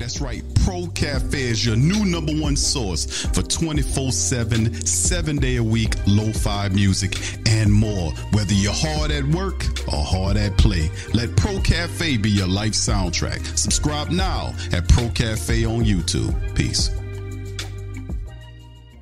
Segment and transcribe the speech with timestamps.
[0.00, 0.42] That's right.
[0.64, 5.94] Pro Cafe is your new number one source for 24 7, seven day a week
[6.06, 8.10] lo fi music and more.
[8.32, 12.72] Whether you're hard at work or hard at play, let Pro Cafe be your life
[12.72, 13.44] soundtrack.
[13.58, 16.34] Subscribe now at Pro Cafe on YouTube.
[16.54, 16.88] Peace.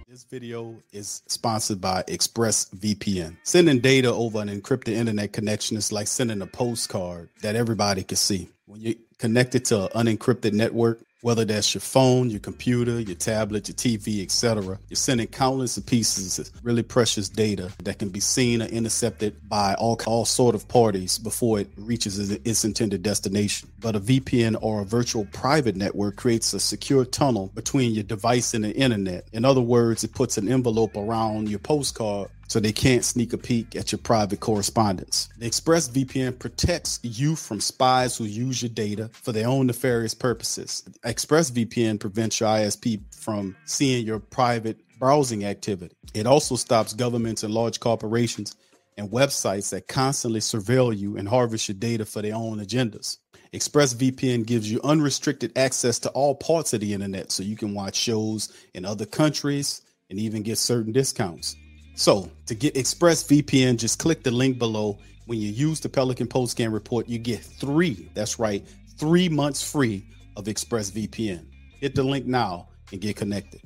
[0.08, 3.36] This video is sponsored by ExpressVPN.
[3.44, 8.16] Sending data over an encrypted internet connection is like sending a postcard that everybody can
[8.16, 8.48] see.
[8.68, 13.66] When you're connected to an unencrypted network, whether that's your phone, your computer, your tablet,
[13.66, 14.78] your TV, etc.
[14.90, 19.48] You're sending countless of pieces of really precious data that can be seen or intercepted
[19.48, 23.70] by all, all sort of parties before it reaches its intended destination.
[23.80, 28.52] But a VPN or a virtual private network creates a secure tunnel between your device
[28.52, 29.26] and the internet.
[29.32, 33.38] In other words, it puts an envelope around your postcard so they can't sneak a
[33.38, 35.28] peek at your private correspondence.
[35.38, 40.82] ExpressVPN protects you from spies who use your data for their own nefarious purposes.
[41.04, 45.94] ExpressVPN prevents your ISP from seeing your private browsing activity.
[46.14, 48.56] It also stops governments and large corporations
[48.96, 53.18] and websites that constantly surveil you and harvest your data for their own agendas.
[53.52, 57.96] ExpressVPN gives you unrestricted access to all parts of the internet so you can watch
[57.96, 61.54] shows in other countries and even get certain discounts.
[61.98, 65.00] So to get ExpressVPN, just click the link below.
[65.26, 68.64] When you use the Pelican Post Game report, you get three, that's right,
[68.96, 71.44] three months free of ExpressVPN.
[71.80, 73.60] Hit the link now and get connected.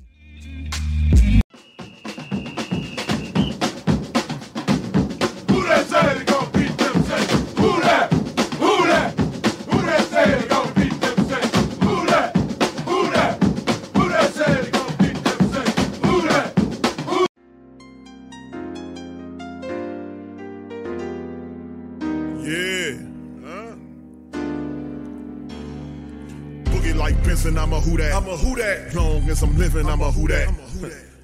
[27.63, 28.13] I'm a who that.
[28.13, 28.93] I'm a who that.
[28.93, 30.53] Long as I'm living, I'm a who that.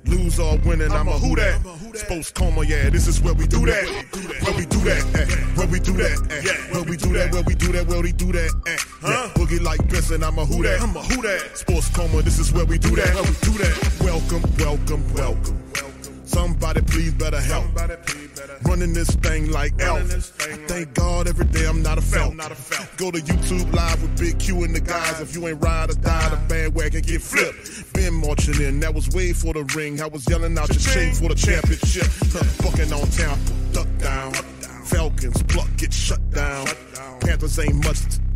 [0.05, 1.61] Lose or winning, I'm a who that.
[1.97, 3.85] Sports coma, yeah, this is where we do that.
[4.45, 5.27] Where we do that, eh,
[5.57, 8.13] where we do that, eh, where we do that, where we do that, where we
[8.13, 9.31] do that, eh, huh?
[9.35, 10.81] Boogie like Benson, I'm a who that.
[10.81, 11.59] I'm a who that.
[11.59, 13.13] Sports coma, this is where we do that.
[13.15, 13.99] Where we do that.
[14.01, 15.88] Welcome, welcome, welcome.
[16.29, 17.65] Somebody please better help.
[18.63, 19.99] Running this thing like elf.
[20.43, 22.37] I thank God every day I'm not a felt.
[22.99, 25.21] Go to YouTube live with Big Q and the guys.
[25.23, 27.95] If you ain't ride or die, the bandwagon get flipped.
[27.95, 30.03] Been marching in, that was way for the ring.
[30.03, 32.07] I was yelling out your shame for the championship.
[32.63, 33.39] Bucking on town,
[33.73, 34.33] duck down.
[34.85, 36.67] Falcons pluck, get shut down.
[37.21, 38.21] Panthers ain't much to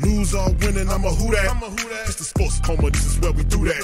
[0.00, 1.50] Lose or winning, I'm a who that.
[1.50, 2.02] I'm a who that.
[2.06, 3.82] It's the sports coma, this is where we do that.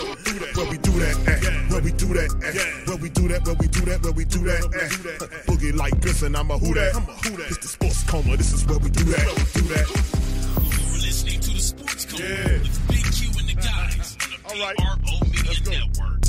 [0.55, 1.41] Where we do that, eh.
[1.73, 2.55] Where we do that, eh.
[2.87, 4.89] Where we do that, where we do that, where we do that, eh.
[5.51, 6.95] Boogie like this, and I'm a who that.
[7.51, 9.27] It's the sports coma, this is where we do that.
[9.55, 9.89] Do that.
[10.63, 12.59] You're listening to the Sports Coma Yeah.
[12.63, 14.77] with Big Q and the guys on the All right.
[14.77, 15.71] PRO Media Let's go.
[15.73, 16.21] Network.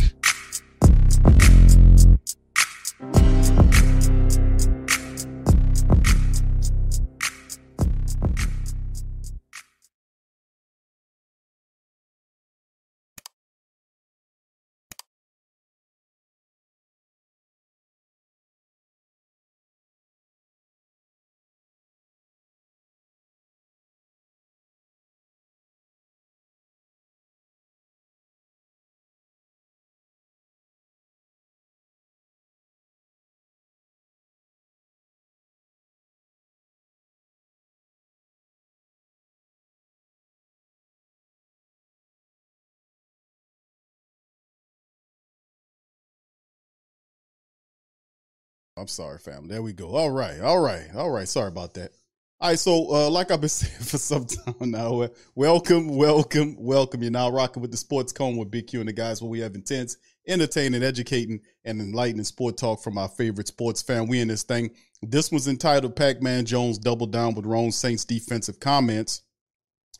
[48.85, 49.47] I'm sorry, fam.
[49.47, 49.95] There we go.
[49.95, 51.27] All right, all right, all right.
[51.27, 51.93] Sorry about that.
[52.39, 57.01] All right, so uh, like I've been saying for some time now, welcome, welcome, welcome.
[57.01, 59.39] You're now rocking with the Sports Coma with Big Q and the guys, where we
[59.39, 59.97] have intense,
[60.27, 64.05] entertaining, educating, and enlightening sport talk from our favorite sports fan.
[64.05, 64.69] We in this thing.
[65.01, 69.19] This was entitled Pac Man Jones Double Down with Ron Saints Defensive Comments.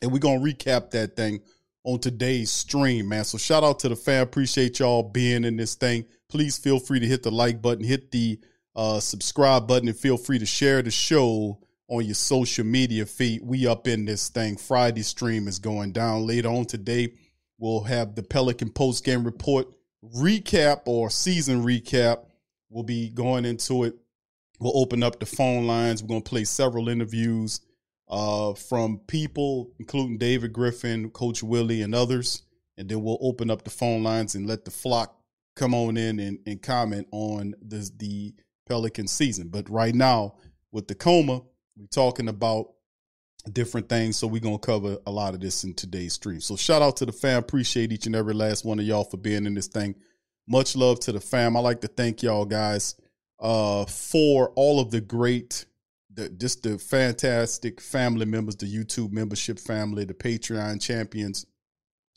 [0.00, 1.40] and we're gonna recap that thing
[1.82, 3.24] on today's stream, man.
[3.24, 4.22] So shout out to the fam.
[4.22, 6.04] Appreciate y'all being in this thing.
[6.28, 8.38] Please feel free to hit the like button, hit the
[8.76, 11.58] uh, subscribe button, and feel free to share the show
[11.88, 13.40] on your social media feed.
[13.42, 14.56] We up in this thing.
[14.56, 17.14] Friday stream is going down later on today.
[17.58, 19.68] We'll have the Pelican post game report
[20.04, 22.24] recap or season recap.
[22.68, 23.94] We'll be going into it.
[24.60, 26.02] We'll open up the phone lines.
[26.02, 27.60] We're going to play several interviews
[28.08, 32.42] uh, from people, including David Griffin, Coach Willie, and others.
[32.76, 35.18] And then we'll open up the phone lines and let the flock
[35.54, 38.34] come on in and, and comment on the, the
[38.68, 39.48] Pelican season.
[39.48, 40.34] But right now,
[40.72, 41.42] with the coma,
[41.76, 42.72] we're talking about
[43.52, 44.16] different things.
[44.16, 46.40] So we're gonna cover a lot of this in today's stream.
[46.40, 47.38] So shout out to the fam.
[47.38, 49.94] Appreciate each and every last one of y'all for being in this thing.
[50.48, 51.56] Much love to the fam.
[51.56, 52.94] I like to thank y'all guys
[53.38, 55.66] uh for all of the great
[56.16, 61.46] the just the fantastic family members, the YouTube membership family, the Patreon champions,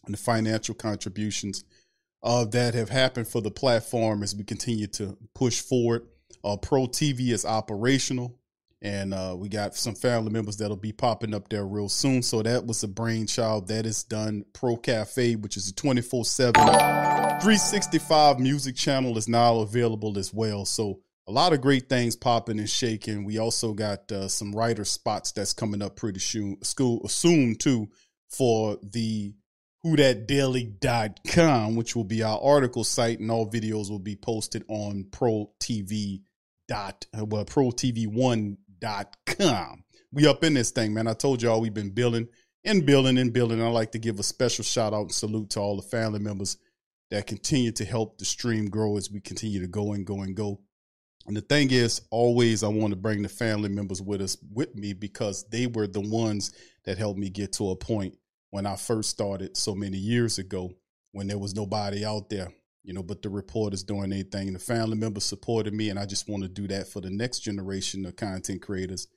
[0.06, 1.64] and the financial contributions
[2.24, 6.08] uh, that have happened for the platform as we continue to push forward.
[6.44, 8.40] Uh, Pro TV is operational
[8.82, 12.22] and uh, we got some family members that'll be popping up there real soon.
[12.22, 14.46] So that was a brainchild that is done.
[14.54, 20.64] Pro Cafe, which is a 24 7, 365 music channel, is now available as well.
[20.66, 23.26] So a lot of great things popping and shaking.
[23.26, 27.90] We also got uh, some writer spots that's coming up pretty soon, school, soon too
[28.30, 29.34] for the
[29.86, 35.52] whothatdaily.com, which will be our article site, and all videos will be posted on Pro
[35.60, 36.22] TV
[36.70, 39.84] dot uh, well pro tv one dot com.
[40.14, 41.08] We up in this thing man.
[41.08, 42.30] I told y'all we've been building
[42.64, 43.62] and building and building.
[43.62, 46.58] I'd like to give a special shout out and salute to all the family members
[47.10, 50.36] that continue to help the stream grow as we continue to go and go and
[50.36, 50.62] go.
[51.26, 54.76] And the thing is always i want to bring the family members with us with
[54.76, 56.54] me because they were the ones
[56.86, 58.18] that helped me get to a point
[58.50, 60.72] when i first started so many years ago
[61.12, 62.52] when there was nobody out there
[62.90, 64.52] you know, but the reporters doing anything.
[64.52, 67.42] The family members supported me, and I just want to do that for the next
[67.42, 69.08] generation of content creators.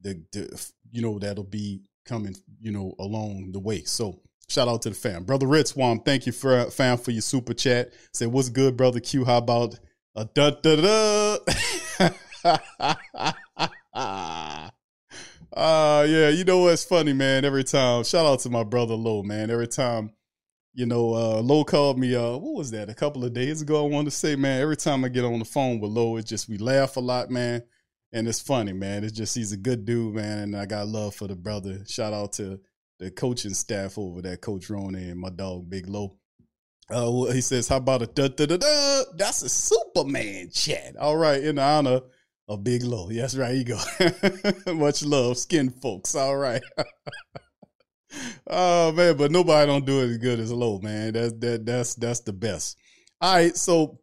[0.00, 3.82] The, the you know that'll be coming, you know, along the way.
[3.82, 6.04] So shout out to the fam, brother Red Swamp.
[6.04, 7.92] Thank you for fam for your super chat.
[8.12, 9.24] Say what's good, brother Q.
[9.24, 9.80] How about
[10.14, 11.38] a da da da?
[15.52, 17.44] Uh yeah, you know what's funny, man.
[17.44, 19.50] Every time, shout out to my brother Low, man.
[19.50, 20.12] Every time
[20.74, 23.84] you know, uh, Lo called me, uh, what was that, a couple of days ago?
[23.84, 26.26] I wanted to say, man, every time I get on the phone with Lo, it
[26.26, 27.62] just, we laugh a lot, man.
[28.12, 29.04] And it's funny, man.
[29.04, 30.38] It's just, he's a good dude, man.
[30.38, 31.84] And I got love for the brother.
[31.86, 32.60] Shout out to
[32.98, 36.16] the coaching staff over there, Coach Roney and my dog, Big Lo.
[36.90, 39.02] Uh, he says, how about a da da da da?
[39.16, 40.96] That's a Superman chat.
[40.96, 42.00] All right, in honor
[42.48, 43.10] of Big Lo.
[43.10, 43.78] Yes, right, you go.
[44.74, 46.14] Much love, skin folks.
[46.14, 46.62] All right.
[48.46, 51.12] oh man, but nobody don't do it as good as Low, man.
[51.12, 52.76] That's that that's that's the best.
[53.20, 53.98] All right, so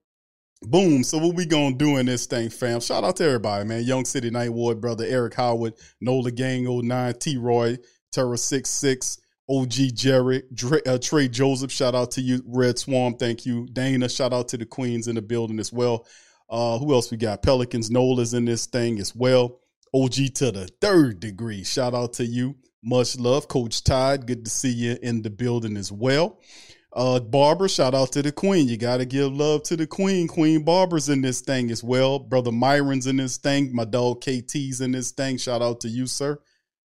[0.62, 1.04] boom.
[1.04, 2.80] So what we gonna do in this thing, fam?
[2.80, 3.84] Shout out to everybody, man.
[3.84, 7.78] Young City Night Ward, brother Eric Howard, Nola Gang 09, T Roy,
[8.12, 9.20] Terra 66,
[9.50, 11.72] OG Jerry, Dre, uh, Trey Joseph.
[11.72, 13.16] Shout out to you, Red Swarm.
[13.16, 14.10] Thank you, Dana.
[14.10, 16.08] Shout out to the Queens in the building as well.
[16.50, 17.42] Uh, who else we got?
[17.42, 19.60] Pelicans, Nola's in this thing as well.
[19.94, 21.64] OG to the third degree.
[21.64, 22.56] Shout out to you.
[22.88, 24.28] Much love, Coach Todd.
[24.28, 26.40] Good to see you in the building as well.
[26.94, 28.68] Uh, Barbara, shout out to the Queen.
[28.68, 30.28] You got to give love to the Queen.
[30.28, 32.20] Queen Barbara's in this thing as well.
[32.20, 33.76] Brother Myron's in this thing.
[33.76, 35.38] My dog KT's in this thing.
[35.38, 36.40] Shout out to you, sir.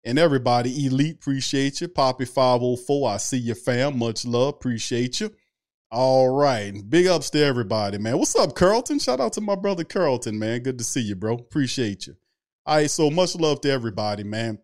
[0.04, 1.88] And everybody, Elite, appreciate you.
[1.88, 3.98] Poppy 504, I see you, fam.
[3.98, 5.32] Much love, appreciate you.
[5.90, 6.74] All right.
[6.88, 8.20] Big ups to everybody, man.
[8.20, 9.00] What's up, Carlton?
[9.00, 10.62] Shout out to my brother Carlton, man.
[10.62, 11.34] Good to see you, bro.
[11.34, 12.16] Appreciate you.
[12.68, 14.60] All right, so much love to everybody, man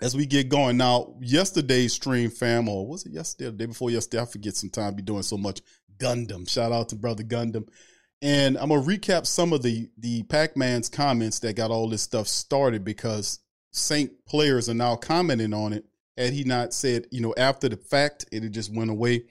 [0.00, 0.76] as we get going.
[0.76, 4.22] Now yesterday's stream fam or was it yesterday the day before yesterday?
[4.22, 5.60] I forget sometimes be doing so much
[5.98, 6.48] gundam.
[6.48, 7.68] Shout out to brother gundam.
[8.20, 12.28] And i'm gonna recap some of the the pac-man's comments that got all this stuff
[12.28, 13.40] started because
[13.72, 15.84] saint players are now commenting on it
[16.16, 19.24] had he not said you know after the fact it just went away.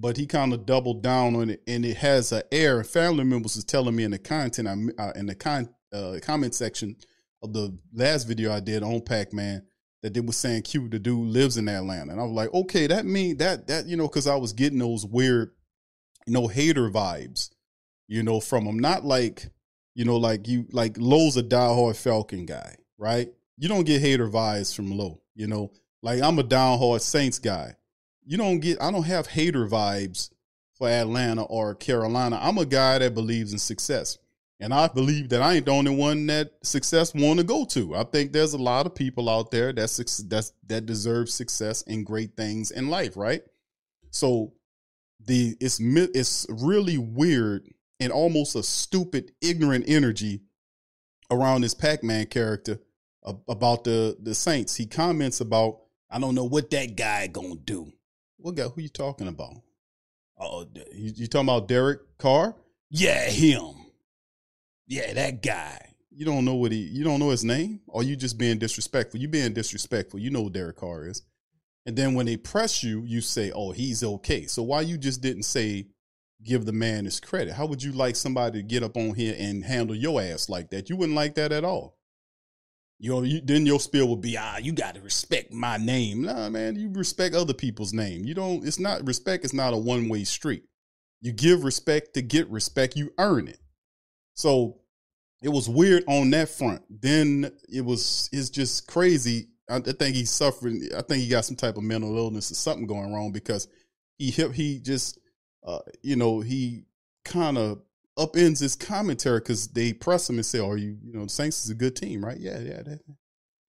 [0.00, 2.84] But he kind of doubled down on it and it has an air.
[2.84, 6.94] Family members was telling me in the content uh, in the con, uh, comment section
[7.42, 9.62] of the last video i did on pac-man
[10.02, 12.12] that they were saying Q, the dude lives in Atlanta.
[12.12, 14.78] And I was like, okay, that mean that that, you know, because I was getting
[14.78, 15.50] those weird,
[16.26, 17.50] you know, hater vibes,
[18.06, 18.78] you know, from him.
[18.78, 19.48] Not like,
[19.94, 23.28] you know, like you like Lowe's a diehard Falcon guy, right?
[23.56, 25.72] You don't get hater vibes from Lowe, you know.
[26.02, 27.74] Like I'm a diehard Saints guy.
[28.24, 30.30] You don't get I don't have hater vibes
[30.74, 32.38] for Atlanta or Carolina.
[32.40, 34.18] I'm a guy that believes in success.
[34.60, 37.94] And I believe that I ain't the only one that success want to go to.
[37.94, 42.04] I think there's a lot of people out there that that's, that deserve success and
[42.04, 43.42] great things in life, right?
[44.10, 44.54] So
[45.24, 47.68] the it's it's really weird
[48.00, 50.40] and almost a stupid, ignorant energy
[51.30, 52.80] around this Pac-Man character
[53.48, 54.74] about the the Saints.
[54.76, 57.92] He comments about, I don't know what that guy gonna do.
[58.38, 58.64] What guy?
[58.64, 59.54] Who you talking about?
[60.38, 62.56] Oh, you, you talking about Derek Carr?
[62.90, 63.74] Yeah, him.
[64.88, 65.94] Yeah, that guy.
[66.10, 66.78] You don't know what he.
[66.78, 69.20] You don't know his name, or you just being disrespectful.
[69.20, 70.18] You being disrespectful.
[70.18, 71.22] You know who Derek Carr is.
[71.86, 75.20] And then when they press you, you say, "Oh, he's okay." So why you just
[75.20, 75.86] didn't say,
[76.42, 77.54] give the man his credit?
[77.54, 80.70] How would you like somebody to get up on here and handle your ass like
[80.70, 80.88] that?
[80.88, 81.96] You wouldn't like that at all.
[82.98, 86.22] You know, you, then your spiel would be, ah, you got to respect my name.
[86.22, 88.24] Nah, man, you respect other people's name.
[88.24, 88.66] You don't.
[88.66, 89.44] It's not respect.
[89.44, 90.64] It's not a one way street.
[91.20, 92.96] You give respect to get respect.
[92.96, 93.60] You earn it.
[94.38, 94.76] So
[95.42, 96.82] it was weird on that front.
[96.88, 98.30] Then it was.
[98.32, 99.48] It's just crazy.
[99.68, 100.88] I, think he's suffering.
[100.96, 103.66] I think he got some type of mental illness or something going wrong because
[104.16, 104.30] he.
[104.30, 105.18] He just,
[105.66, 106.84] uh, you know, he
[107.24, 107.82] kind of
[108.16, 111.64] upends his commentary because they press him and say, "Are you, you know, the Saints
[111.64, 112.38] is a good team, right?
[112.38, 112.96] Yeah, yeah, yeah,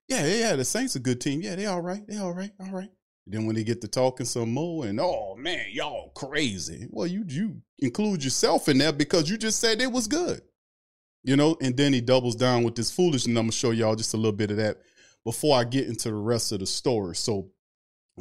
[0.08, 0.56] yeah, yeah.
[0.56, 1.42] The Saints a good team.
[1.42, 2.06] Yeah, they all right.
[2.08, 2.52] They all right.
[2.60, 2.92] All right."
[3.30, 6.88] Then when they get to talking some more, and oh man, y'all crazy.
[6.90, 10.42] Well, you you include yourself in that because you just said it was good,
[11.30, 11.56] you know.
[11.62, 13.28] And then he doubles down with this foolishness.
[13.28, 14.78] I'm gonna show y'all just a little bit of that
[15.24, 17.16] before I get into the rest of the story.
[17.16, 17.52] So,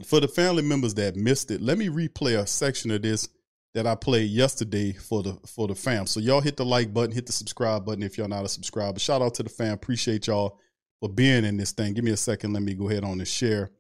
[0.05, 3.29] for the family members that missed it, let me replay a section of this
[3.75, 6.07] that I played yesterday for the for the fam.
[6.07, 8.99] So y'all hit the like button, hit the subscribe button if y'all not a subscriber.
[8.99, 9.73] Shout out to the fam.
[9.73, 10.61] Appreciate y'all
[11.01, 11.95] for being in this thing.
[11.95, 12.53] Give me a second.
[12.53, 13.71] Let me go ahead on and share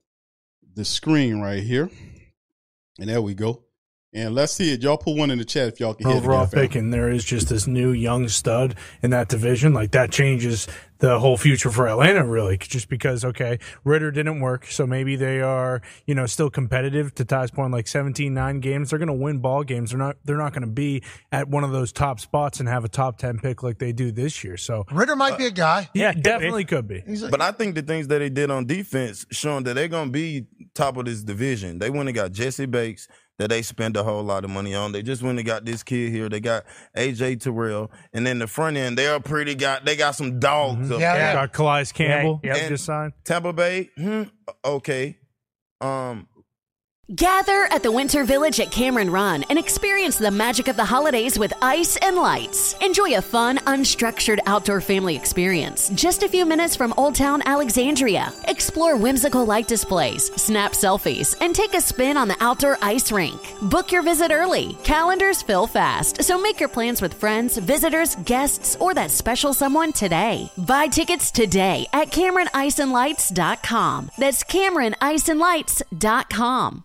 [0.75, 1.91] the screen right here.
[2.99, 3.68] And there we go.
[4.15, 4.81] And let's see it.
[4.81, 6.21] Y'all put one in the chat if y'all can hear it.
[6.21, 9.75] overall pick, and there is just this new young stud in that division.
[9.75, 10.67] Like that changes
[11.01, 15.43] the whole future for Atlanta, really, just because okay, Ridder didn't work, so maybe they
[15.43, 17.15] are you know still competitive.
[17.17, 19.91] To Ty's point, like 17-9 games, they're going to win ball games.
[19.91, 22.85] They're not they're not going to be at one of those top spots and have
[22.85, 24.57] a top ten pick like they do this year.
[24.57, 25.91] So Ridder might be a guy.
[25.93, 26.23] yeah, could be.
[26.23, 27.03] definitely could be.
[27.31, 30.47] But I think the things that they did on defense showing that they're gonna be
[30.75, 31.79] top of this division.
[31.79, 33.07] They went and got Jessie Bates
[33.39, 34.93] that they spend a whole lot of money on.
[34.93, 36.29] They just went and got this kid here.
[36.29, 36.65] They got
[36.97, 39.85] AJ Terrell, and then the front end they're pretty got.
[39.85, 40.91] They got some dogs.
[40.91, 41.23] up Yeah, there.
[41.23, 41.33] yeah.
[41.35, 43.13] Got Calais Campbell Yeah, that and- just signed.
[43.25, 44.25] Tampa Bay, hmm,
[44.65, 45.19] okay.
[45.81, 46.27] Um,
[47.15, 51.39] Gather at the Winter Village at Cameron Run and experience the magic of the holidays
[51.39, 52.75] with ice and lights.
[52.83, 58.31] Enjoy a fun, unstructured outdoor family experience just a few minutes from Old Town Alexandria.
[58.47, 63.41] Explore whimsical light displays, snap selfies, and take a spin on the outdoor ice rink.
[63.63, 64.77] Book your visit early.
[64.85, 69.95] Calendars fill fast, so make your plans with friends, visitors, guests, or that special someone
[69.95, 70.53] today.
[70.59, 74.11] Buy tickets today at CameronIceandLights.com.
[74.19, 76.85] That's CameronIceandLights.com.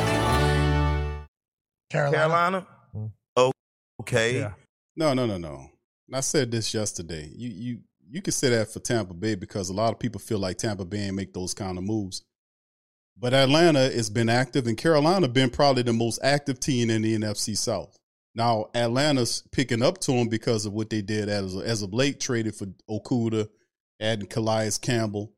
[1.91, 2.17] Carolina.
[2.17, 3.51] Carolina, oh,
[3.99, 4.35] okay.
[4.39, 4.53] Yeah.
[4.95, 5.69] No, no, no, no.
[6.13, 7.29] I said this yesterday.
[7.35, 7.79] You you
[8.09, 10.85] you can say that for Tampa Bay because a lot of people feel like Tampa
[10.85, 12.23] Bay ain't make those kind of moves.
[13.17, 17.17] But Atlanta has been active, and Carolina been probably the most active team in the
[17.17, 17.97] NFC South.
[18.33, 22.19] Now Atlanta's picking up to them because of what they did as as of late,
[22.21, 23.49] traded for Okudah,
[23.99, 25.33] adding Calais Campbell,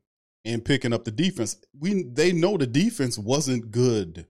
[0.45, 1.57] and picking up the defense.
[1.79, 4.27] We they know the defense wasn't good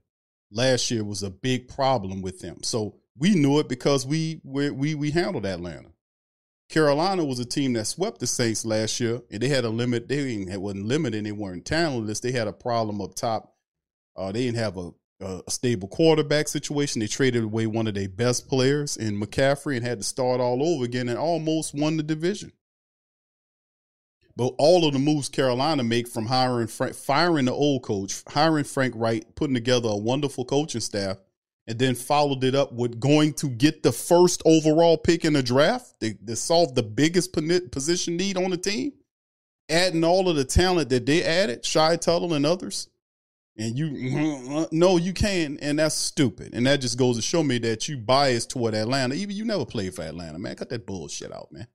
[0.53, 2.63] last year was a big problem with them.
[2.63, 5.89] So we knew it because we we we, we handled Atlanta.
[6.69, 10.07] Carolina was a team that swept the Saints last year, and they had a limit.
[10.07, 11.25] They didn't wasn't limited.
[11.25, 12.19] They weren't talentless.
[12.19, 13.53] They had a problem up top.
[14.15, 14.91] Uh, they didn't have a,
[15.21, 16.99] a stable quarterback situation.
[16.99, 20.63] They traded away one of their best players in McCaffrey and had to start all
[20.63, 22.51] over again, and almost won the division.
[24.35, 28.63] But all of the moves Carolina make from hiring Frank, firing the old coach, hiring
[28.63, 31.17] Frank Reich, putting together a wonderful coaching staff,
[31.67, 35.43] and then followed it up with going to get the first overall pick in the
[35.43, 37.31] draft to, solve the biggest
[37.71, 38.93] position need on the team,
[39.69, 42.89] adding all of the talent that they added, Shy Tuttle and others.
[43.55, 46.55] And you, no, you can't, and that's stupid.
[46.55, 49.13] And that just goes to show me that you biased toward Atlanta.
[49.13, 50.55] Even you never played for Atlanta, man.
[50.55, 51.67] Cut that bullshit out, man.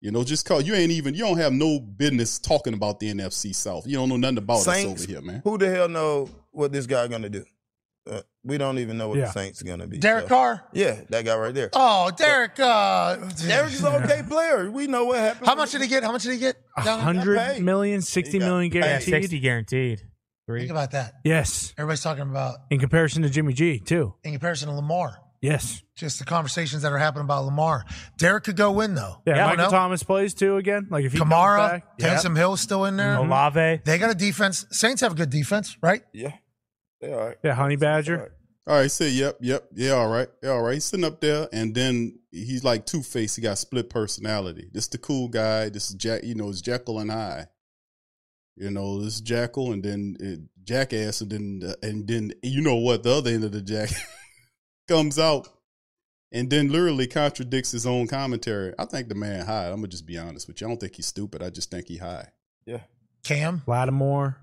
[0.00, 3.12] You know, just call you ain't even you don't have no business talking about the
[3.12, 3.86] NFC South.
[3.86, 5.42] You don't know nothing about Saints, us over here, man.
[5.44, 7.44] Who the hell know what this guy gonna do?
[8.10, 9.26] Uh, we don't even know what Yeah.
[9.26, 9.98] the Saints are gonna be.
[9.98, 10.64] Derek so- Carr?
[10.72, 11.68] Yeah, that guy right there.
[11.74, 12.58] Oh, Derek.
[12.58, 13.16] Uh,
[13.46, 14.70] Derek is an okay player.
[14.70, 15.46] We know what happened.
[15.46, 16.02] How much did he get?
[16.02, 16.56] How much did he get?
[16.82, 19.08] Down- Hundred million, sixty million guaranteed.
[19.12, 20.00] Yeah, 60 guaranteed.
[20.48, 21.12] Think about that.
[21.24, 24.14] Yes, Everybody's talking about in comparison to Jimmy G too.
[24.24, 25.18] in comparison to Lamar.
[25.40, 25.82] Yes.
[25.94, 27.84] Just the conversations that are happening about Lamar.
[28.18, 29.16] Derek could go win though.
[29.26, 29.70] Yeah, I Michael know.
[29.70, 30.88] Thomas plays too again.
[30.90, 32.16] Like if he comes Kamara, back, yeah.
[32.16, 33.16] Taysom Hill's still in there.
[33.16, 33.80] Olave.
[33.84, 34.66] They got a defense.
[34.70, 36.02] Saints have a good defense, right?
[36.12, 36.32] Yeah.
[37.00, 37.36] They all right.
[37.42, 38.32] Yeah, Honey Badger.
[38.66, 40.74] All right, say yep, yep, yeah, all right, yeah, all right.
[40.74, 43.34] He's sitting up there, and then he's like Two Face.
[43.34, 44.68] He got split personality.
[44.72, 45.70] This the cool guy.
[45.70, 46.22] This is Jack.
[46.22, 47.46] You know, it's Jekyll and I.
[48.56, 52.60] You know, this is Jackal, and then it, Jackass, and then uh, and then you
[52.60, 53.02] know what?
[53.02, 53.88] The other end of the Jack
[54.90, 55.48] comes out,
[56.32, 58.74] and then literally contradicts his own commentary.
[58.78, 59.66] I think the man high.
[59.68, 60.66] I'm gonna just be honest with you.
[60.66, 61.42] I don't think he's stupid.
[61.42, 62.28] I just think he high.
[62.66, 62.80] Yeah.
[63.22, 63.62] Cam.
[63.66, 64.36] Lattimore.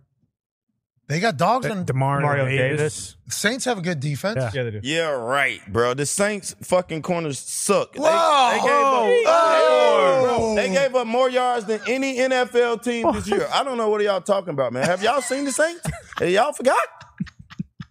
[1.10, 2.78] They got dogs De- on Demario Mario Davis.
[2.80, 3.16] Davis.
[3.30, 4.54] Saints have a good defense.
[4.54, 4.64] Yeah.
[4.64, 4.80] they do.
[4.84, 5.94] Yeah, right, bro.
[5.94, 7.94] The Saints fucking corners suck.
[7.94, 8.50] They- Whoa!
[8.52, 10.54] They, gave up, Oh!
[10.56, 13.48] they gave up more yards than any NFL team this year.
[13.54, 14.84] I don't know what are y'all talking about, man.
[14.86, 15.82] Have y'all seen the Saints?
[16.20, 16.78] Have y'all forgot?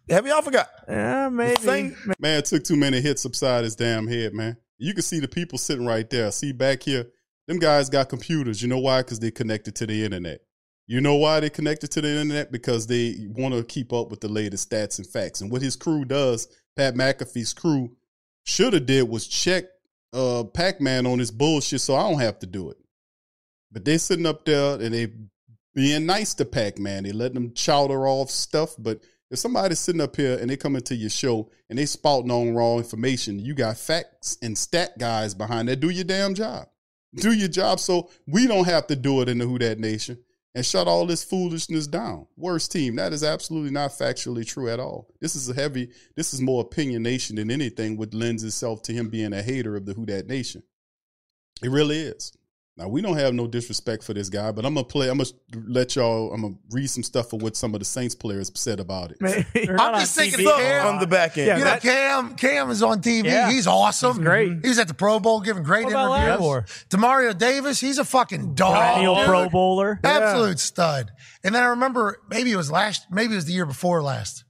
[0.09, 0.69] Have y'all forgot?
[0.89, 1.61] Yeah, maybe.
[1.61, 4.57] Saints- Man took too many hits upside his damn head, man.
[4.79, 6.31] You can see the people sitting right there.
[6.31, 7.07] See back here,
[7.49, 8.63] them guys got computers.
[8.63, 9.01] You know why?
[9.03, 10.41] Because they connected to the internet.
[10.87, 12.53] You know why they connected to the internet?
[12.53, 15.41] Because they want to keep up with the latest stats and facts.
[15.41, 16.47] And what his crew does,
[16.77, 17.97] Pat McAfee's crew,
[18.45, 19.65] should have did was check
[20.13, 22.77] uh Pac-Man on his bullshit so I don't have to do it.
[23.73, 25.13] But they sitting up there and they
[25.75, 27.03] being nice to Pac-Man.
[27.03, 28.77] They letting him chowder off stuff.
[28.79, 32.31] But if somebody's sitting up here and they come into your show and they spouting
[32.31, 35.81] on raw information, you got facts and stat guys behind that.
[35.81, 36.69] Do your damn job.
[37.15, 40.19] Do your job so we don't have to do it in the Who That Nation
[40.55, 42.27] and shut all this foolishness down.
[42.37, 42.97] Worst team.
[42.97, 45.09] That is absolutely not factually true at all.
[45.21, 49.09] This is a heavy, this is more opinionation than anything, which lends itself to him
[49.09, 50.63] being a hater of the Who That Nation.
[51.63, 52.33] It really is.
[52.79, 55.09] Now we don't have no disrespect for this guy, but I'm gonna play.
[55.09, 55.31] I'm gonna
[55.67, 56.31] let y'all.
[56.35, 59.19] I'm gonna read some stuff of what some of the Saints players said about it.
[59.81, 60.87] I'm just thinking Suck Cam.
[60.87, 61.59] on the back end.
[61.59, 62.35] you know, Cam.
[62.35, 63.25] Cam is on TV.
[63.25, 63.51] Yeah.
[63.51, 64.17] He's awesome.
[64.17, 64.51] He's great.
[64.51, 64.61] Mm-hmm.
[64.61, 66.29] He was at the Pro Bowl giving great What about interviews.
[66.29, 66.67] Lattimore?
[66.91, 67.81] Demario Davis.
[67.81, 68.75] He's a fucking dog.
[68.75, 69.25] Perennial.
[69.25, 69.99] Pro Bowler.
[70.05, 71.13] Absolute stud.
[71.43, 73.07] And then I remember maybe it was last.
[73.11, 74.45] Maybe it was the year before last.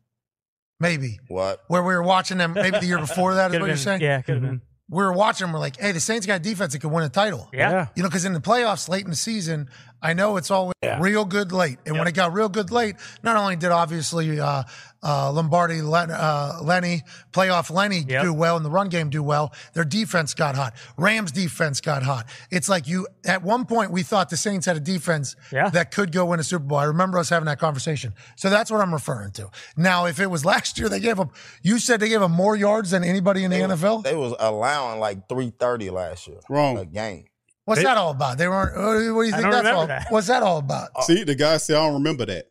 [0.81, 1.61] Maybe What?
[1.69, 2.55] where we were watching them.
[2.55, 4.01] Maybe the year before that is Could've what you're saying.
[4.01, 4.53] Yeah, could have mm-hmm.
[4.57, 4.63] been.
[4.89, 5.51] We were watching.
[5.53, 7.49] We're like, hey, the Saints got defense that could win a title.
[7.53, 7.89] Yeah.
[7.97, 9.69] You know, because in the playoffs late in the season,
[10.01, 11.79] I know it's always real good late.
[11.87, 14.63] And when it got real good late, not only did obviously uh,
[15.07, 18.23] uh, Lombardi, Len, uh, Lenny, playoff Lenny Yep.
[18.25, 20.75] do well and the run game do well, their defense got hot.
[20.99, 22.27] Rams defense got hot.
[22.51, 25.69] It's like you, at one point, we thought the Saints had a defense Yeah.
[25.71, 26.79] that could go win a Super Bowl.
[26.79, 28.15] I remember us having that conversation.
[28.37, 29.49] So that's what I'm referring to.
[29.77, 31.31] Now, if it was last year, they gave up,
[31.63, 34.03] you said they gave up more yards than anybody in the NFL?
[34.03, 36.39] They was allowing like 330 last year.
[36.49, 36.79] Wrong.
[36.79, 37.27] A game.
[37.65, 38.39] What's They- that all about?
[38.39, 38.77] They weren't.
[38.77, 39.87] What do you what do you I think that's all?
[39.89, 40.07] that.
[40.11, 41.03] What's that all about?
[41.05, 42.47] See, the guy said, I don't remember that.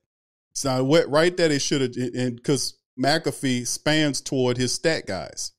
[0.55, 5.51] So what, right there, they should have, and because McAfee spans toward his stat guys.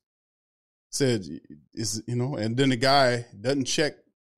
[0.91, 1.27] Said,
[1.75, 3.95] is, you know, and then the guy doesn't check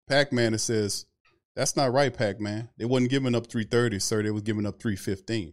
[0.09, 1.07] Pac Man and says,
[1.55, 2.69] that's not right, Pac Man.
[2.79, 4.23] They wasn't giving up 330, sir.
[4.23, 5.53] They was giving up 315.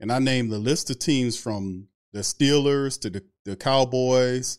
[0.00, 4.58] And I named the list of teams from the Steelers to the, the Cowboys,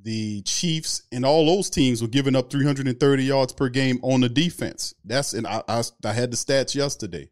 [0.00, 4.28] the Chiefs, and all those teams were giving up 330 yards per game on the
[4.28, 4.94] defense.
[5.04, 7.30] That's and I, I I had the stats yesterday,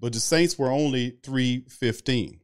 [0.00, 2.40] but the Saints were only 315.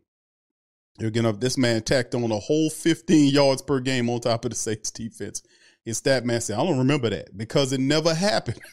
[0.98, 1.40] They're getting up.
[1.40, 4.90] This man tacked on a whole 15 yards per game on top of the Saints
[4.92, 5.42] defense.
[5.84, 8.60] His stat man said, "I don't remember that because it never happened."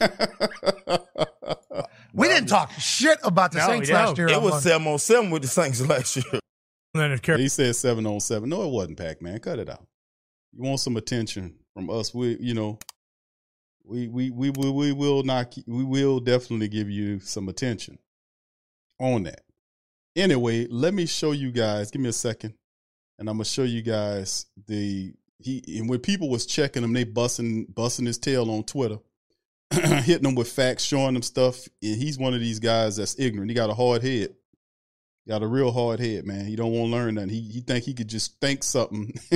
[2.12, 4.28] We didn't talk shit about the No, Saints last year.
[4.28, 4.68] It was Monday.
[4.70, 6.40] seven on seven with the Saints last year.
[6.94, 8.48] Then if Car- he said seven on seven.
[8.48, 9.38] No, it wasn't Pac Man.
[9.38, 9.86] Cut it out.
[10.52, 12.12] You want some attention from us?
[12.12, 12.78] We, you know,
[13.84, 15.56] we we we we, we will not.
[15.66, 17.98] We will definitely give you some attention
[19.00, 19.42] on that.
[20.16, 21.90] Anyway, let me show you guys.
[21.90, 22.54] Give me a second,
[23.18, 25.62] and I'm gonna show you guys the he.
[25.78, 28.98] And when people was checking him, they busting busting his tail on Twitter,
[29.72, 31.66] hitting him with facts, showing them stuff.
[31.82, 33.50] And he's one of these guys that's ignorant.
[33.50, 34.34] He got a hard head.
[35.28, 36.44] Got a real hard head, man.
[36.44, 37.30] He don't want to learn nothing.
[37.30, 39.14] He he think he could just think something,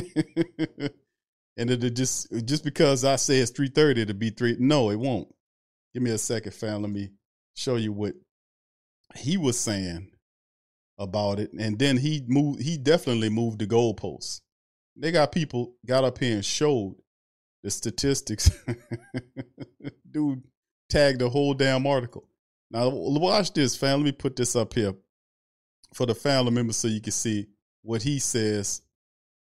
[1.57, 4.57] and it'll just just because I say it's three thirty, it'll be three.
[4.59, 5.33] No, it won't.
[5.92, 6.83] Give me a second, fam.
[6.83, 7.11] Let me
[7.55, 8.14] show you what
[9.16, 10.11] he was saying
[10.98, 12.62] about it, and then he moved.
[12.62, 14.40] He definitely moved the goalposts.
[14.96, 16.96] They got people got up here and showed
[17.62, 18.50] the statistics.
[20.11, 20.42] Dude
[20.88, 22.29] tagged the whole damn article.
[22.70, 23.98] Now watch this, fam.
[23.98, 24.94] Let me put this up here
[25.92, 27.46] for the family members so you can see
[27.83, 28.83] what he says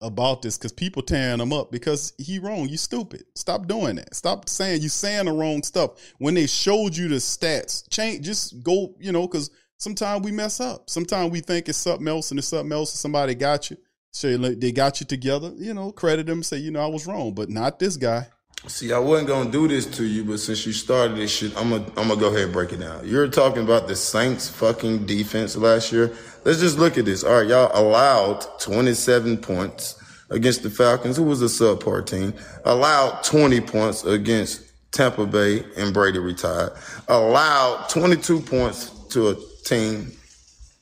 [0.02, 2.68] about this because people tearing him up because he wrong.
[2.68, 3.24] You stupid.
[3.34, 4.14] Stop doing that.
[4.14, 7.88] Stop saying you saying the wrong stuff when they showed you the stats.
[7.88, 8.24] Change.
[8.24, 8.94] Just go.
[8.98, 10.90] You know, because sometimes we mess up.
[10.90, 12.92] Sometimes we think it's something else and it's something else.
[12.92, 13.76] And somebody got you.
[14.24, 15.52] Like, they got you together.
[15.56, 16.42] You know, credit them.
[16.42, 18.26] Say you know I was wrong, but not this guy.
[18.68, 21.70] See, I wasn't gonna do this to you, but since you started this shit, I'm
[21.70, 23.06] gonna I'm gonna go ahead and break it down.
[23.06, 26.12] You're talking about the Saints fucking defense last year.
[26.44, 27.24] Let's just look at this.
[27.24, 32.34] All right, y'all allowed 27 points against the Falcons, who was a subpar team.
[32.64, 36.72] Allowed 20 points against Tampa Bay and Brady retired.
[37.08, 40.12] Allowed 22 points to a team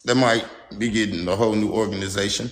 [0.05, 0.45] that might
[0.77, 2.51] be getting a whole new organization.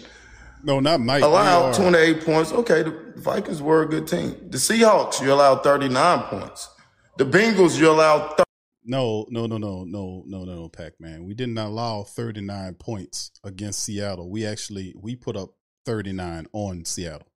[0.63, 1.23] No, not Mike.
[1.23, 2.53] Allowed 28 points.
[2.53, 4.37] Okay, the Vikings were a good team.
[4.51, 6.69] The Seahawks, you allowed 39 points.
[7.17, 8.45] The Bengals, you allowed 30.
[8.85, 11.25] No, no, no, no, no, no, no, no, Pac Man.
[11.25, 14.31] We did not allow 39 points against Seattle.
[14.31, 15.51] We actually we put up
[15.85, 17.29] 39 on Seattle.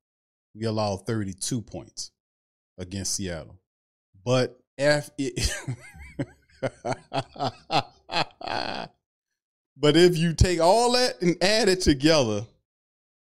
[0.55, 2.11] We allowed 32 points
[2.79, 3.59] against Seattle.
[4.25, 5.51] But if it,
[9.77, 12.47] but if you take all that and add it together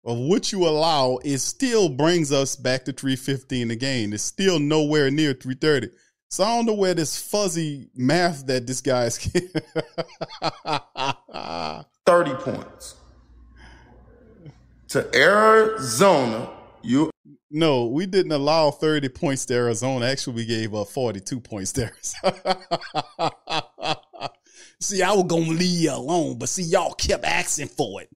[0.10, 4.12] of what you allow, it still brings us back to 315 again.
[4.12, 5.96] It's still nowhere near 330.
[6.30, 9.20] So I don't know where this fuzzy math that this guy's
[12.08, 12.96] 30 points.
[14.88, 16.50] To Arizona,
[16.82, 17.12] you
[17.52, 20.08] No, we didn't allow 30 points to Arizona.
[20.08, 22.58] Actually, we gave up 42 points to Arizona.
[24.80, 28.10] see, I was going to leave you alone, but see, y'all kept asking for it.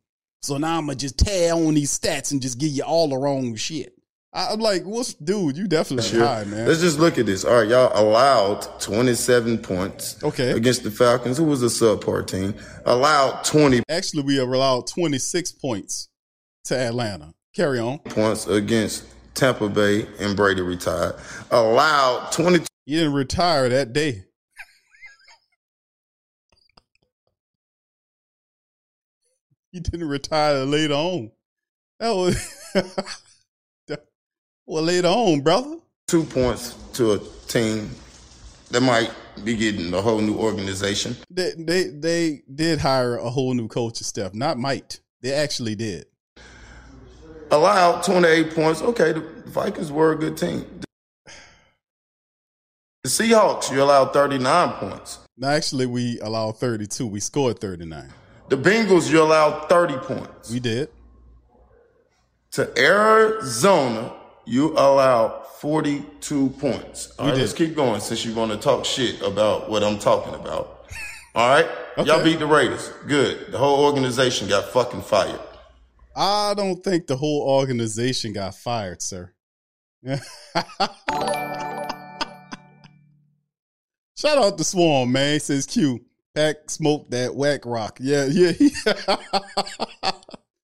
[0.43, 3.08] So now I'm going to just tear on these stats and just give you all
[3.08, 3.93] the wrong shit.
[4.36, 6.25] I'm like, what's, dude, you definitely Sure.
[6.25, 6.67] high, man.
[6.67, 7.45] Let's just look at this.
[7.45, 10.51] All right, y'all allowed 27 points Okay.
[10.51, 12.56] against the Falcons, who was a subpar team.
[12.86, 16.10] Allowed 20 Actually, we allowed 26 points
[16.65, 17.34] to Atlanta.
[17.56, 17.99] Carry on.
[17.99, 21.15] points against Tampa Bay and Brady retired.
[21.51, 24.23] Allowed 22 You didn't retire that day.
[29.73, 31.31] You didn't retire later on.
[31.99, 32.38] That was
[34.65, 35.77] well later on, brother.
[36.07, 37.89] Two points to a team
[38.69, 39.12] that might
[39.43, 41.15] be getting a whole new organization.
[41.29, 44.33] They they they did hire a whole new coaching staff.
[44.33, 45.01] Not might.
[45.21, 46.05] They actually did.
[47.49, 48.81] Allowed 28 points.
[48.81, 50.65] Okay, the Vikings were a good team.
[53.03, 55.19] The Seahawks, you allowed 39 points.
[55.38, 57.05] No, actually we allowed 32.
[57.05, 58.09] We scored 39.
[58.49, 60.51] The Bengals, you allowed 30 points.
[60.51, 60.89] We did.
[62.51, 64.13] To Arizona,
[64.45, 67.13] you allowed 42 points.
[67.17, 67.41] All We right, did.
[67.41, 70.86] let's keep going since you want to talk shit about what I'm talking about.
[71.34, 71.67] All right?
[72.06, 72.89] Y'all beat the Raiders.
[73.08, 73.51] Good.
[73.51, 75.39] The whole organization got fucking fired.
[76.15, 79.34] I don't think the whole organization got fired, sir.
[84.15, 85.39] Shout out to Swarm, man.
[85.39, 86.03] Says Q.
[86.36, 88.00] Pack smoked that whack rock.
[88.02, 88.52] Yeah, yeah.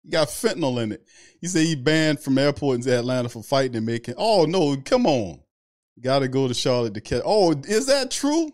[0.05, 1.03] He, got fentanyl in it.
[1.40, 4.16] He said he banned from airports into Atlanta for fighting and making.
[4.18, 5.40] Oh no, come on.
[5.98, 7.22] Got to go to Charlotte to catch.
[7.24, 8.53] Oh, is that true?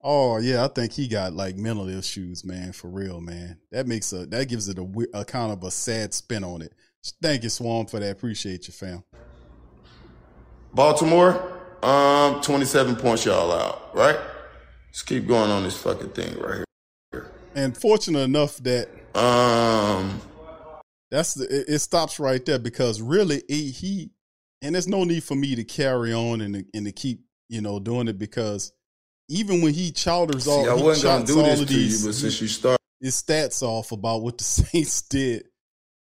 [0.00, 2.72] Oh yeah, I think he got like mental issues, man.
[2.72, 3.58] For real, man.
[3.72, 6.72] That makes a that gives it a, a kind of a sad spin on it.
[7.20, 8.10] Thank you, Swarm, for that.
[8.10, 9.02] Appreciate you, fam.
[10.74, 14.18] Baltimore, um, 27 points y'all out, right?
[14.98, 16.64] Let's keep going on this fucking thing right
[17.12, 17.30] here.
[17.54, 20.20] And fortunate enough that Um,
[21.08, 24.10] that's the, it, it stops right there because really he, he
[24.60, 27.60] and there's no need for me to carry on and to- and to keep you
[27.60, 28.72] know doing it because
[29.28, 32.14] even when he chowders see, all, I wasn't gonna do this to these, you, but
[32.16, 35.44] since you started, his stats off about what the Saints did.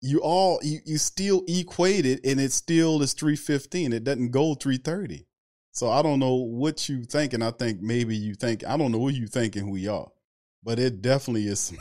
[0.02, 3.94] You all you, you still equate it and it still is 315.
[3.94, 5.28] It doesn't go 330.
[5.72, 7.42] So I don't know what you thinking.
[7.42, 10.08] I think maybe you think I don't know what you thinking we are.
[10.64, 11.74] But it definitely is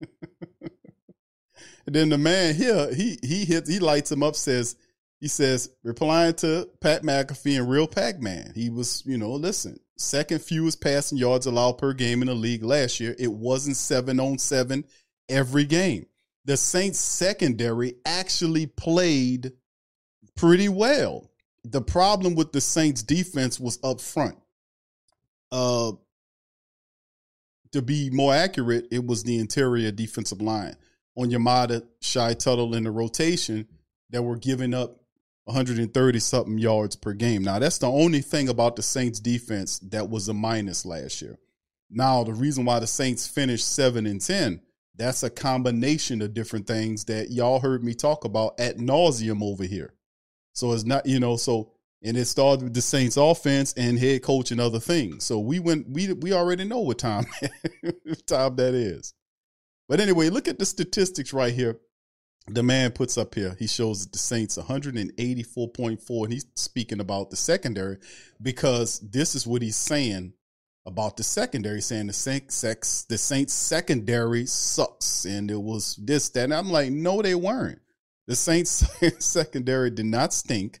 [0.00, 0.70] And
[1.94, 4.76] then the man here, he he hits he lights him up, says
[5.20, 8.52] he says, replying to Pat McAfee and Real Pac Man.
[8.54, 12.62] He was, you know, listen, second fewest passing yards allowed per game in the league
[12.62, 13.16] last year.
[13.18, 14.84] It wasn't seven on seven
[15.28, 16.06] every game.
[16.44, 19.52] The Saints secondary actually played
[20.36, 21.30] pretty well.
[21.70, 24.38] The problem with the Saints defense was up front.
[25.50, 25.92] Uh
[27.72, 30.76] to be more accurate, it was the interior defensive line
[31.18, 33.66] Onyemata, Shy Tuttle in the rotation
[34.10, 35.00] that were giving up
[35.44, 37.42] 130 something yards per game.
[37.42, 41.38] Now, that's the only thing about the Saints defense that was a minus last year.
[41.88, 44.60] Now, the reason why the Saints finished 7 and 10,
[44.96, 49.64] that's a combination of different things that y'all heard me talk about at nauseum over
[49.64, 49.94] here.
[50.56, 54.22] So it's not, you know, so and it started with the Saints offense and head
[54.22, 55.24] coach and other things.
[55.24, 57.26] So we went we we already know what time
[58.26, 59.12] time that is.
[59.86, 61.78] But anyway, look at the statistics right here.
[62.48, 63.54] The man puts up here.
[63.58, 67.98] He shows that the Saints 184.4 and he's speaking about the secondary
[68.40, 70.32] because this is what he's saying
[70.86, 76.30] about the secondary saying the Saints sex the Saints secondary sucks and it was this
[76.30, 77.80] that and I'm like no they weren't.
[78.26, 78.84] The Saints
[79.24, 80.80] secondary did not stink.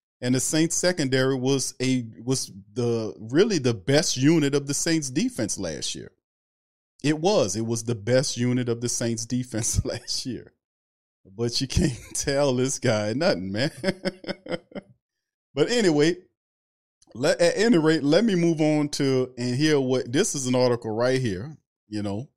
[0.21, 5.09] And the Saints secondary was a was the really the best unit of the Saints
[5.09, 6.11] defense last year.
[7.03, 7.55] It was.
[7.55, 10.53] It was the best unit of the Saints defense last year.
[11.25, 13.71] But you can't tell this guy nothing, man.
[15.53, 16.17] but anyway,
[17.15, 20.55] let, at any rate, let me move on to and hear what this is an
[20.55, 21.57] article right here,
[21.87, 22.29] you know,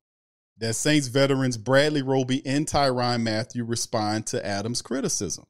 [0.57, 5.45] that Saints veterans Bradley Roby and Tyrann Mathieu respond to Adams' criticism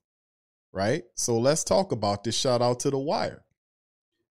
[0.75, 1.03] right?
[1.15, 2.38] So let's talk about this.
[2.38, 3.43] Shout out to the wire.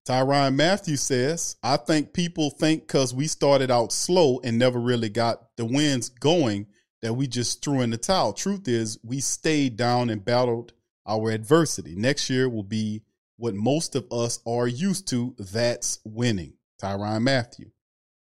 [0.09, 5.11] Tyrann Mathieu says, I think people think because we started out slow and never really
[5.11, 6.67] got the wins going
[7.03, 8.33] that we just threw in the towel.
[8.33, 10.73] Truth is, we stayed down and battled
[11.07, 11.95] our adversity.
[11.95, 13.03] Next year will be
[13.37, 15.35] what most of us are used to.
[15.39, 16.55] That's winning.
[16.83, 17.71] Tyrann Mathieu.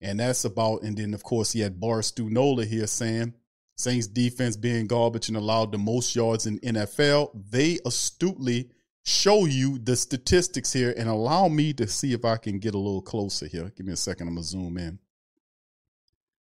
[0.02, 3.34] And that's about, and then of course he had Barstool Nola here saying,
[3.82, 7.32] Saints defense being garbage and allowed the most yards in NFL.
[7.50, 8.70] They astutely
[9.04, 12.78] show you the statistics here and allow me to see if I can get a
[12.78, 13.72] little closer here.
[13.76, 14.28] Give me a second.
[14.28, 15.00] I'm to zoom in.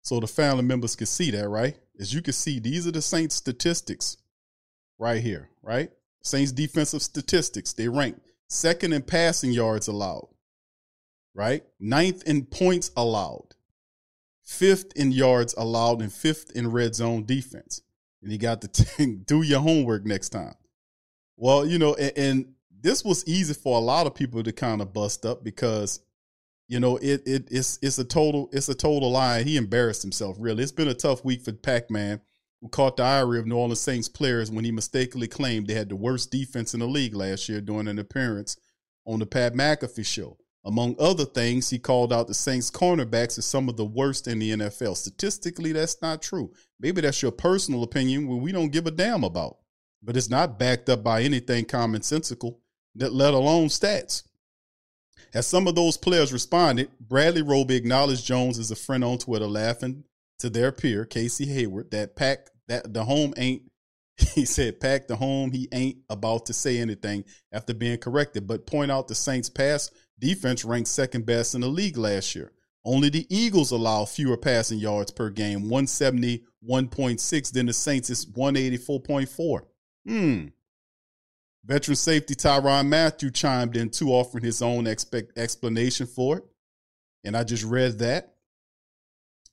[0.03, 1.79] So the family members can see that, right?
[1.99, 4.19] As you can see, these are the Saints statistics
[4.99, 5.91] right here, right?
[6.23, 7.73] Saints defensive statistics.
[7.73, 10.29] They rank second in passing yards allowed,
[11.35, 11.65] right?
[11.81, 13.55] Ninth in points allowed
[14.43, 17.81] fifth in yards allowed and fifth in red zone defense.
[18.23, 20.55] And you got to do your homework next time.
[21.37, 22.47] Well, you know, and, and,
[22.85, 26.01] this was easy for a lot of people to kind of bust up because,
[26.67, 29.45] you know, it it it's it's a total it's a total lie.
[29.45, 30.37] He embarrassed himself.
[30.41, 32.21] Really, it's been a tough week for Pac Man,
[32.61, 35.91] who caught the ire of New Orleans Saints players when he mistakenly claimed they had
[35.91, 38.57] the worst defense in the league last year during an appearance
[39.07, 40.37] on the Pat McAfee show.
[40.65, 44.39] Among other things, he called out the Saints cornerbacks as some of the worst in
[44.39, 44.97] the NFL.
[44.97, 46.53] Statistically, that's not true.
[46.79, 49.59] Maybe that's your personal opinion, where we don't give a damn about.
[50.03, 52.59] But it's not backed up by anything commonsensical,
[52.95, 54.23] that let alone stats.
[55.35, 59.47] As some of those players responded, Bradley Roby acknowledged Jones as a friend on Twitter,
[59.47, 60.05] laughing
[60.39, 63.72] to their peer, Casey Hayward, that Pack that the home ain't
[64.35, 65.53] he said, pack the home.
[65.53, 69.91] He ain't about to say anything after being corrected, but point out the Saints' pass
[70.19, 72.53] defense ranked second best in the league last year.
[72.85, 79.61] Only the Eagles allow fewer passing yards per game, 171.6, than the Saints is 184.4.
[80.07, 80.47] Hmm.
[81.65, 86.45] Veteran safety Tyrann Mathieu chimed in too, offering his own expect, explanation for it.
[87.25, 88.32] And I just read that.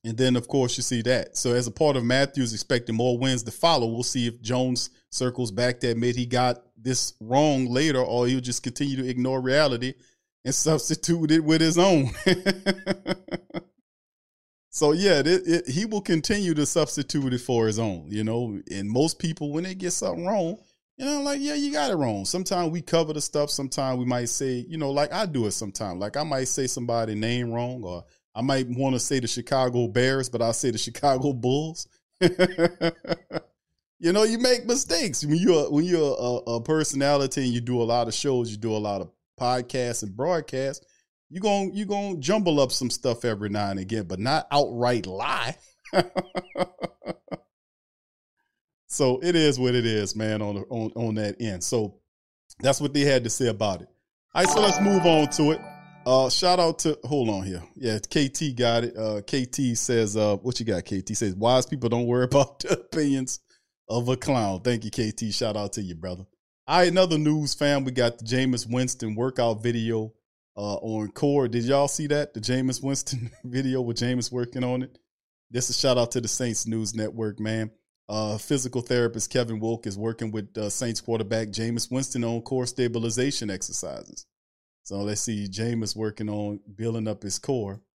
[0.03, 1.35] And then, of course, you see that.
[1.35, 4.91] So, as a part of Mathieu's expecting more wins to follow, we'll see if Jones
[5.09, 9.41] circles back to admit he got this wrong later, or he'll just continue to ignore
[9.41, 9.93] reality
[10.45, 12.11] and substitute it with his own.
[14.69, 18.57] so, yeah, it, it, he will continue to substitute it for his own, you know.
[18.71, 20.59] And most people, when they get something wrong,
[20.99, 22.23] you know, like, yeah, you got it wrong.
[22.23, 23.49] Sometimes we cover the stuff.
[23.49, 25.99] Sometimes we might say, you know, like I do it sometimes.
[25.99, 28.05] Like I might say somebody name wrong or
[28.39, 31.87] I might want to say the Chicago Bears, but I'll say the Chicago Bulls.
[34.01, 37.81] You know, you make mistakes when you're when you're a, a personality and you do
[37.81, 40.85] a lot of shows, you do a lot of podcasts and broadcasts.
[41.29, 45.05] You going you gonna jumble up some stuff every now and again, but not outright
[45.05, 45.57] lie.
[48.87, 50.41] so it is what it is, man.
[50.41, 51.61] On on on that end.
[51.61, 51.99] So
[52.61, 53.89] that's what they had to say about it.
[54.33, 55.59] All right, so let's move on to it.
[56.05, 57.61] Uh, shout out to hold on here.
[57.75, 58.97] Yeah, KT got it.
[58.97, 60.85] Uh, KT says, uh, what you got?
[60.85, 63.39] KT says, wise people don't worry about the opinions
[63.87, 64.61] of a clown.
[64.61, 65.33] Thank you, KT.
[65.33, 66.25] Shout out to you, brother.
[66.67, 67.83] All right, another news, fam.
[67.83, 70.13] We got the Jameis Winston workout video
[70.55, 71.47] uh, on Core.
[71.47, 72.33] Did y'all see that?
[72.33, 74.97] The Jameis Winston video with Jameis working on it.
[75.51, 77.71] This is shout out to the Saints News Network, man.
[78.07, 82.65] Uh, physical therapist Kevin Wilk is working with uh, Saints quarterback Jameis Winston on core
[82.65, 84.25] stabilization exercises.
[84.89, 87.79] So let's see, Jameis working on building up his core.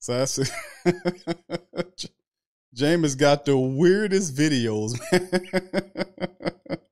[0.00, 0.38] So that's
[2.74, 6.78] Jameis got the weirdest videos, man.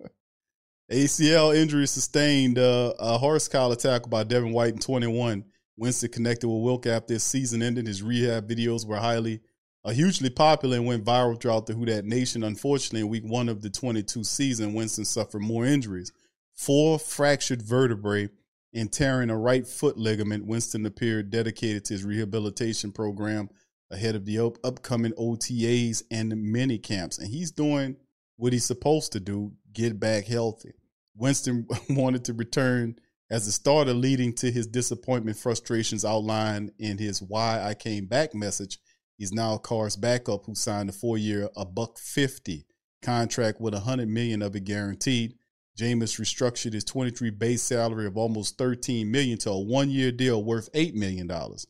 [0.90, 5.44] ACL injury sustained uh, a horse collar tackle by Devin White in 21.
[5.76, 7.86] Winston connected with Wilk after his season ended.
[7.86, 9.40] His rehab videos were highly,
[9.84, 12.44] uh, hugely popular and went viral throughout the Who Dat Nation.
[12.44, 16.12] Unfortunately, in week one of the 22 season, Winston suffered more injuries.
[16.54, 18.28] Four fractured vertebrae
[18.72, 20.46] and tearing a right foot ligament.
[20.46, 23.50] Winston appeared dedicated to his rehabilitation program
[23.90, 27.18] ahead of the up- upcoming OTAs and mini camps.
[27.18, 27.96] And he's doing
[28.36, 30.72] what he's supposed to do get back healthy.
[31.14, 32.96] Winston wanted to return
[33.30, 38.34] as a starter, leading to his disappointment, frustrations outlined in his "Why I Came Back"
[38.34, 38.78] message.
[39.18, 42.66] He's now Carr's backup, who signed a four-year, a buck fifty
[43.02, 45.34] contract with a hundred million of it guaranteed.
[45.78, 50.70] Jameis restructured his 23 base salary of almost 13 million to a one-year deal worth
[50.72, 51.66] eight million dollars.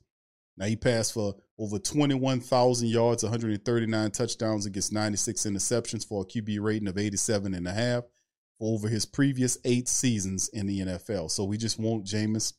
[0.56, 6.60] Now he passed for over 21,000 yards, 139 touchdowns against 96 interceptions for a QB
[6.60, 8.04] rating of 87 and a half
[8.60, 11.30] over his previous eight seasons in the NFL.
[11.30, 12.52] So we just want Jameis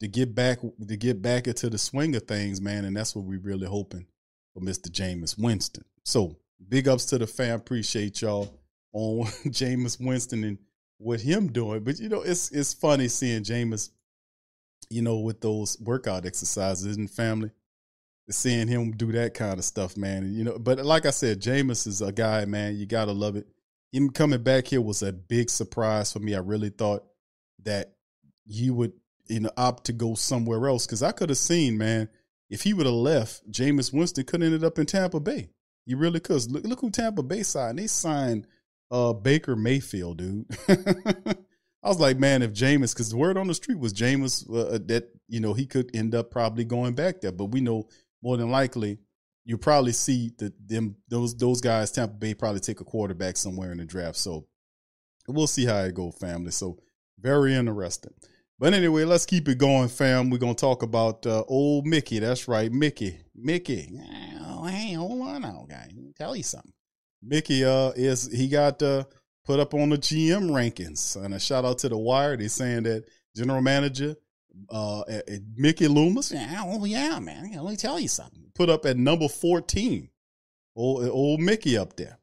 [0.00, 3.24] to get back to get back into the swing of things, man, and that's what
[3.24, 4.06] we're really hoping
[4.52, 4.88] for Mr.
[4.90, 5.84] Jameis Winston.
[6.04, 6.36] So
[6.68, 7.54] big ups to the fan.
[7.54, 8.60] Appreciate y'all
[8.92, 10.58] on Jameis Winston and
[10.98, 11.84] what him doing.
[11.84, 13.90] But you know, it's it's funny seeing Jameis
[14.90, 17.50] you know, with those workout exercises and family,
[18.30, 20.32] seeing him do that kind of stuff, man.
[20.32, 22.76] You know, but like I said, Jameis is a guy, man.
[22.76, 23.46] You gotta love it.
[23.92, 26.34] Him coming back here was a big surprise for me.
[26.34, 27.04] I really thought
[27.62, 27.94] that
[28.44, 28.92] he would,
[29.26, 32.08] you know, opt to go somewhere else because I could have seen, man,
[32.50, 35.50] if he would have left, Jameis Winston could have ended up in Tampa Bay.
[35.86, 36.50] You really could.
[36.50, 37.78] Look, look who Tampa Bay signed.
[37.78, 38.46] They signed
[38.90, 40.46] uh, Baker Mayfield, dude.
[41.84, 44.78] I was like, man, if Jameis, because the word on the street was Jameis uh,
[44.86, 47.88] that you know he could end up probably going back there, but we know
[48.22, 48.98] more than likely
[49.44, 53.70] you'll probably see the them those those guys Tampa Bay probably take a quarterback somewhere
[53.70, 54.16] in the draft.
[54.16, 54.46] So
[55.28, 56.50] we'll see how it go, family.
[56.50, 56.78] So
[57.20, 58.14] very interesting.
[58.58, 60.30] But anyway, let's keep it going, fam.
[60.30, 62.18] We're gonna talk about uh, old Mickey.
[62.18, 63.18] That's right, Mickey.
[63.34, 63.92] Mickey.
[64.40, 65.90] Oh, hey, hold on now, guy.
[66.16, 66.72] Tell you something.
[67.22, 69.04] Mickey uh is he got uh
[69.44, 71.22] put up on the GM rankings.
[71.22, 72.36] And a shout out to the Wire.
[72.36, 73.04] They're saying that
[73.34, 74.16] general manager
[74.70, 75.02] uh,
[75.56, 76.32] Mickey Loomis.
[76.32, 77.52] Yeah, oh yeah, man.
[77.52, 78.50] Let me tell you something.
[78.54, 80.10] Put up at number fourteen.
[80.76, 82.18] Old, old Mickey up there.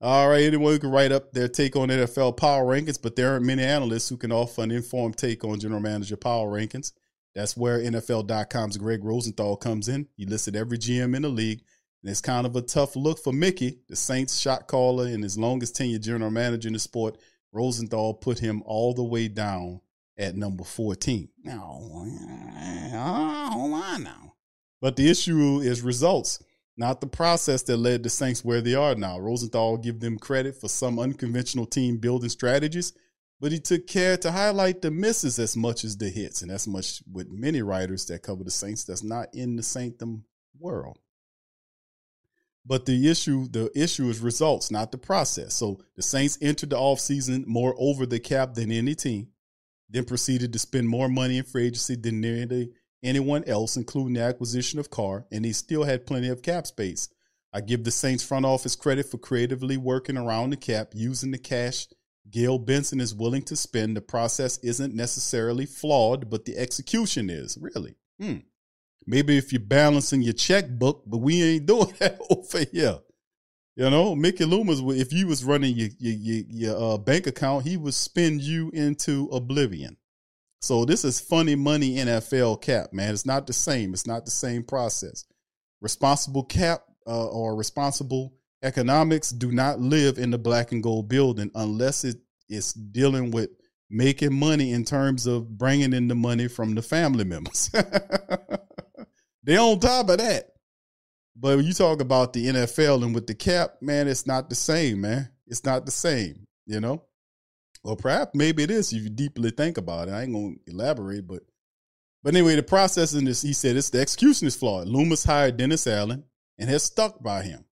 [0.00, 3.32] All right, anyone who can write up their take on NFL power rankings, but there
[3.32, 6.92] aren't many analysts who can offer an informed take on general manager power rankings.
[7.34, 10.06] That's where NFL.com's Gregg Rosenthal comes in.
[10.16, 11.62] He listed every GM in the league
[12.02, 15.36] and it's kind of a tough look for Mickey, the Saints shot caller and his
[15.36, 17.18] longest tenured general manager in the sport.
[17.52, 19.80] Rosenthal put him all the way down
[20.16, 21.28] at number 14.
[21.44, 21.80] Now,
[23.50, 24.34] hold on now.
[24.80, 26.42] But the issue is results,
[26.76, 29.18] not the process that led the Saints where they are now.
[29.18, 32.92] Rosenthal give them credit for some unconventional team building strategies,
[33.40, 36.42] but he took care to highlight the misses as much as the hits.
[36.42, 40.22] And that's much with many writers that cover the Saints that's not in the Saintum
[40.60, 41.00] world.
[42.68, 45.54] But the issue, the issue is results, not the process.
[45.54, 49.28] So the Saints entered the offseason more over the cap than any team,
[49.88, 54.20] then proceeded to spend more money in free agency than nearly anyone else, including the
[54.20, 57.08] acquisition of Carr, and he still had plenty of cap space.
[57.54, 61.38] I give the Saints front office credit for creatively working around the cap, using the
[61.38, 61.86] cash
[62.30, 63.96] Gayle Benson is willing to spend.
[63.96, 67.96] The process isn't necessarily flawed, but the execution is really.
[68.20, 68.38] Hmm.
[69.08, 72.98] Maybe if you're balancing your checkbook, but we ain't doing that over here.
[73.74, 77.76] You know, Mickey Loomis, if you was running your your, your, uh, bank account, he
[77.76, 79.96] would spin you into oblivion.
[80.60, 83.14] So this is funny money NFL cap, man.
[83.14, 83.94] It's not the same.
[83.94, 85.24] It's not the same process.
[85.80, 91.50] Responsible cap uh, or responsible economics do not live in the black and gold building
[91.54, 92.16] unless it
[92.50, 93.50] is dealing with
[93.88, 97.70] making money in terms of bringing in the money from the family members.
[99.48, 100.52] they on top of that.
[101.34, 104.54] But when you talk about the NFL and with the cap, man, it's not the
[104.54, 105.30] same, man.
[105.46, 107.02] It's not the same, you know?
[107.82, 110.10] Or perhaps maybe it is if you deeply think about it.
[110.12, 111.44] I ain't gonna elaborate, but
[112.22, 114.86] but anyway, the process in this, he said it's the execution is flawed.
[114.86, 116.24] Loomis hired Dennis Allen
[116.58, 117.64] and has stuck by him.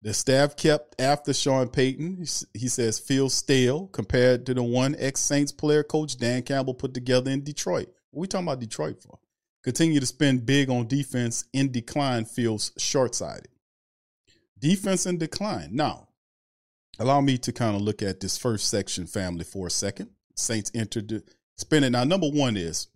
[0.00, 2.24] The staff kept after Sean Payton.
[2.54, 6.94] He says feels stale compared to the one ex Saints player coach Dan Campbell put
[6.94, 7.88] together in Detroit.
[8.10, 9.18] What we talking about Detroit for?
[9.62, 13.48] Continue to spend big on defense in decline feels short sighted.
[14.58, 15.70] Defense in decline.
[15.72, 16.08] Now,
[16.98, 20.10] allow me to kind of look at this first section family for a second.
[20.34, 21.22] Saints entered the
[21.56, 21.92] spending.
[21.92, 22.88] Now, number one is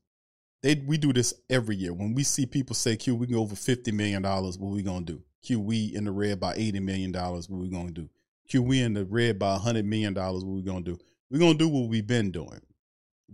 [0.63, 1.93] they we do this every year.
[1.93, 5.05] When we see people say, Q, we can go over $50 million, what we gonna
[5.05, 5.23] do?
[5.43, 8.09] Q, we in the red by $80 million, what we gonna do?
[8.49, 10.99] Q, we in the red by $100 million, what we gonna do?
[11.31, 12.63] We're gonna do what we've been doing.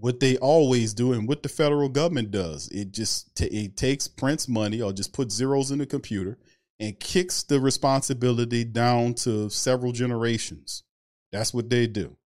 [0.00, 4.08] What they always do and what the federal government does, it just ta- it takes
[4.08, 6.38] Prince money or just puts zeros in the computer
[6.78, 10.82] and kicks the responsibility down to several generations.
[11.30, 12.16] That's what they do.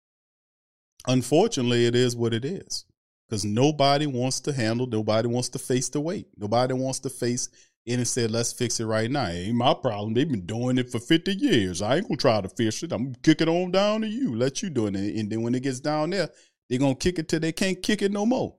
[1.06, 2.86] Unfortunately, it is what it is
[3.28, 6.28] because nobody wants to handle, nobody wants to face the weight.
[6.36, 7.48] Nobody wants to face
[7.84, 9.26] it and say, let's fix it right now.
[9.26, 10.14] It ain't my problem.
[10.14, 11.82] They've been doing it for 50 years.
[11.82, 12.92] I ain't going to try to fix it.
[12.92, 14.34] I'm going to kick it on down to you.
[14.34, 14.94] Let you do it.
[14.94, 16.30] And then when it gets down there,
[16.78, 18.56] they're to kick it till they can't kick it no more.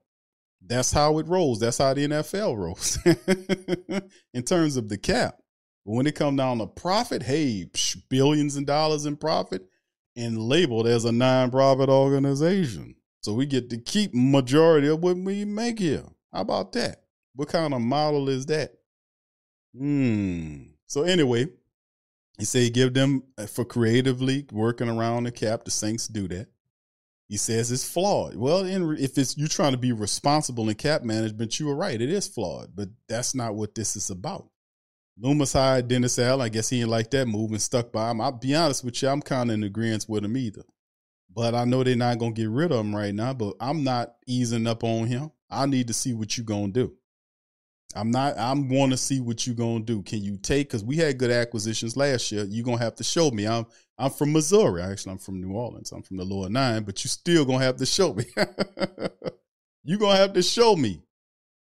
[0.67, 1.59] That's how it rolls.
[1.59, 2.97] That's how the NFL rolls
[4.33, 5.37] in terms of the cap.
[5.85, 9.63] But when it comes down to profit, hey, psh, billions in dollars in profit
[10.15, 12.95] and labeled as a non-profit organization.
[13.21, 16.03] So we get to keep majority of what we make here.
[16.33, 17.03] How about that?
[17.35, 18.73] What kind of model is that?
[19.77, 20.63] Hmm.
[20.87, 21.47] So anyway,
[22.37, 25.65] he say give them uh, for creatively working around the cap.
[25.65, 26.47] The Saints do that.
[27.27, 28.35] He says it's flawed.
[28.35, 31.99] Well, in, if it's you trying to be responsible in cap management, you were right.
[31.99, 34.47] It is flawed, but that's not what this is about.
[35.17, 36.45] Loomis hired Dennis Allen.
[36.45, 38.21] I guess he ain't like that move and stuck by him.
[38.21, 40.63] I'll be honest with you, I'm kind of in agreement with him either.
[41.33, 43.33] But I know they're not gonna get rid of him right now.
[43.33, 45.31] But I'm not easing up on him.
[45.49, 46.93] I need to see what you're gonna do.
[47.95, 48.37] I'm not.
[48.37, 50.01] I'm going to see what you're gonna do.
[50.03, 50.67] Can you take?
[50.67, 52.43] Because we had good acquisitions last year.
[52.43, 53.47] You're gonna have to show me.
[53.47, 53.65] I'm.
[53.97, 54.81] I'm from Missouri.
[54.81, 55.91] Actually, I'm from New Orleans.
[55.91, 56.83] I'm from the lower nine.
[56.83, 58.25] But you still gonna have to show me.
[59.83, 61.01] you gonna have to show me.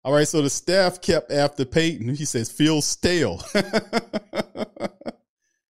[0.04, 0.28] All right.
[0.28, 2.16] So the staff kept after Payton.
[2.16, 3.44] He says feel stale.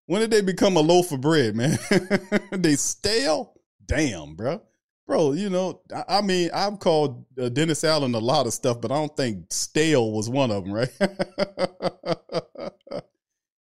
[0.05, 1.78] when did they become a loaf of bread, man?
[2.51, 3.53] they stale.
[3.86, 4.61] Damn, bro.
[5.05, 8.80] Bro, you know, I, I mean, I've called uh, Dennis Allen a lot of stuff,
[8.80, 10.89] but I don't think stale was one of them, right?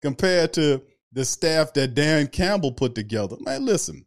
[0.01, 0.81] Compared to
[1.15, 3.37] the staff that Dan Campbell put together.
[3.39, 4.05] Man, listen,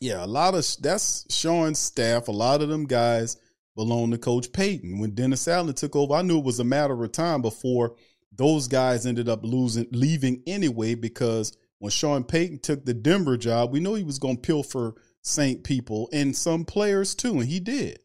[0.00, 2.28] yeah, a lot of that's Sean's staff.
[2.28, 3.38] A lot of them guys
[3.74, 4.98] belong to Coach Payton.
[4.98, 7.96] When Dennis Allen took over, I knew it was a matter of time before
[8.30, 10.94] those guys ended up losing, leaving anyway.
[10.94, 14.94] Because when Sean Payton took the Denver job, we know he was going to pilfer
[15.22, 17.98] Saint people and some players too, and he did.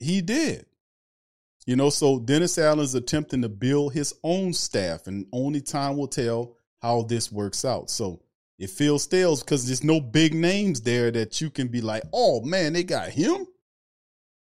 [0.00, 0.66] He did.
[1.66, 6.08] You know, so Dennis Allen's attempting to build his own staff, and only time will
[6.08, 7.90] tell how this works out.
[7.90, 8.20] So
[8.58, 12.42] it feels stale because there's no big names there that you can be like, oh
[12.42, 13.46] man, they got him.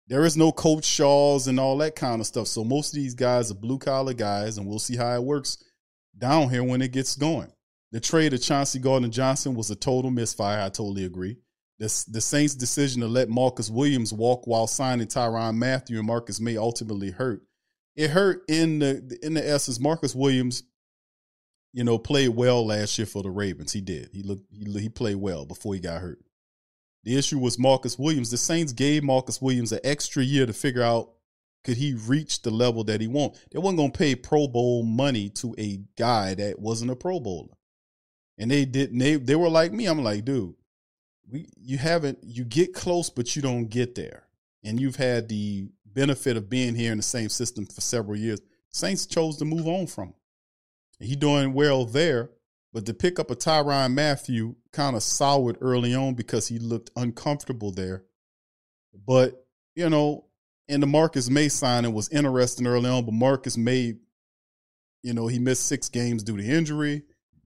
[0.08, 2.48] There is no Coach Shaws and all that kind of stuff.
[2.48, 5.64] So most of these guys are blue collar guys, and we'll see how it works
[6.18, 7.52] down here when it gets going.
[7.92, 10.62] The trade of Chauncey Gardner Johnson was a total misfire.
[10.62, 11.38] I totally agree.
[11.78, 16.40] The, the Saints' decision to let Marcus Williams walk while signing Tyrann Mathieu and Marcus
[16.40, 17.42] Maye ultimately hurt.
[17.96, 19.80] It hurt in the in the essence.
[19.80, 20.64] Marcus Williams,
[21.74, 23.74] you know, played well last year for the Ravens.
[23.74, 24.10] He did.
[24.14, 24.46] He looked.
[24.52, 26.20] He, he played well before he got hurt.
[27.04, 28.32] The issue was Marcus Williams.
[28.32, 31.12] The Saints gave Marcus Williams an extra year to figure out
[31.64, 33.36] could he reach the level that he want.
[33.52, 37.56] They wasn't gonna pay Pro Bowl money to a guy that wasn't a Pro Bowler,
[38.38, 38.98] and they didn't.
[38.98, 39.86] They they were like me.
[39.86, 40.56] I'm like, dude,
[41.30, 44.24] we you haven't you get close, but you don't get there.
[44.64, 48.42] And you've had the benefit of being here in the same system for several years.
[48.72, 50.14] Saints chose to move on from him.
[51.00, 52.32] He doing well there,
[52.74, 56.92] but to pick up a Tyrann Mathieu kind of soured early on because he looked
[56.96, 58.04] uncomfortable there.
[59.08, 59.46] But,
[59.76, 60.26] you know,
[60.68, 63.96] and the Marcus Maye signing was interesting early on, but Marcus Maye,
[65.02, 67.04] you know, he missed six games due to injury.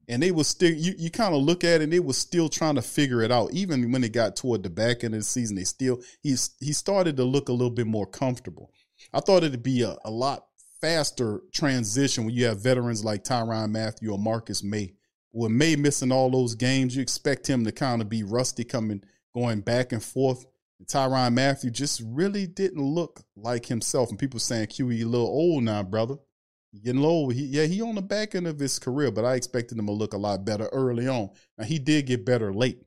[0.09, 2.49] And they was still you, you kind of look at it and they was still
[2.49, 3.53] trying to figure it out.
[3.53, 6.73] Even when it got toward the back end of the season, they still he's he
[6.73, 8.73] started to look a little bit more comfortable.
[9.13, 10.47] I thought it'd be a, a lot
[10.83, 14.93] faster transition when you have veterans like Tyrann Mathieu or Marcus Maye.
[15.31, 19.01] With Maye missing all those games, you expect him to kind of be rusty coming
[19.33, 20.45] going back and forth.
[20.79, 24.09] And Tyrann Mathieu just really didn't look like himself.
[24.09, 26.15] And people saying, QE a little old now, brother.
[26.73, 27.29] You getting low.
[27.29, 29.93] He, yeah, he on the back end of his career, but I expected him to
[29.93, 31.29] look a lot better early on.
[31.57, 32.83] Now he did get better late.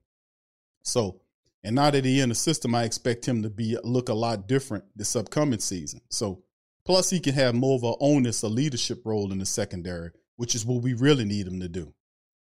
[0.83, 1.23] So,
[1.65, 4.47] and now that he in the system, I expect him to be look a lot
[4.47, 6.03] different this upcoming season.
[6.11, 6.43] So,
[6.87, 10.55] plus he can have more of a onus, a leadership role in the secondary, which
[10.55, 11.93] is what we really need him to do.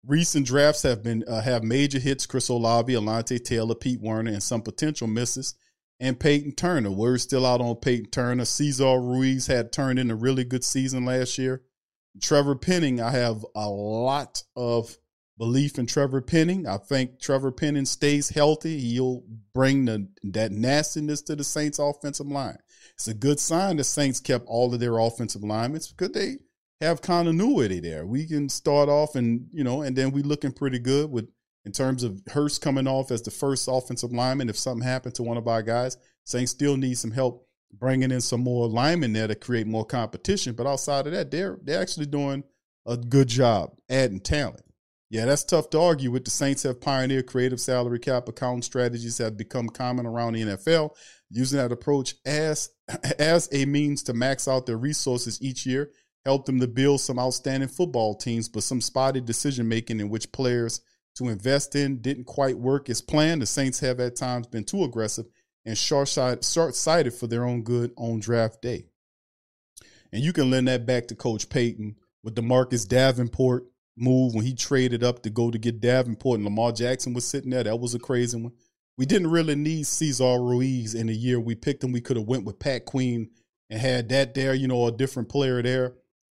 [0.07, 4.43] Recent drafts have been uh, have major hits: Chris Olave, Alontae Taylor, Pete Werner, and
[4.43, 5.55] some potential misses.
[6.01, 6.91] And Payton Turner.
[6.91, 8.45] We're still out on Payton Turner.
[8.45, 11.63] Cesar Ruiz had turned in a really good season last year.
[12.21, 14.97] Trevor Penning, I have a lot of
[15.39, 16.67] belief in Trevor Penning.
[16.67, 18.81] I think Trevor Penning stays healthy.
[18.81, 19.23] He'll
[19.55, 22.59] bring the, that nastiness to the Saints offensive line.
[22.95, 26.37] It's a good sign the Saints kept all of their offensive linemen because they
[26.81, 28.07] have continuity there.
[28.07, 31.29] We can start off and, you know, and then we looking pretty good with
[31.65, 34.49] in terms of Hurst coming off as the first offensive lineman.
[34.49, 38.21] If something happened to one of our guys, Saints still need some help bringing in
[38.21, 40.55] some more linemen there to create more competition.
[40.55, 42.45] But outside of that, they're they're actually doing
[42.87, 44.63] a good job adding talent.
[45.09, 46.25] Yeah, that's tough to argue with.
[46.25, 50.97] The Saints have pioneered creative salary cap accounting strategies have become common around the NFL.
[51.35, 52.71] Using that approach as
[53.19, 55.91] as a means to max out their resources each year
[56.25, 60.31] helped them to build some outstanding football teams, but some spotty decision making in which
[60.31, 60.81] players
[61.17, 63.43] to invest in didn't quite work as planned.
[63.43, 65.27] The Saints have at times been too aggressive
[65.65, 68.87] and short sighted for their own good on draft day.
[70.13, 73.65] And you can lend that back to Coach Payton with the Marcus Davenport
[73.97, 77.51] move when he traded up to go to get Davenport and Lamar Jackson was sitting
[77.51, 77.65] there.
[77.65, 78.53] That was a crazy one.
[79.03, 81.91] We didn't really need Cesar Ruiz in the year we picked him.
[81.91, 83.31] We could have went with Pat Queen
[83.69, 85.95] and had that there, you know, a different player there.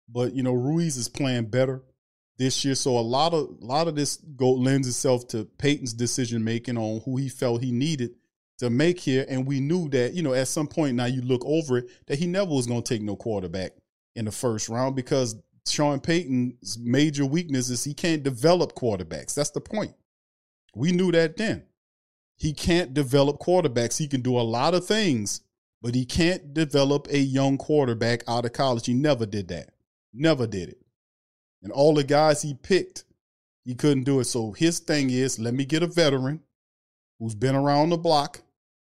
[0.10, 1.82] But you know, Ruiz is playing better
[2.38, 5.94] this year, so a lot of a lot of this go lends itself to Payton's
[5.94, 8.16] decision making on who he felt he needed
[8.58, 9.26] to make here.
[9.30, 12.20] And we knew that, you know, at some point now you look over it, that
[12.20, 13.72] he never was going to take no quarterback
[14.18, 19.36] in the first round because Sean Payton's major weakness is he can't develop quarterbacks.
[19.36, 19.94] That's the point.
[20.76, 21.64] We knew that then.
[22.38, 23.98] He can't develop quarterbacks.
[23.98, 25.42] He can do a lot of things,
[25.82, 28.86] but he can't develop a young quarterback out of college.
[28.86, 29.72] He never did that.
[30.14, 30.78] Never did it.
[31.64, 33.04] And all the guys he picked,
[33.66, 34.26] he couldn't do it.
[34.26, 36.42] So his thing is let me get a veteran
[37.20, 38.42] who's been around the block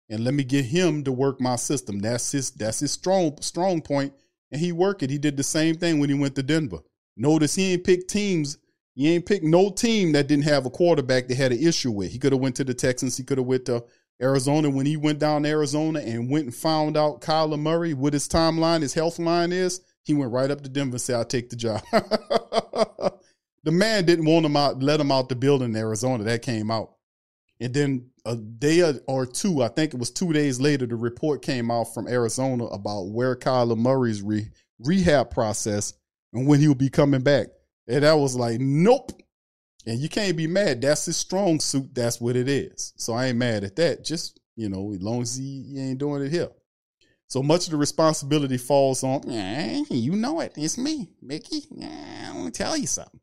[0.10, 2.00] and let me get him to work my system.
[2.00, 4.14] That's his that's his strong strong point.
[4.52, 5.10] And he worked it.
[5.10, 6.80] He did the same thing when he went to Denver.
[7.16, 8.58] Notice he ain't picked teams.
[8.96, 12.12] He ain't picked no team that didn't have a quarterback that had an issue with.
[12.12, 13.18] He could have went to the Texans.
[13.18, 13.84] He could have went to
[14.22, 14.70] Arizona.
[14.70, 18.28] When he went down to Arizona and went and found out Kyler Murray, what his
[18.28, 21.50] timeline, his health line is, he went right up to Denver and said, I'll take
[21.50, 21.82] the job.
[23.64, 26.24] the man didn't want him out, let him out the building in Arizona.
[26.26, 26.94] That came out.
[27.60, 31.42] And then a day or two, I think it was two days later, the report
[31.42, 35.94] came out from Arizona about where Kyler Murray's re- rehab process
[36.34, 37.48] and when he'll be coming back.
[37.88, 39.12] And that was like, nope.
[39.86, 40.82] And you can't be mad.
[40.82, 41.94] That's his strong suit.
[41.94, 42.94] That's what it is.
[42.96, 44.06] So I ain't mad at that.
[44.06, 46.50] Just, you know, as long as he, he ain't doing it here.
[47.28, 50.54] So much of the responsibility falls on, yeah, you know it.
[50.56, 51.64] It's me, Mickey.
[51.72, 53.20] Yeah, I want to tell you something.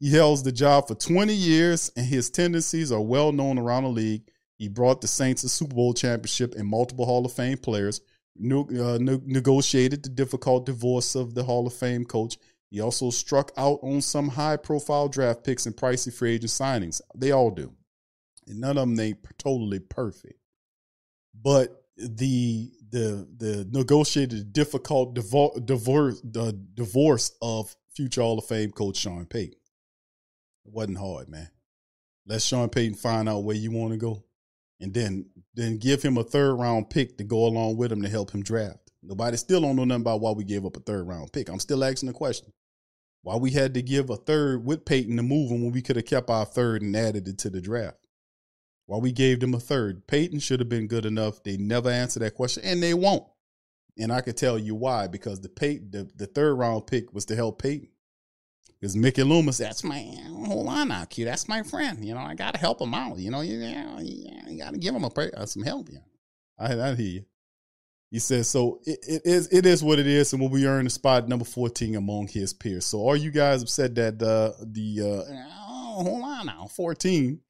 [0.00, 3.88] He held the job for 20 years, and his tendencies are well known around the
[3.88, 4.28] league.
[4.58, 8.02] He brought the Saints a Super Bowl championship and multiple Hall of Fame players,
[8.38, 12.36] uh, negotiated the difficult divorce of the Hall of Fame coach.
[12.74, 17.00] He also struck out on some high profile draft picks and pricey free agent signings.
[17.14, 17.72] They all do.
[18.48, 20.40] And none of them they totally perfect.
[21.40, 28.72] But the the the negotiated difficult divorce divorce the divorce of future Hall of Fame
[28.72, 29.54] coach Sean Payton.
[30.64, 31.50] It wasn't hard, man.
[32.26, 34.24] Let Sean Payton find out where you want to go,
[34.80, 38.08] and then then give him a third round pick to go along with him to
[38.08, 38.90] help him draft.
[39.00, 41.48] Nobody still don't know nothing about why we gave up a third round pick.
[41.48, 42.52] I'm still asking the question.
[43.24, 45.96] Why we had to give a third with Payton to move him when we could
[45.96, 47.96] have kept our third and added it to the draft.
[48.84, 50.06] Why we gave them a third.
[50.06, 51.42] Payton should have been good enough.
[51.42, 53.24] They never answered that question, and they won't.
[53.98, 57.24] And I can tell you why, because the Payton, the, the third round pick was
[57.26, 57.88] to help Payton.
[58.78, 60.06] Because Mickey Loomis, that's my
[60.46, 61.24] hold on now, Q.
[61.24, 62.04] That's my friend.
[62.04, 63.16] You know, I gotta help him out.
[63.16, 65.88] You know, you, you, you gotta give him a uh, some help.
[65.90, 66.00] Yeah,
[66.58, 67.24] I, I hear you.
[68.14, 70.84] He says, so it, it is it is what it is, and will we earn
[70.84, 72.86] the spot number 14 among his peers.
[72.86, 76.68] So are you guys upset that uh, the uh, hold on now.
[76.76, 77.40] 14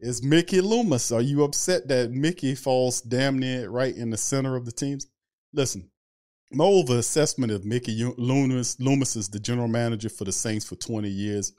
[0.00, 1.12] is Mickey Loomis.
[1.12, 5.06] Are you upset that Mickey falls damn near right in the center of the teams?
[5.52, 5.90] Listen,
[6.50, 10.76] my over assessment of Mickey Loomis, Loomis is the general manager for the Saints for
[10.76, 11.52] 20 years.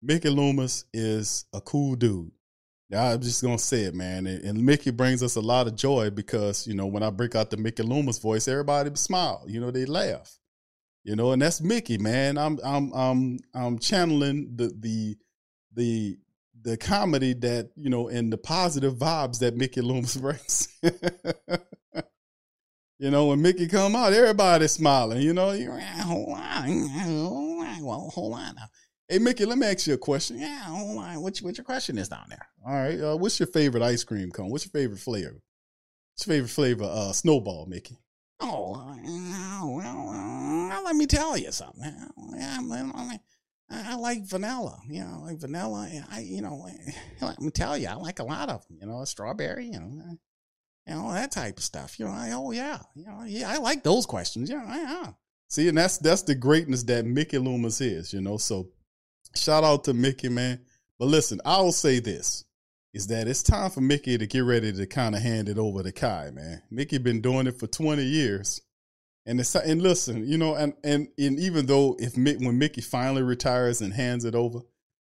[0.00, 2.30] Mickey Loomis is a cool dude.
[2.94, 4.26] I'm just gonna say it, man.
[4.26, 7.34] And, and Mickey brings us a lot of joy because you know when I break
[7.34, 9.44] out the Mickey Loomis voice, everybody smile.
[9.46, 10.38] You know, they laugh.
[11.04, 12.38] You know, and that's Mickey, man.
[12.38, 15.16] I'm I'm I'm I'm channeling the the
[15.74, 16.18] the
[16.62, 20.68] the comedy that you know and the positive vibes that Mickey Loomis brings.
[22.98, 25.22] you know, when Mickey come out, everybody's smiling.
[25.22, 26.78] You know, you hold on,
[28.10, 28.68] hold on now.
[29.12, 30.38] Hey Mickey, let me ask you a question.
[30.38, 31.20] Yeah, hold on.
[31.20, 32.48] What, what your question is down there?
[32.66, 32.98] All right.
[32.98, 34.48] Uh, what's your favorite ice cream cone?
[34.48, 35.42] What's your favorite flavor?
[36.14, 36.84] What's your favorite flavor?
[36.84, 37.98] Uh, snowball, Mickey.
[38.40, 38.96] Oh,
[39.76, 41.94] well, let me tell you something.
[42.42, 43.18] I,
[43.70, 44.80] I like vanilla.
[44.88, 45.90] You know, like vanilla.
[46.10, 46.66] I, you know,
[47.20, 48.78] let me tell you, I like a lot of them.
[48.80, 49.66] You know, strawberry.
[49.66, 50.16] You know,
[50.86, 52.00] you know that type of stuff.
[52.00, 54.48] You know, I, oh yeah, you know, yeah, I like those questions.
[54.48, 55.10] Yeah, yeah.
[55.50, 58.14] See, and that's that's the greatness that Mickey Loomis is.
[58.14, 58.68] You know, so
[59.34, 60.60] shout out to Mickey, man.
[60.98, 62.44] But listen, I will say this
[62.94, 65.82] is that it's time for Mickey to get ready to kind of hand it over
[65.82, 66.62] to Khai, man.
[66.70, 68.60] Mickey been doing it for 20 years.
[69.24, 72.80] And it's and listen, you know, and and, and even though if Mick, when Mickey
[72.80, 74.60] finally retires and hands it over,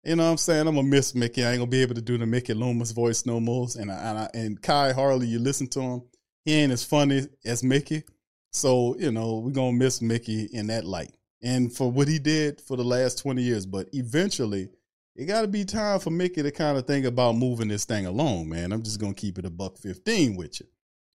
[0.04, 0.66] you know what I'm saying?
[0.66, 1.44] I'm gonna miss Mickey.
[1.44, 3.68] I ain't gonna be able to do the Mickey Loomis voice no more.
[3.78, 6.02] And I, and, I, and Khai Harley, you listen to him,
[6.44, 8.02] he ain't as funny as Mickey.
[8.50, 11.14] So, you know, we're gonna miss Mickey in that light.
[11.42, 13.66] And for what he did for the last 20 years.
[13.66, 14.70] But eventually
[15.14, 18.48] it gotta be time for Mickey to kind of think about moving this thing along,
[18.48, 18.72] man.
[18.72, 20.66] I'm just gonna keep it a buck 15 with you.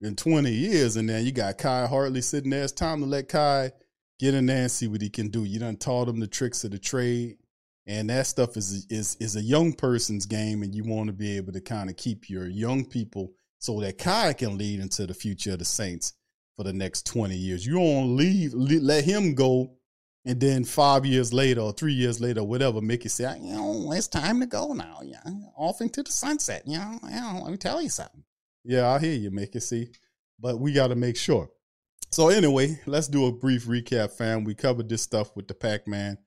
[0.01, 2.63] In 20 years, and then you got Khai Harley sitting there.
[2.63, 3.71] It's time to let Khai
[4.19, 5.45] get in there and see what he can do.
[5.45, 7.37] You done taught him the tricks of the trade.
[7.87, 11.37] And that stuff is is is a young person's game, and you want to be
[11.37, 15.13] able to kind of keep your young people so that Khai can lead into the
[15.13, 16.13] future of the Saints
[16.55, 17.65] for the next 20 years.
[17.65, 19.77] You don't leave, let him go
[20.25, 24.07] and then five years later or three years later, whatever, Mickey said, you know, it's
[24.07, 24.99] time to go now.
[25.03, 25.21] Yeah,
[25.55, 26.63] off into the sunset.
[26.65, 28.23] You know, you know, let me tell you something.
[28.63, 29.59] Yeah, I hear you, Mickey.
[29.59, 29.89] See,
[30.39, 31.49] but we got to make sure.
[32.11, 34.43] So anyway, let's do a brief recap, fam.
[34.43, 36.17] We covered this stuff with the Pac Man,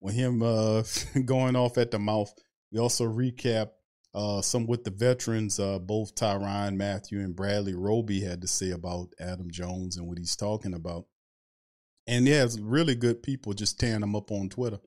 [0.00, 0.82] with him uh,
[1.24, 2.32] going off at the mouth.
[2.70, 3.70] We also recap
[4.14, 8.70] uh, some with the veterans, uh, both Tyrann Mathieu and Bradley Roby had to say
[8.70, 11.04] about Adam Jones and what he's talking about
[12.06, 14.78] and there's really good people just tearing him up on Twitter.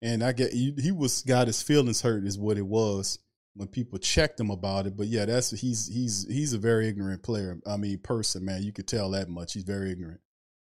[0.00, 3.18] And I get he, he was got his feelings hurt is what it was
[3.54, 4.96] when people checked him about it.
[4.96, 7.58] But yeah, that's he's he's he's a very ignorant player.
[7.66, 9.54] I mean, person, man, you could tell that much.
[9.54, 10.20] He's very ignorant.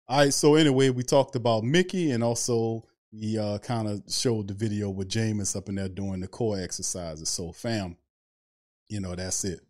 [0.08, 4.48] All right, so anyway, we talked about Mickey, and also we uh, kind of showed
[4.48, 7.28] the video with Jameis up in there doing the core exercises.
[7.28, 7.96] So, fam,
[8.88, 9.60] you know that's it.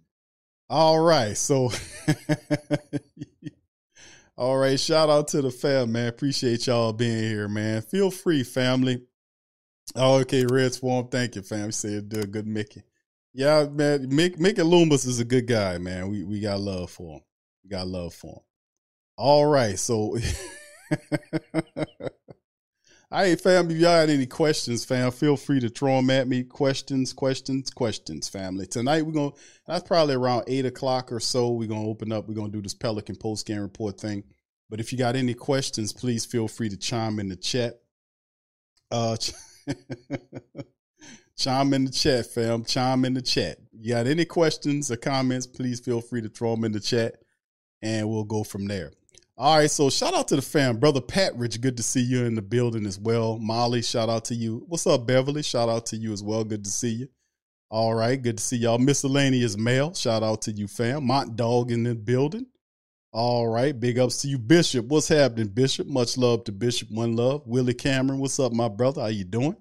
[0.71, 1.71] All right, so
[4.41, 6.09] All right, shout out to the fam, man.
[6.09, 7.83] Appreciate y'all being here, man.
[7.83, 9.03] Feel free, family.
[9.95, 11.67] Oh, okay, Red Swarm, thank you, fam.
[11.67, 12.83] You said do a good Mickey.
[13.35, 16.09] Yeah, man, Mick, Mickey Loomis is a good guy, man.
[16.09, 17.21] We we got love for him.
[17.63, 18.43] We got love for him.
[19.19, 20.17] All right, so
[23.13, 23.69] all right, fam.
[23.69, 26.45] If y'all had any questions, fam, feel free to throw them at me.
[26.45, 28.67] Questions, questions, questions, family.
[28.67, 29.33] Tonight we're gonna.
[29.67, 31.51] That's probably around eight o'clock or so.
[31.51, 32.29] We're gonna open up.
[32.29, 34.23] We're gonna do this Pelican post game report thing.
[34.69, 37.81] But if you got any questions, please feel free to chime in the chat.
[38.93, 39.17] Uh,
[41.37, 42.65] chime in the chat, fam.
[42.65, 43.59] Chime in the chat.
[43.73, 45.49] You got any questions or comments?
[45.49, 47.17] Please feel free to throw them in the chat,
[47.83, 48.93] and we'll go from there.
[49.41, 51.63] All right, so shout out to the fam, brother Pat Rich.
[51.63, 53.39] Good to see you in the building as well.
[53.39, 54.67] Molly, shout out to you.
[54.69, 55.43] What's up, Beverly?
[55.43, 56.45] Shout out to you as well.
[56.45, 57.09] Good to see you.
[57.71, 58.77] All right, good to see y'all.
[58.77, 59.95] Miscellaneous mail.
[59.95, 61.07] Shout out to you, fam.
[61.07, 62.49] Mont Dog in the building.
[63.15, 63.81] All right.
[63.81, 64.85] Big ups to you, Bishop.
[64.85, 65.87] What's happening, Bishop?
[65.87, 66.91] Much love to Bishop.
[66.91, 67.47] One love.
[67.47, 69.01] Willie Cameron, what's up, my brother?
[69.01, 69.57] How you doing?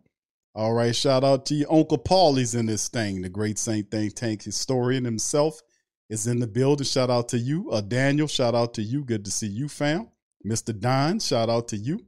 [0.56, 0.94] All right.
[0.94, 1.66] Shout out to you.
[1.72, 3.22] Uncle Paulie's in this thing.
[3.22, 5.62] The great Saint Think Tank historian himself
[6.10, 6.86] is in the building.
[6.86, 7.70] Shout out to you.
[7.72, 9.04] Uh, Daniel, shout out to you.
[9.04, 10.10] Good to see you, fam.
[10.46, 10.78] Mr.
[10.78, 12.06] Don, shout out to you.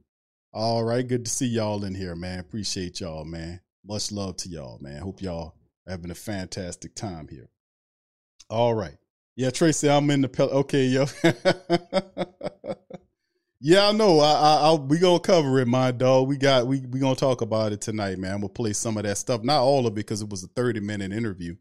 [0.52, 1.06] All right.
[1.06, 2.40] Good to see y'all in here, man.
[2.40, 3.60] Appreciate y'all, man.
[3.86, 5.00] Much love to y'all, man.
[5.00, 5.54] Hope y'all
[5.86, 7.48] having a fantastic time here.
[8.50, 8.96] All right.
[9.34, 11.06] Yeah, Tracy, I'm in the pel- okay, yo.
[13.60, 14.20] yeah, I know.
[14.20, 16.28] I, I, I, we gonna cover it, my dog.
[16.28, 18.40] We got we we gonna talk about it tonight, man.
[18.40, 20.80] We'll play some of that stuff, not all of it, because it was a 30
[20.80, 21.56] minute interview.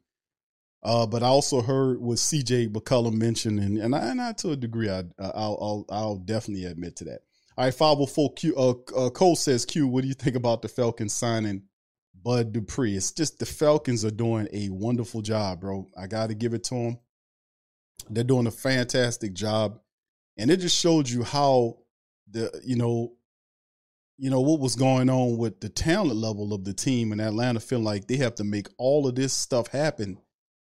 [0.84, 4.52] Uh, but I also heard what CJ McCollum mentioned, and and, I, and I, to
[4.52, 7.22] a degree, I, I'll, I'll I'll definitely admit to that.
[7.58, 8.56] All right, 504 Q.
[8.56, 11.64] Uh, uh, Cole says, Q, what do you think about the Falcons signing
[12.24, 12.96] Bud Dupree.
[12.96, 15.88] It's just the Falcons are doing a wonderful job, bro.
[15.98, 17.00] I got to give it to them.
[18.10, 19.80] They're doing a fantastic job,
[20.38, 21.78] and it just showed you how
[22.30, 23.14] the you know,
[24.18, 27.60] you know what was going on with the talent level of the team in Atlanta.
[27.60, 30.18] Feeling like they have to make all of this stuff happen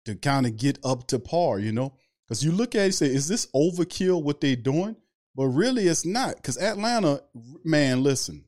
[0.09, 1.93] to kind of get up to par, you know.
[2.27, 4.97] Because you look at it say, is this overkill what they're doing?
[5.35, 6.37] But really, it's not.
[6.37, 7.23] Because Atlanta,
[7.63, 8.45] man, listen,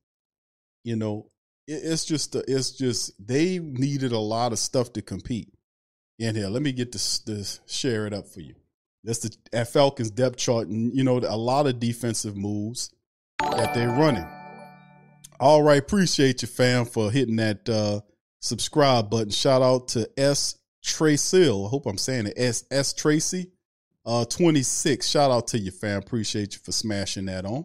[0.85, 1.29] you know,
[1.67, 5.53] it, it's just, it's just they needed a lot of stuff to compete
[6.19, 6.49] in here.
[6.49, 8.55] Let me get this, this share it up for you.
[9.05, 12.91] That's the Falcons depth chart, and you know, a lot of defensive moves
[13.39, 14.27] that they're running.
[15.39, 18.01] All right, appreciate you, fam, for hitting that uh,
[18.41, 19.31] subscribe button.
[19.31, 21.45] Shout out to S Tracy.
[21.45, 22.35] I hope I'm saying it.
[22.37, 23.51] S S Tracy,
[24.05, 25.07] uh, 26.
[25.07, 25.99] Shout out to you, fam.
[25.99, 27.65] Appreciate you for smashing that on.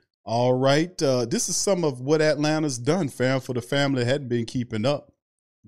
[0.23, 1.01] All right.
[1.01, 4.45] Uh, this is some of what Atlanta's done, fam, for the family that hadn't been
[4.45, 5.11] keeping up.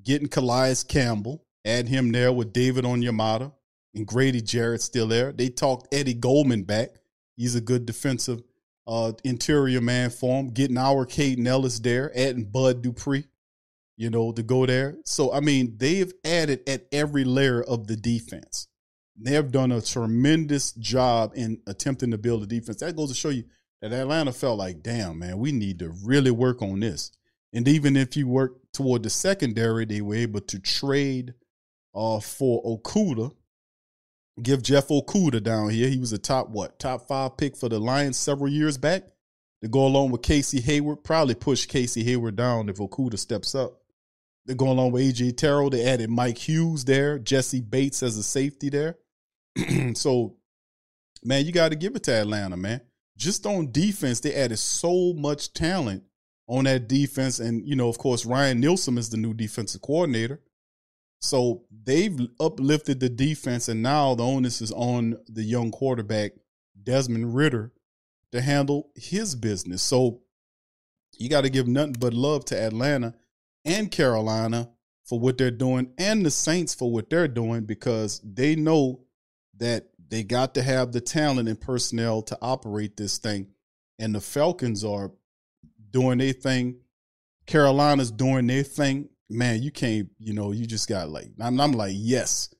[0.01, 3.51] Getting Calais Campbell, add him there with David Onyemata
[3.95, 5.31] and Grady Jarrett still there.
[5.31, 6.89] They talked Eddie Goldman back.
[7.35, 8.41] He's a good defensive
[8.87, 10.49] uh, interior man for him.
[10.49, 13.25] Getting our Kaden Elliss there, adding Bud Dupree,
[13.97, 14.97] you know, to go there.
[15.05, 18.67] So, I mean, they've added at every layer of the defense.
[19.15, 22.79] They've done a tremendous job in attempting to build a defense.
[22.79, 23.43] That goes to show you
[23.83, 27.11] that Atlanta felt like, damn, man, we need to really work on this.
[27.51, 31.33] And even if you work toward the secondary, they were able to trade
[31.93, 33.35] uh, for Okudah.
[34.41, 35.89] Give Jeff Okudah down here.
[35.89, 36.79] He was a top what?
[36.79, 39.03] Top five pick for the Lions several years back.
[39.61, 43.81] To go along with Casey Hayward, probably push Casey Hayward down if Okudah steps up.
[44.45, 45.69] They go along with AJ Terrell.
[45.69, 48.97] They added Mike Hughes there, Jessie Bates as a safety there.
[49.93, 50.37] so,
[51.21, 52.81] man, you got to give it to Atlanta, man.
[53.17, 56.03] Just on defense, they added so much talent
[56.47, 57.39] on that defense.
[57.39, 60.41] And, you know, of course, Ryan Nielsen is the new defensive coordinator.
[61.19, 66.33] So they've uplifted the defense, and now the onus is on the young quarterback,
[66.83, 67.71] Desmond Ridder,
[68.33, 69.81] to handle his business.
[69.81, 70.19] So
[71.17, 73.13] you got to give nothing but love to Atlanta
[73.63, 74.69] and Carolina
[75.05, 79.05] for what they're doing and the Saints for what they're doing because they know
[79.57, 83.47] that they got to have the talent and personnel to operate this thing.
[83.99, 85.11] And the Falcons are
[85.91, 86.79] doing their thing.
[87.45, 89.09] Carolina's doing their thing.
[89.29, 92.53] Man, you can't, you know, you just got like, I'm, I'm like, yes,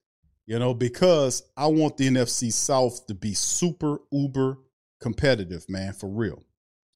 [0.46, 4.58] you know, because I want the NFC South to be super, uber
[5.00, 6.44] competitive, man, for real.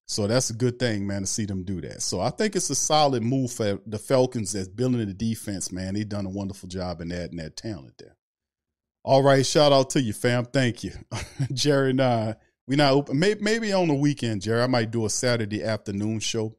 [0.06, 2.00] So that's a good thing, man, to see them do that.
[2.00, 5.94] So I think it's a solid move for the Falcons that's building the defense, man.
[5.94, 8.16] They've done a wonderful job in adding that talent there.
[9.08, 10.44] All right, shout out to you, fam.
[10.44, 10.92] Thank you.
[11.54, 12.36] Jerry and I,
[12.66, 13.18] we not open.
[13.18, 14.60] Maybe, maybe on the weekend, Jerry.
[14.60, 16.54] I might do a Saturday afternoon show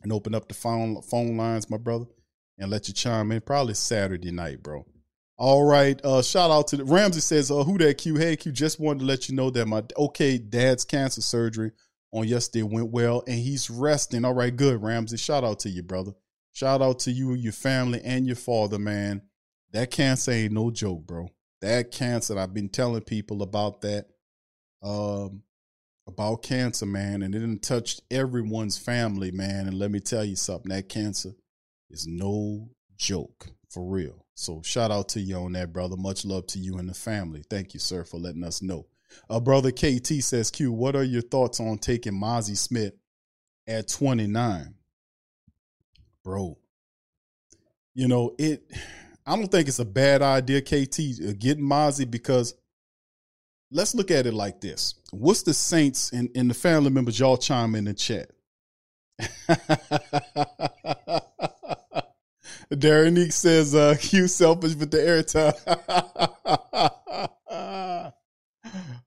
[0.00, 2.04] and open up the phone phone lines, my brother,
[2.58, 3.40] and let you chime in.
[3.40, 4.86] Probably Saturday night, bro.
[5.36, 6.00] All right.
[6.04, 8.14] Uh, shout out to the Ramsey says, uh, who that Q?
[8.14, 11.72] Hey Q, just wanted to let you know that my okay dad's cancer surgery
[12.12, 14.24] on yesterday went well and he's resting.
[14.24, 15.16] All right, good, Ramsey.
[15.16, 16.12] Shout out to you, brother.
[16.52, 19.22] Shout out to you, your family, and your father, man.
[19.72, 21.30] That cancer ain't no joke, bro.
[21.60, 24.06] That cancer, I've been telling people about that,
[24.82, 25.42] um,
[26.06, 29.66] about cancer, man, and it didn't touch everyone's family, man.
[29.66, 31.30] And let me tell you something, that cancer
[31.90, 34.26] is no joke, for real.
[34.34, 35.96] So shout out to you on that, brother.
[35.96, 37.44] Much love to you and the family.
[37.48, 38.86] Thank you, sir, for letting us know.
[39.30, 42.94] Uh, brother KT says, Q, what are your thoughts on taking Mazi Smith
[43.66, 44.74] at 29?
[46.24, 46.58] Bro,
[47.94, 48.64] you know, it
[49.26, 52.54] I don't think it's a bad idea, KT, uh, getting Mazi because
[53.70, 54.94] let's look at it like this.
[55.12, 58.30] What's the Saints and, and the family members, y'all chime in the chat?
[62.72, 65.54] Darren Neek says, uh, Q selfish with the airtime.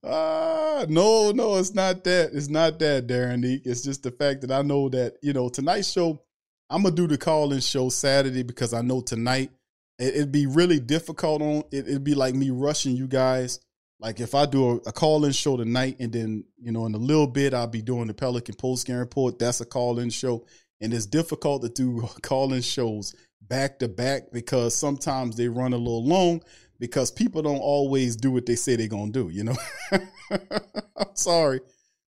[0.09, 2.30] Ah, no, no, it's not that.
[2.32, 3.63] It's not that, Darren Neek.
[3.65, 6.22] It's just the fact that I know that, you know, tonight's show,
[6.70, 9.51] I'm gonna do the call-in show Saturday because I know tonight
[10.00, 13.60] it, it'd be really difficult on it, it'd be like me rushing you guys.
[14.00, 17.00] Like if I do a, a call-in show tonight and then, you know, in a
[17.00, 19.39] little bit I'll be doing the Pelican post-game report.
[19.39, 20.45] That's a call-in show.
[20.82, 25.78] And it's difficult to do call-in shows back to back because sometimes they run a
[25.78, 26.41] little long
[26.80, 29.56] because people don't always do what they say they're gonna do, you know.
[29.91, 31.60] I'm sorry.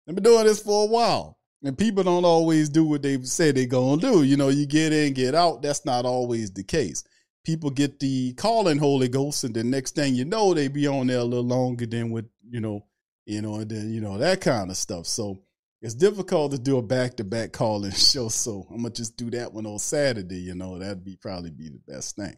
[0.08, 1.38] I've been doing this for a while.
[1.62, 4.22] And people don't always do what they say they're gonna do.
[4.22, 5.62] You know, you get in, get out.
[5.62, 7.04] That's not always the case.
[7.44, 11.06] People get the calling Holy Ghost, and the next thing you know, they be on
[11.06, 12.84] there a little longer than with, you know,
[13.26, 15.06] you know, and then, you know, that kind of stuff.
[15.06, 15.42] So
[15.80, 18.28] it's difficult to do a back to back calling show.
[18.28, 21.70] So I'm gonna just do that one on Saturday, you know, that'd be probably be
[21.70, 22.36] the best thing.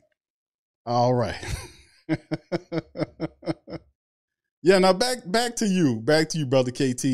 [0.86, 1.36] All right.
[4.62, 7.04] yeah, now back back to you, back to you, brother KT.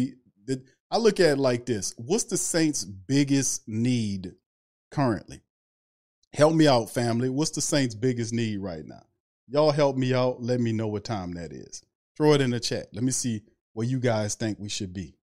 [0.90, 4.32] I look at it like this: What's the Saints' biggest need
[4.90, 5.42] currently?
[6.32, 7.30] Help me out, family.
[7.30, 9.02] What's the Saints' biggest need right now?
[9.48, 10.42] Y'all help me out.
[10.42, 11.82] Let me know what time that is.
[12.16, 12.88] Throw it in the chat.
[12.92, 15.14] Let me see where you guys think we should be.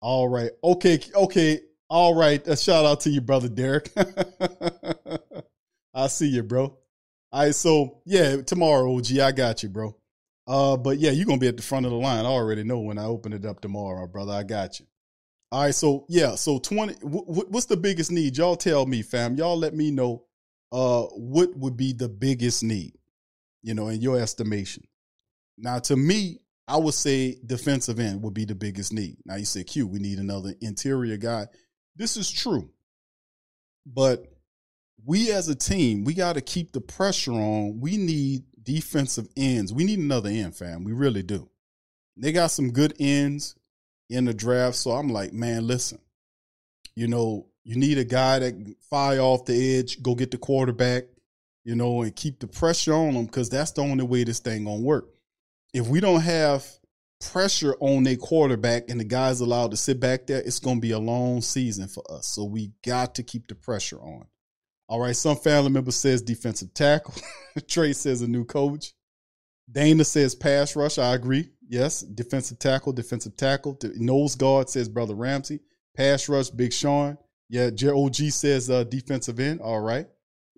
[0.00, 0.50] All right.
[0.62, 1.00] Okay.
[1.14, 1.60] Okay.
[1.88, 2.46] All right.
[2.46, 3.90] A shout out to you, brother Derek.
[5.94, 6.76] I see you, bro.
[7.32, 7.54] All right.
[7.54, 9.96] So yeah, tomorrow, OG, I got you, bro.
[10.46, 12.24] Uh, but yeah, you're gonna be at the front of the line.
[12.24, 14.32] I already know when I open it up tomorrow, brother.
[14.32, 14.86] I got you.
[15.52, 15.74] All right.
[15.74, 16.34] So yeah.
[16.34, 16.94] So twenty.
[16.94, 18.36] wh- wh- what's the biggest need?
[18.36, 19.36] Y'all tell me, fam.
[19.36, 20.24] Y'all let me know.
[20.72, 22.92] Uh, what would be the biggest need?
[23.62, 24.84] You know, in your estimation.
[25.58, 29.18] Now, to me, I would say defensive end would be the biggest need.
[29.24, 31.46] Now, you say, Q, we need another interior guy.
[31.94, 32.70] This is true.
[33.86, 34.26] But
[35.04, 37.80] we as a team, we got to keep the pressure on.
[37.80, 39.72] We need defensive ends.
[39.72, 40.82] We need another end, fam.
[40.82, 41.48] We really do.
[42.16, 43.54] They got some good ends
[44.08, 44.76] in the draft.
[44.76, 45.98] So I'm like, man, listen,
[46.94, 50.38] you know, you need a guy that can fire off the edge, go get the
[50.38, 51.04] quarterback,
[51.64, 54.64] you know, and keep the pressure on them because that's the only way this thing
[54.64, 55.08] gonna work.
[55.74, 56.64] If we don't have
[57.20, 60.92] pressure on a quarterback and the guys allowed to sit back there, it's gonna be
[60.92, 62.28] a long season for us.
[62.28, 64.26] So we got to keep the pressure on.
[64.88, 67.14] All right, some family member says defensive tackle.
[67.68, 68.94] Trey says a new coach.
[69.70, 70.98] Dana says pass rush.
[70.98, 71.50] I agree.
[71.68, 73.78] Yes, defensive tackle, defensive tackle.
[73.96, 75.60] Nose guard says brother Ramsey.
[75.96, 77.18] Pass rush, Big Sean.
[77.48, 79.60] Yeah, OG says uh, defensive end.
[79.60, 80.06] All right.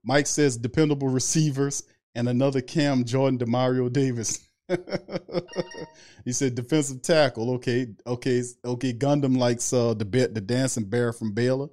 [0.04, 1.82] Mike says dependable receivers
[2.14, 4.40] and another Cam Jordan, Demario Davis.
[6.24, 7.54] he said defensive tackle.
[7.54, 8.92] Okay, okay, okay.
[8.92, 11.68] Gundam likes uh, the bit the dancing bear from Baylor,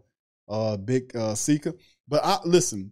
[0.47, 1.73] uh, Big uh, Seeker.
[2.07, 2.91] But I listen.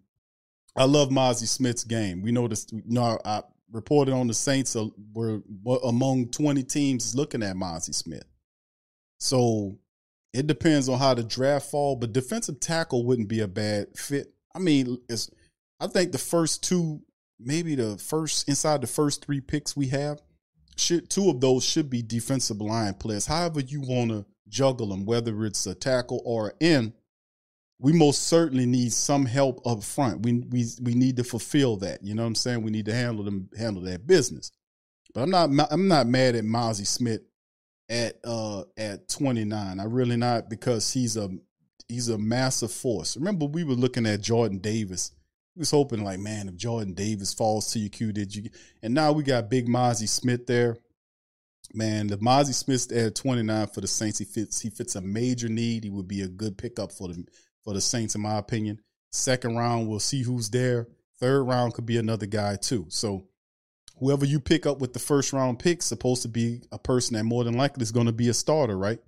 [0.76, 2.24] I love Mazi Smith's game.
[2.24, 2.66] We know this.
[2.72, 4.76] You know, I reported on the Saints
[5.14, 5.42] were,
[5.84, 8.26] among twenty teams looking at Mazi Smith.
[9.20, 9.78] So
[10.34, 14.34] it depends on how the draft fall, but defensive tackle wouldn't be a bad fit.
[14.56, 15.30] I mean, it's
[15.80, 17.02] I think the first two,
[17.40, 20.22] maybe the first inside the first three picks we have,
[20.76, 23.26] should two of those should be defensive line players.
[23.26, 26.94] However you want to juggle them, whether it's a tackle or an end,
[27.80, 30.22] we most certainly need some help up front.
[30.22, 32.04] We we we need to fulfill that.
[32.04, 32.64] You know what I'm saying?
[32.64, 34.52] We need to handle them handle that business.
[35.14, 37.22] But I'm not I'm not mad at Mazi Smith
[37.90, 39.80] at uh at 29.
[39.80, 41.30] I really not because he's a
[41.88, 43.18] he's a massive force.
[43.18, 45.12] Remember we were looking at Jordan Davis.
[45.56, 48.50] We was hoping like, man, if Jordan Davis falls to queue, did you?
[48.82, 50.78] And now we got Big Mazi Smith there.
[51.76, 55.50] Man, the Mazi Smith at 29 for the Saints, he fits he fits a major
[55.50, 55.84] need.
[55.84, 57.26] He would be a good pickup for the
[57.64, 58.80] for the Saints, in my opinion.
[59.12, 60.88] Second round, we'll see who's there.
[61.20, 62.88] Third round could be another guy too.
[62.90, 63.28] So
[64.00, 67.24] whoever you pick up with the first round pick supposed to be a person that
[67.24, 69.00] more than likely is going to be a starter, right?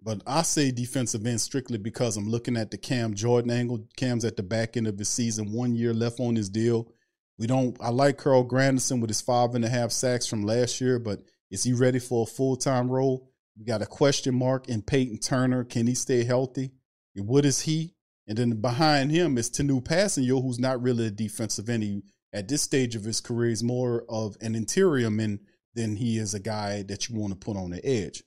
[0.00, 3.84] But I say defensive end strictly because I'm looking at the Cam Jordan angle.
[3.96, 6.92] Cam's at the back end of his season, one year left on his deal.
[7.36, 7.76] We don't.
[7.80, 11.22] I like Carl Granderson with his five and a half sacks from last year, but
[11.50, 13.30] is he ready for a full time role?
[13.58, 15.64] We got a question mark in Payton Turner.
[15.64, 16.72] Can he stay healthy?
[17.20, 17.94] What is he?
[18.26, 21.82] And then behind him is Tanoh Kpassagnon, who's not really a defensive end.
[21.82, 22.02] He,
[22.32, 25.40] at this stage of his career, he's more of an interior man
[25.74, 28.22] than he is a guy that you want to put on the edge.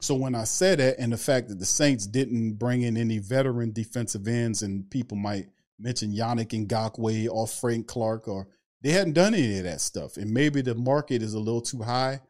[0.00, 3.18] So when I said that, and the fact that the Saints didn't bring in any
[3.18, 5.46] veteran defensive ends, and people might
[5.78, 8.48] mention Yannick Ngakoue or Frank Clark, or
[8.82, 11.82] they hadn't done any of that stuff, and maybe the market is a little too
[11.82, 12.20] high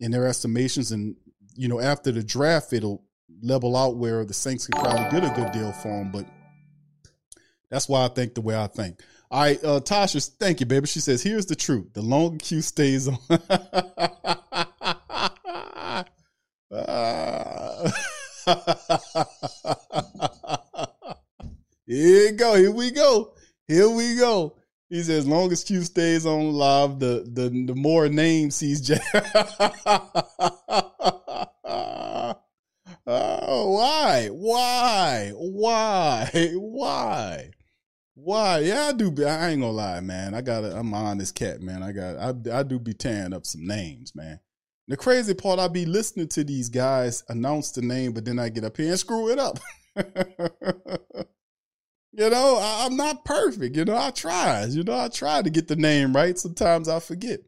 [0.00, 1.16] in their estimations, and
[1.54, 3.04] you know after the draft it'll
[3.44, 6.26] level out where the Saints could probably get a good deal for him, but
[7.70, 9.00] that's why I think the way I think.
[9.30, 10.86] All right, uh, Tasha, thank you, baby.
[10.86, 13.18] She says, "Here's the truth: the longer Q stays on."
[16.76, 17.92] Ah.
[21.86, 22.54] Here go.
[22.54, 23.34] Here we go.
[23.68, 24.56] Here we go.
[24.88, 28.88] He says, as long as Q stays on live, the the, the more names he's.
[33.06, 34.28] oh, why?
[34.28, 35.32] Why?
[35.34, 36.30] Why?
[36.54, 37.50] Why?
[38.14, 38.58] Why?
[38.60, 39.10] Yeah, I do.
[39.10, 40.34] Be, I ain't gonna lie, man.
[40.34, 40.64] I got.
[40.64, 41.82] I'm an honest cat, man.
[41.82, 42.16] I got.
[42.16, 44.40] I, I do be tearing up some names, man.
[44.86, 48.50] The crazy part, I be listening to these guys announce the name, but then I
[48.50, 49.58] get up here and screw it up.
[52.12, 53.76] you know, I, I'm not perfect.
[53.76, 54.66] You know, I try.
[54.66, 56.38] You know, I try to get the name right.
[56.38, 57.40] Sometimes I forget.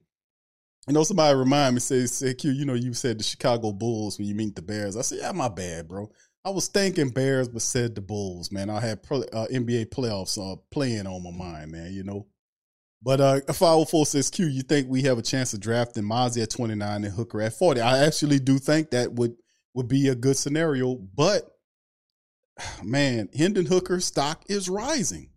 [0.86, 4.18] You know, somebody remind me, say, say, Q, you know, you said the Chicago Bulls
[4.18, 4.96] when you meet the Bears.
[4.96, 6.08] I said, yeah, my bad, bro.
[6.44, 8.70] I was thinking Bears, but said the Bulls, man.
[8.70, 12.28] I had pro, uh, NBA playoffs uh, playing on my mind, man, you know.
[13.02, 16.50] But uh, 504 says, Q, you think we have a chance of drafting Mazi at
[16.50, 17.80] 29 and Hooker at 40?
[17.80, 19.34] I actually do think that would,
[19.74, 20.94] would be a good scenario.
[20.94, 21.50] But,
[22.84, 25.30] man, Hendon Hooker stock is rising.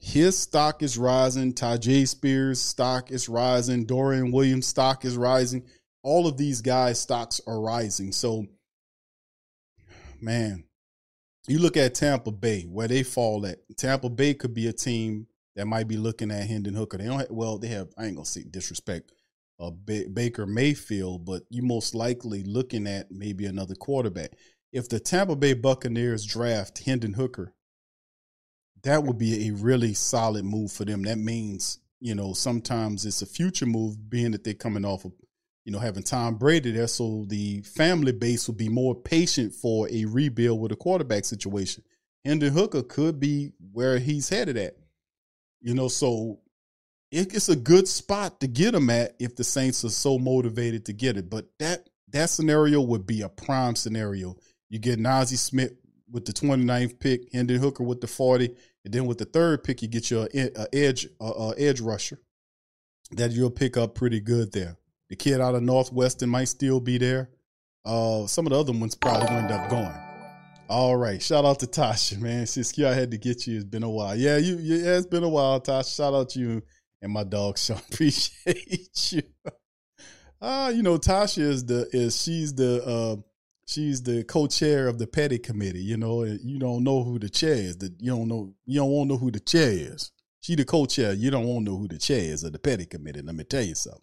[0.00, 1.52] His stock is rising.
[1.52, 3.84] Tyjae Spears' stock is rising.
[3.84, 5.64] Dorian Williams' stock is rising.
[6.02, 8.10] All of these guys' stocks are rising.
[8.10, 8.46] So,
[10.20, 10.64] man,
[11.46, 13.58] you look at Tampa Bay, where they fall at.
[13.76, 16.96] Tampa Bay could be a team that might be looking at Hendon Hooker.
[16.96, 19.12] They don't have, well, they have, I ain't going to say disrespect
[19.60, 24.32] uh, ba- Baker Mayfield, but you most likely looking at maybe another quarterback.
[24.72, 27.52] If the Tampa Bay Buccaneers draft Hendon Hooker,
[28.82, 31.02] that would be a really solid move for them.
[31.02, 35.12] That means, you know, sometimes it's a future move, being that they're coming off of,
[35.64, 36.88] you know, having Tom Brady there.
[36.88, 41.84] So the family base will be more patient for a rebuild with a quarterback situation.
[42.24, 44.76] Hendon Hooker could be where he's headed at.
[45.60, 46.40] You know, so
[47.12, 50.92] it's a good spot to get him at if the Saints are so motivated to
[50.92, 51.28] get it.
[51.28, 54.36] But that that scenario would be a prime scenario.
[54.68, 55.72] You get Mazi Smith
[56.10, 58.54] with the 29th pick, Hendon Hooker with the 40,
[58.84, 62.18] and then with the third pick, you get your uh, edge uh, edge rusher
[63.12, 64.76] that you'll pick up pretty good there.
[65.08, 67.30] The kid out of Northwestern might still be there.
[67.84, 69.92] Uh, some of the other ones probably end up going.
[70.68, 71.20] All right.
[71.20, 72.46] Shout out to Tasha, man.
[72.46, 73.56] Since I had to get you.
[73.56, 74.14] It's been a while.
[74.14, 75.96] Yeah, you yeah, it's been a while, Tasha.
[75.96, 76.62] Shout out to you
[77.02, 77.78] and my dog Sean.
[77.92, 79.22] Appreciate you.
[80.40, 83.16] Ah, uh, you know, Tasha is the is she's the uh
[83.70, 87.54] she's the co-chair of the petty committee, you know, you don't know who the chair
[87.54, 87.76] is.
[87.76, 90.10] The, you don't know you don't want to know who the chair is.
[90.40, 92.86] She the co-chair, you don't want to know who the chair is of the petty
[92.86, 93.22] committee.
[93.22, 94.02] Let me tell you something.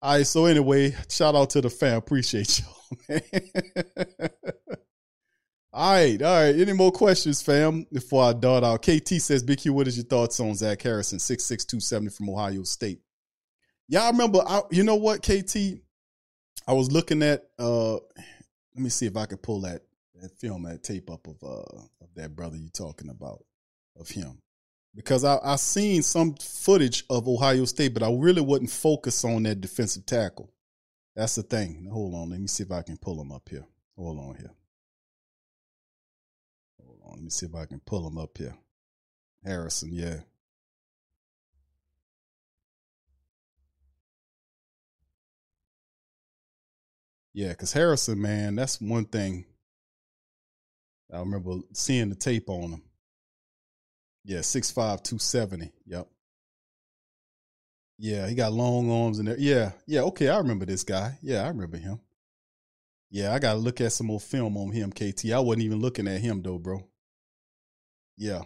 [0.00, 1.96] All right, so anyway, shout out to the fam.
[1.96, 3.22] Appreciate y'all, man.
[5.72, 6.54] All right, all right.
[6.54, 7.86] Any more questions, fam?
[7.92, 11.18] Before I dart out, KT says, "Big Q, what is your thoughts on Zach Harrison,
[11.18, 13.00] six six two seventy from Ohio State?"
[13.88, 14.40] Y'all remember?
[14.46, 15.56] I, you know what, KT?
[16.68, 17.44] I was looking at.
[17.58, 17.96] uh
[18.74, 19.82] Let me see if I could pull that
[20.20, 23.44] that film, that tape up of uh of that brother you're talking about
[23.98, 24.38] of him,
[24.94, 29.44] because I I seen some footage of Ohio State, but I really wouldn't focus on
[29.44, 30.50] that defensive tackle.
[31.16, 31.88] That's the thing.
[31.92, 33.64] Hold on, let me see if I can pull him up here.
[33.96, 34.50] Hold on here.
[36.84, 38.54] Hold on, let me see if I can pull him up here.
[39.44, 40.20] Harrison, yeah.
[47.34, 49.44] Yeah, because Harrison, man, that's one thing.
[51.12, 52.82] I remember seeing the tape on him.
[54.24, 55.72] Yeah, 6'5, 270.
[55.86, 56.08] Yep.
[57.98, 59.38] Yeah, he got long arms in there.
[59.38, 61.18] Yeah, yeah, okay, I remember this guy.
[61.22, 62.00] Yeah, I remember him.
[63.10, 65.30] Yeah, I gotta look at some more film on him, KT.
[65.32, 66.84] I wasn't even looking at him though, bro.
[68.16, 68.42] Yeah.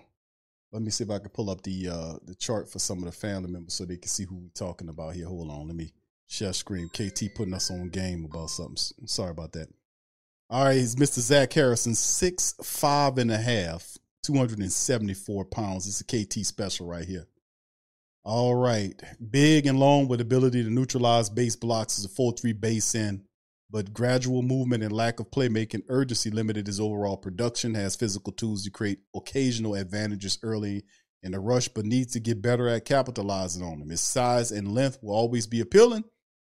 [0.73, 3.05] Let me see if I can pull up the uh the chart for some of
[3.05, 5.27] the family members so they can see who we're talking about here.
[5.27, 5.93] Hold on, let me
[6.29, 6.89] share screen.
[6.89, 8.77] KT putting us on game about something.
[9.07, 9.69] Sorry about that.
[10.51, 11.19] All right, he's Mr.
[11.21, 15.87] Zach Harrison, six five and a half, 274 pounds.
[15.87, 17.27] It's a KT special right here.
[18.25, 19.01] All right.
[19.31, 23.25] Big and long with ability to neutralize base blocks as a 4-3 base in
[23.71, 27.75] but gradual movement and lack of playmaking urgency limited his overall production.
[27.75, 30.85] Has physical tools to create occasional advantages early
[31.23, 33.91] in the rush, but needs to get better at capitalizing on them.
[33.91, 36.05] His size and length will always be appealing,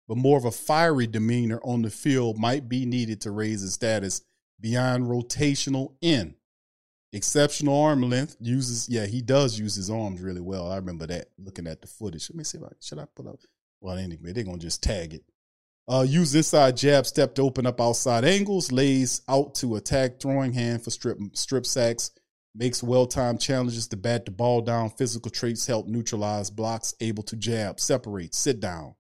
[0.09, 3.75] but more of a fiery demeanor on the field might be needed to raise his
[3.75, 4.23] status
[4.61, 6.35] beyond rotational end.
[7.13, 10.71] Exceptional arm length uses, yeah, he does use his arms really well.
[10.71, 12.31] I remember that looking at the footage.
[12.31, 13.41] Let me see if I should I pull up.
[13.81, 15.25] Well, anyway, they're gonna just tag it.
[15.89, 18.73] Uh, use inside jab step to open up outside angles.
[18.73, 22.13] Lays out to attack throwing hand for strip strip sacks.
[22.55, 24.89] makes well timed challenges to bat the ball down.
[24.91, 28.95] Physical traits help neutralize blocks, able to jab, separate, sit down.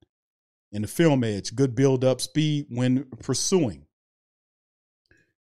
[0.73, 3.85] In the film edge, good build up speed when pursuing.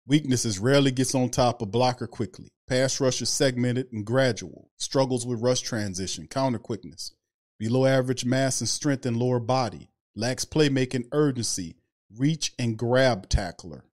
[0.07, 2.49] Weaknesses rarely gets on top of blocker quickly.
[2.67, 4.71] Pass rush is segmented and gradual.
[4.77, 7.13] Struggles with rush transition, counter quickness.
[7.61, 9.89] Below average mass and strength in lower body.
[10.17, 11.77] Lacks playmaking urgency,
[12.17, 13.85] reach and grab tackler.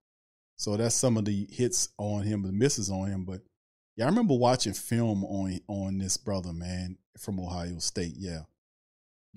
[0.56, 3.26] So that's some of the hits on him, the misses on him.
[3.26, 3.42] But
[3.96, 8.16] yeah, I remember watching film on on this brother, man, from Ohio State.
[8.18, 8.42] Yeah.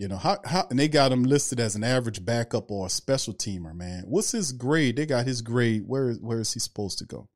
[0.00, 2.88] You know, how, how and they got him listed as an average backup or a
[2.88, 4.04] special teamer, man.
[4.06, 4.96] What's his grade?
[4.96, 5.82] They got his grade.
[5.86, 7.28] Where where is he supposed to go?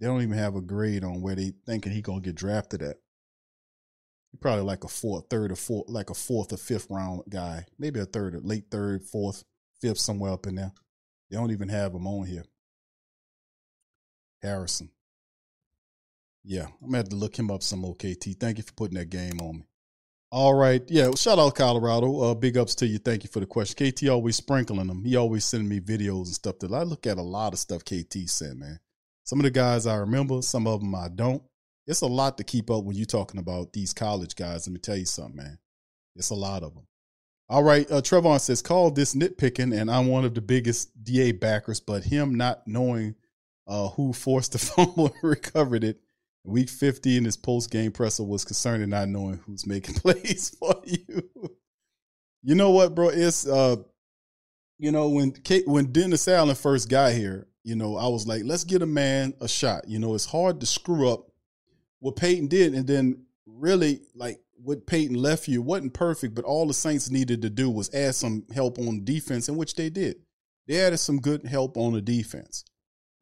[0.00, 2.96] They don't even have a grade on where they thinking he gonna get drafted at.
[4.30, 7.66] He probably like a fourth, third or fourth, like a fourth or fifth round guy.
[7.78, 9.44] Maybe a third, or late third, fourth,
[9.78, 10.72] fifth, somewhere up in there.
[11.30, 12.46] They don't even have him on here.
[14.40, 14.88] Harrison.
[16.42, 18.40] Yeah, I'm gonna have to look him up some OKT.
[18.40, 19.66] Thank you for putting that game on me.
[20.32, 20.82] All right.
[20.88, 21.10] Yeah.
[21.14, 22.22] Shout out Colorado.
[22.22, 22.96] Uh, big ups to you.
[22.96, 23.90] Thank you for the question.
[23.90, 25.04] KT always sprinkling them.
[25.04, 27.84] He always sending me videos and stuff that I look at a lot of stuff
[27.84, 28.80] KT sent, man.
[29.24, 31.42] Some of the guys I remember, some of them I don't.
[31.86, 34.66] It's a lot to keep up when you're talking about these college guys.
[34.66, 35.58] Let me tell you something, man.
[36.16, 36.86] It's a lot of them.
[37.50, 37.88] All right.
[37.90, 42.04] Uh, Trevon says, call this nitpicking, and I'm one of the biggest DA backers, but
[42.04, 43.16] him not knowing
[43.66, 46.00] uh, who forced the fumble and recovered it
[46.44, 50.50] Week 50 in his post game presser was concerned in not knowing who's making plays
[50.50, 51.30] for you.
[52.42, 53.08] you know what, bro?
[53.08, 53.76] It's uh
[54.82, 58.42] you know, when Kate, when Dennis Allen first got here, you know, I was like,
[58.44, 59.88] let's get a man a shot.
[59.88, 61.30] You know, it's hard to screw up
[62.00, 66.66] what Payton did, and then really like what Payton left you wasn't perfect, but all
[66.66, 70.16] the Saints needed to do was add some help on defense, in which they did.
[70.66, 72.64] They added some good help on the defense.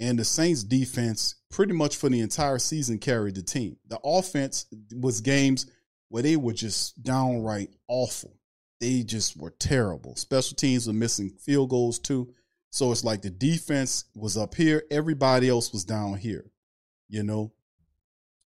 [0.01, 3.77] And the Saints defense pretty much for the entire season carried the team.
[3.87, 4.65] The offense
[4.97, 5.67] was games
[6.09, 8.39] where they were just downright awful.
[8.81, 10.17] They just were terrible.
[10.17, 12.33] Special teams were missing field goals too.
[12.71, 16.51] So it's like the defense was up here, everybody else was down here,
[17.09, 17.53] you know?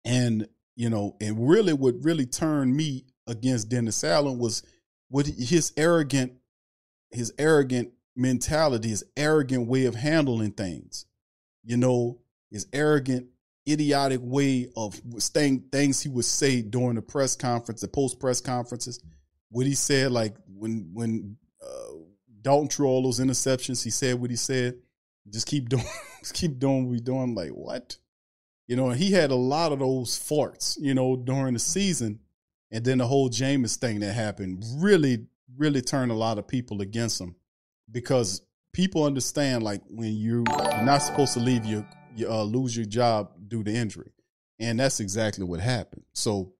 [0.04, 4.62] And, you know, and really what really turned me against Dennis Allen was
[5.08, 6.32] what his arrogant,
[7.10, 11.06] his arrogant mentality, his arrogant way of handling things
[11.68, 12.18] you know,
[12.50, 13.26] his arrogant,
[13.68, 18.40] idiotic way of saying things he would say during the press conference, the post press
[18.40, 19.00] conferences.
[19.50, 21.92] What he said, like when when uh,
[22.40, 24.78] Dalton threw all those interceptions, he said what he said.
[25.28, 25.84] Just keep doing,
[26.20, 27.34] just keep doing what we doing.
[27.34, 27.98] Like what?
[28.66, 32.20] You know, and he had a lot of those farts, you know, during the season.
[32.70, 36.80] And then the whole Jameis thing that happened really, really turned a lot of people
[36.80, 37.36] against him
[37.90, 38.40] because
[38.78, 42.86] people understand like when you, you're not supposed to leave your, you uh, lose your
[42.86, 44.12] job due to injury,
[44.60, 46.04] and that's exactly what happened.
[46.12, 46.52] So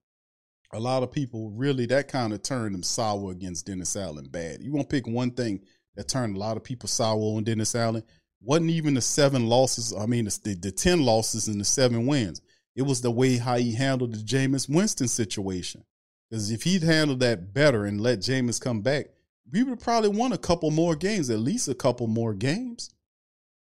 [0.73, 4.61] a lot of people really that kind of turned them sour against Dennis Allen bad.
[4.61, 5.61] You won't pick one thing
[5.95, 8.03] that turned a lot of people sour on Dennis Allen.
[8.41, 9.95] Wasn't even the seven losses.
[9.97, 12.41] I mean, the, the ten losses and the seven wins.
[12.75, 15.85] It was the way how he handled the Jameis Winston situation.
[16.29, 19.05] Because if he'd handled that better and let Jameis come back,
[19.51, 22.89] we would probably won a couple more games, at least a couple more games.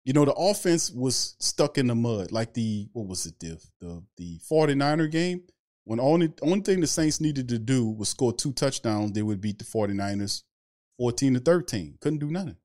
[0.05, 3.59] You know, the offense was stuck in the mud, like the what was it, the
[3.81, 5.43] the the 49er game.
[5.83, 9.21] When only the only thing the Saints needed to do was score two touchdowns, they
[9.21, 10.43] would beat the 49ers
[10.97, 11.97] 14 to 13.
[11.99, 12.57] Couldn't do nothing.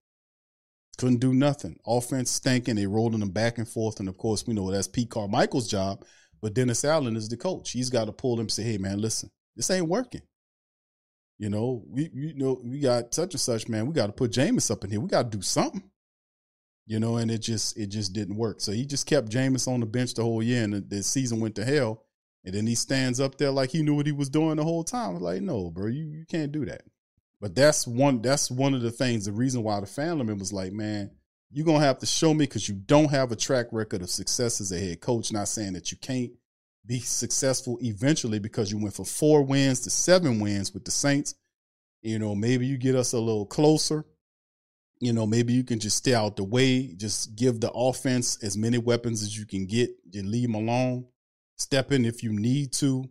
[0.98, 1.78] Couldn't do nothing.
[1.86, 4.00] Offense stinking, they rolling them back and forth.
[4.00, 6.04] And of course, we know that's Pete Carmichael's job,
[6.40, 7.70] but Dennis Allen is the coach.
[7.70, 10.22] He's got to pull them say, hey man, listen, this ain't working.
[11.38, 13.86] You know, we you know we got such and such, man.
[13.86, 15.00] We got to put Jameis up in here.
[15.00, 15.90] We got to do something.
[16.86, 18.60] You know, and it just it just didn't work.
[18.60, 21.40] So he just kept Jameis on the bench the whole year, and the, the season
[21.40, 22.04] went to hell.
[22.44, 24.82] And then he stands up there like he knew what he was doing the whole
[24.82, 25.18] time.
[25.20, 26.82] Like, no, bro, you you can't do that.
[27.40, 29.24] But that's one that's one of the things.
[29.24, 31.10] The reason why the family was like, man,
[31.50, 34.60] you're gonna have to show me because you don't have a track record of success
[34.60, 35.32] as a head coach.
[35.32, 36.30] Not saying that you can't
[36.86, 41.34] be successful eventually because you went from four wins to seven wins with the Saints.
[42.02, 44.04] You know, maybe you get us a little closer.
[45.00, 48.56] You know, maybe you can just stay out the way, just give the offense as
[48.56, 51.06] many weapons as you can get and leave them alone.
[51.56, 53.04] Step in if you need to,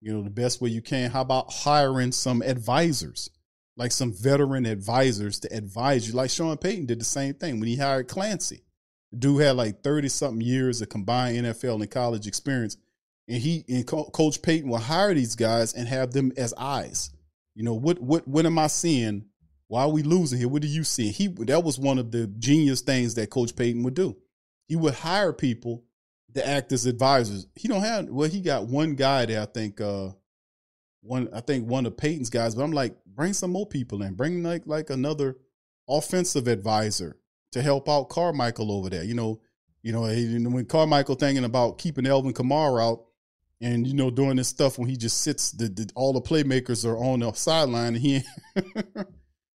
[0.00, 1.10] you know, the best way you can.
[1.10, 3.30] How about hiring some advisors,
[3.76, 6.14] like some veteran advisors to advise you?
[6.14, 8.62] Like Sean Payton did the same thing when he hired Clancy.
[9.12, 12.76] The dude had like 30 something years of combined NFL and college experience
[13.30, 17.10] and he and Co- Coach Payton will hire these guys and have them as eyes.
[17.54, 18.00] You know what?
[18.00, 18.26] What?
[18.26, 19.26] What am I seeing?
[19.68, 20.48] Why are we losing here?
[20.48, 21.10] What do you see?
[21.10, 24.16] He that was one of the genius things that Coach Payton would do.
[24.66, 25.84] He would hire people
[26.34, 27.46] to act as advisors.
[27.54, 30.10] He don't have well, he got one guy there, I think uh
[31.02, 34.14] one I think one of Payton's guys, but I'm like, bring some more people in.
[34.14, 35.36] Bring like like another
[35.88, 37.16] offensive advisor
[37.52, 39.04] to help out Carmichael over there.
[39.04, 39.40] You know,
[39.82, 43.04] you know, when Carmichael thinking about keeping Alvin Kamara out
[43.60, 46.84] and you know doing this stuff when he just sits the, the all the playmakers
[46.84, 48.22] are on the sideline and he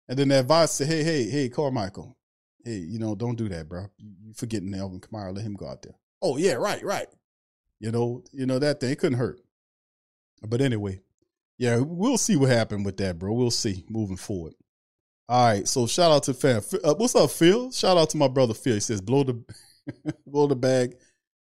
[0.08, 2.16] and then the advisor say, Hey, hey, hey, Carmichael,
[2.64, 3.86] hey, you know, don't do that, bro.
[3.98, 5.94] You forgetting Alvin Kamara, let him go out there.
[6.22, 7.08] Oh yeah, right, right.
[7.80, 9.40] You know, you know that thing it couldn't hurt.
[10.46, 11.00] But anyway,
[11.58, 13.32] yeah, we'll see what happened with that, bro.
[13.32, 14.54] We'll see moving forward.
[15.28, 16.60] All right, so shout out to fan.
[16.82, 17.72] Uh, what's up, Phil?
[17.72, 18.74] Shout out to my brother Phil.
[18.74, 19.42] He says blow the
[20.26, 20.96] blow the bag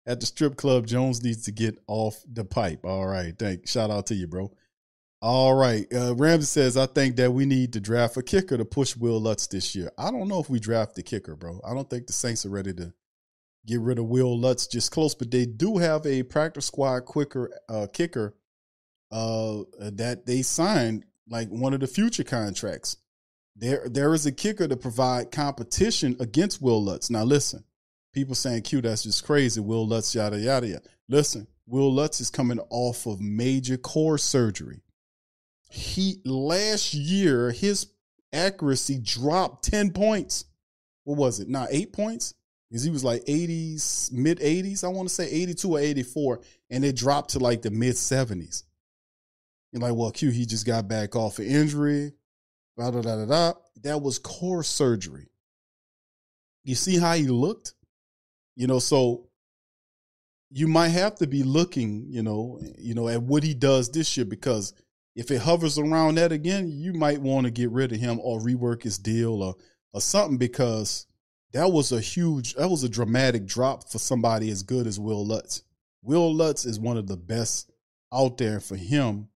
[0.06, 0.88] at the strip club.
[0.88, 2.86] Jones needs to get off the pipe.
[2.86, 3.68] All right, thank.
[3.68, 4.52] Shout out to you, bro.
[5.22, 8.66] All right, uh, Ramsey says I think that we need to draft a kicker to
[8.66, 9.90] push Will Lutz this year.
[9.98, 11.62] I don't know if we draft the kicker, bro.
[11.66, 12.94] I don't think the Saints are ready to
[13.66, 17.50] get rid of Will Lutz just close, but they do have a practice squad quicker
[17.70, 18.36] uh, kicker
[19.12, 22.98] uh, that they signed like one of the future contracts.
[23.56, 27.10] There, there is a kicker to provide competition against Will Lutz.
[27.10, 27.64] Now, listen,
[28.14, 30.84] people saying, "Q, that's just crazy." Will Lutz, yada yada yada.
[31.10, 34.81] Listen, Will Lutz is coming off of major core surgery.
[35.69, 37.88] He last year his
[38.31, 40.45] accuracy dropped ten points.
[41.03, 41.49] What was it?
[41.49, 42.34] Not eight points
[42.73, 44.84] because he was like 80s, mid 80s.
[44.84, 46.41] I want to say 82 or 84,
[46.72, 48.64] and it dropped to like the mid 70s.
[49.72, 52.14] You're like, well, Q, he just got back off of injury.
[52.76, 53.53] Da, da, da, da, da.
[53.84, 55.27] That was core surgery.
[56.64, 57.76] You see how he looked?
[58.56, 59.28] You know, so
[60.52, 64.16] you might have to be looking, you know, you know, at what he does this
[64.16, 64.74] year because
[65.16, 68.40] if it hovers around that again, you might want to get rid of him or
[68.40, 69.56] rework his deal or
[69.94, 71.06] or something because
[71.54, 75.26] that was a huge, that was a dramatic drop for somebody as good as Will
[75.26, 75.64] Lutz.
[76.02, 77.72] Will Lutz is one of the best
[78.12, 79.30] out there for him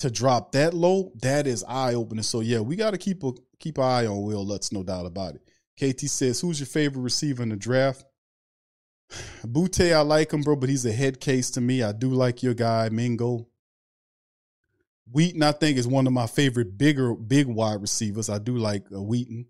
[0.00, 1.12] to drop that low.
[1.22, 2.22] That is eye opening.
[2.22, 5.06] So yeah, we got to keep a keep an eye on Will Lutz, no doubt
[5.06, 5.42] about it.
[5.76, 8.04] KT says, "Who's your favorite receiver in the draft?"
[9.46, 11.82] Boutte, I like him, bro, but he's a head case to me.
[11.82, 13.48] I do like your guy, Mingo.
[15.10, 18.30] Wheaton, I think, is one of my favorite bigger, big wide receivers.
[18.30, 19.46] I do like uh, Wheaton.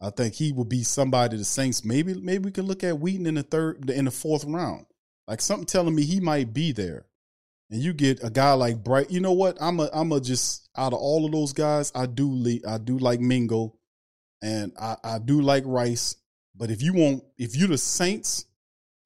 [0.00, 1.84] I think he will be somebody the Saints.
[1.84, 4.86] Maybe, maybe we can look at Wheaton in the third, in the fourth round.
[5.26, 7.06] Like something telling me he might be there.
[7.70, 9.10] And you get a guy like Bright.
[9.10, 9.58] You know what?
[9.60, 12.78] I'm a, I'm a just out of all of those guys, I do, le- I
[12.78, 13.75] do like Mingo,
[14.42, 16.16] and I, I do like Rice.
[16.54, 18.46] But if you want, if you the Saints,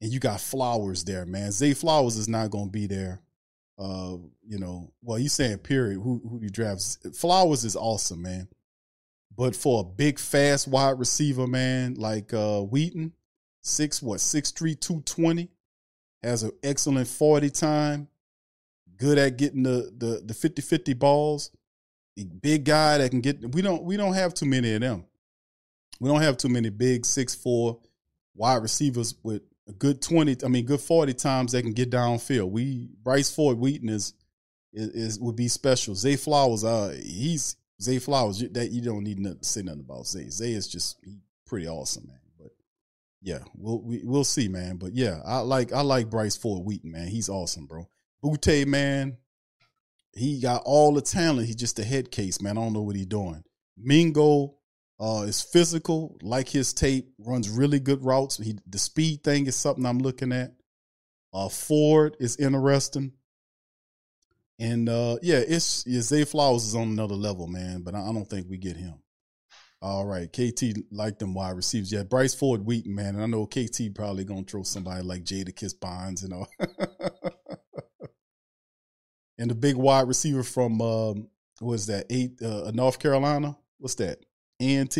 [0.01, 1.51] and you got Flowers there, man.
[1.51, 3.21] Zay Flowers is not going to be there.
[3.77, 6.01] Uh, you know, well, you saying period.
[6.01, 6.97] Who who you draft?
[7.15, 8.47] Flowers is awesome, man.
[9.35, 13.13] But for a big, fast wide receiver, man, like uh Wheaton,
[13.61, 15.49] six what six three two twenty,
[16.21, 18.07] has an excellent forty time,
[18.97, 21.51] good at getting the the the 50-50 balls.
[22.19, 23.53] A big guy that can get.
[23.53, 25.05] We don't we don't have too many of them.
[26.01, 27.79] We don't have too many big six four
[28.33, 32.49] wide receivers with a good 20, I mean, good 40 times they can get downfield.
[32.49, 34.15] We, Bryce Ford Wheaton is,
[34.73, 35.93] is, is would be special.
[35.93, 39.81] Zay Flowers, uh, he's, Zay Flowers, you- that you don't need nothing to say nothing
[39.81, 40.27] about Zay.
[40.31, 40.97] Zay is just
[41.45, 42.19] pretty awesome, man.
[42.35, 42.49] But
[43.21, 44.77] yeah, we'll, we, we'll see, man.
[44.77, 47.09] But yeah, I like, I like Bryce Ford Wheaton, man.
[47.09, 47.87] He's awesome, bro.
[48.25, 49.17] Boutte, man,
[50.13, 51.45] he got all the talent.
[51.45, 52.57] He's just a head case, man.
[52.57, 53.43] I don't know what he's doing.
[53.77, 54.55] Mingo,
[55.01, 58.37] uh, is physical, like his tape, runs really good routes.
[58.37, 60.53] He the speed thing is something I'm looking at.
[61.33, 63.13] Uh, Ford is interesting,
[64.59, 67.81] and uh, yeah, it's yeah, Zay Flowers is on another level, man.
[67.81, 68.93] But I, I don't think we get him.
[69.81, 71.91] All right, KT like them wide receivers.
[71.91, 73.15] Yeah, Bryce Ford Wheaton, man.
[73.15, 76.45] And I know KT probably gonna throw somebody like Jada Kiss Bonds, you know.
[79.39, 81.27] and the big wide receiver from um,
[81.59, 82.05] what is that?
[82.11, 83.57] Eight uh, North Carolina.
[83.79, 84.19] What's that?
[84.61, 84.97] ENT.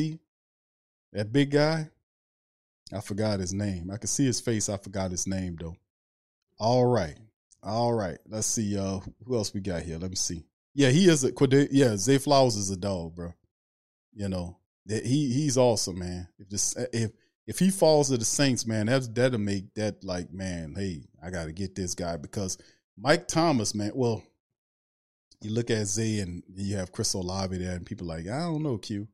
[1.13, 1.89] That big guy.
[2.93, 3.89] I forgot his name.
[3.91, 4.67] I can see his face.
[4.67, 5.75] I forgot his name though.
[6.59, 7.17] All right,
[7.63, 8.17] all right.
[8.27, 8.77] Let's see.
[8.77, 9.97] Uh, who else we got here?
[9.97, 10.43] Let me see.
[10.73, 11.31] Yeah, he is a.
[11.71, 13.33] Yeah, Zay Flowers is a dog, bro.
[14.13, 14.57] You know
[14.87, 16.27] that he he's awesome, man.
[16.37, 17.11] If this if
[17.47, 21.29] if he falls to the Saints, man, that's that'll make that like, man, hey, I
[21.29, 22.57] got to get this guy because
[22.97, 23.91] Mike Thomas, man.
[23.95, 24.23] Well,
[25.41, 28.63] you look at Zay and you have Chris Olave there, and people like, I don't
[28.63, 29.07] know, Q.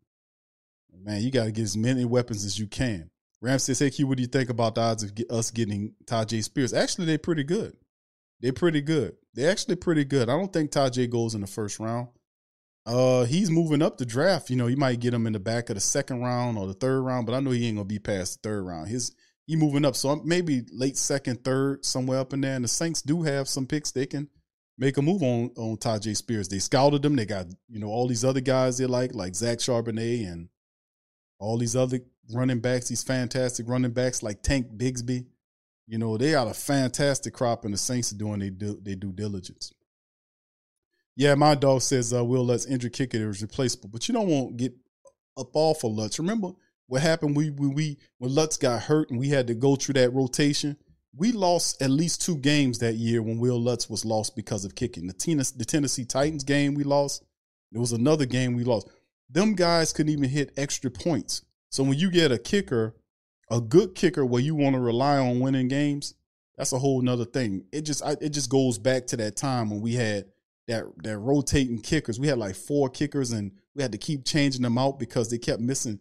[1.03, 3.09] Man, you got to get as many weapons as you can.
[3.41, 5.93] Ram says, "Hey Q, what do you think about the odds of get, us getting
[6.05, 6.73] Tyjae Spears?
[6.73, 7.77] Actually, they're pretty good.
[8.41, 9.15] They're pretty good.
[9.33, 10.29] They're actually pretty good.
[10.29, 12.07] I don't think Tyjae goes in the first round.
[12.85, 14.49] Uh, he's moving up the draft.
[14.49, 16.73] You know, you might get him in the back of the second round or the
[16.73, 18.87] third round, but I know he ain't gonna be past the third round.
[18.87, 19.13] His
[19.45, 19.95] he moving up.
[19.95, 22.55] So maybe late second, third, somewhere up in there.
[22.55, 24.29] And the Saints do have some picks they can
[24.77, 26.47] make a move on on Tyjae Spears.
[26.47, 27.15] They scouted them.
[27.15, 30.49] They got you know all these other guys they like, like Zach Charbonnet and
[31.39, 31.99] all these other
[32.33, 32.89] running backs.
[32.89, 35.25] These fantastic running backs like Tank Bigsby.
[35.87, 38.95] You know they got a fantastic crop, and the Saints are doing they do they
[38.95, 39.71] due diligence.
[41.15, 44.49] Yeah, my dog says uh, Will Lutz injured kicker is replaceable, but you don't want
[44.57, 44.73] to get
[45.37, 46.19] up off of Lutz.
[46.19, 46.51] Remember
[46.87, 49.93] what happened we when we when Lutz got hurt and we had to go through
[49.93, 50.77] that rotation.
[51.15, 54.75] We lost at least two games that year when Will Lutz was lost because of
[54.75, 55.07] kicking.
[55.07, 57.23] The Tennessee, the Tennessee Titans game we lost.
[57.71, 58.87] There was another game we lost.
[59.29, 61.43] Them guys couldn't even hit extra points.
[61.69, 62.95] So when you get a kicker,
[63.49, 66.15] a good kicker where you want to rely on winning games,
[66.57, 67.65] that's a whole nother thing.
[67.71, 70.25] It just I, it just goes back to that time when we had
[70.67, 72.19] that that rotating kickers.
[72.19, 75.37] We had like four kickers and we had to keep changing them out because they
[75.37, 75.99] kept missing,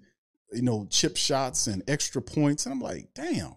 [0.52, 2.64] you know, chip shots and extra points.
[2.64, 3.56] And I'm like, damn.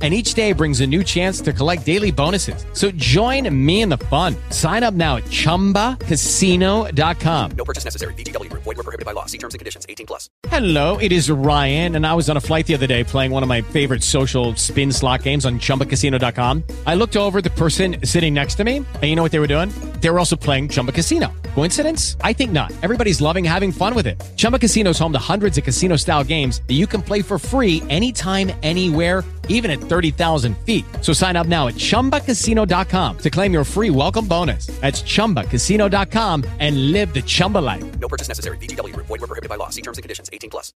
[0.00, 2.64] and each day brings a new chance to collect daily bonuses.
[2.72, 4.34] So join me in the fun.
[4.48, 7.50] Sign up now at ChumbaCasino.com.
[7.50, 8.14] No purchase necessary.
[8.14, 8.62] Group.
[8.62, 9.26] Void were prohibited by law.
[9.26, 9.84] See terms and conditions.
[9.88, 10.30] 18 plus.
[10.48, 13.42] Hello, it is Ryan, and I was on a flight the other day playing one
[13.42, 16.64] of my favorite social spin slot games on ChumbaCasino.com.
[16.86, 19.46] I looked over the person sitting next to me, and you know what they were
[19.46, 19.70] doing?
[20.00, 21.32] They were also playing Chumba Casino.
[21.54, 22.16] Coincidence?
[22.22, 22.72] I think not.
[22.82, 24.20] Everybody's loving having fun with it.
[24.36, 27.82] Chumba Casino is home to hundreds of casino-style games that you can play for free
[27.88, 30.86] anytime, anywhere even at 30,000 feet.
[31.02, 34.68] So sign up now at ChumbaCasino.com to claim your free welcome bonus.
[34.80, 37.84] That's ChumbaCasino.com and live the Chumba life.
[37.98, 38.56] No purchase necessary.
[38.56, 39.06] VGW Group.
[39.08, 39.68] Void were prohibited by law.
[39.68, 40.30] See terms and conditions.
[40.32, 40.72] 18 plus.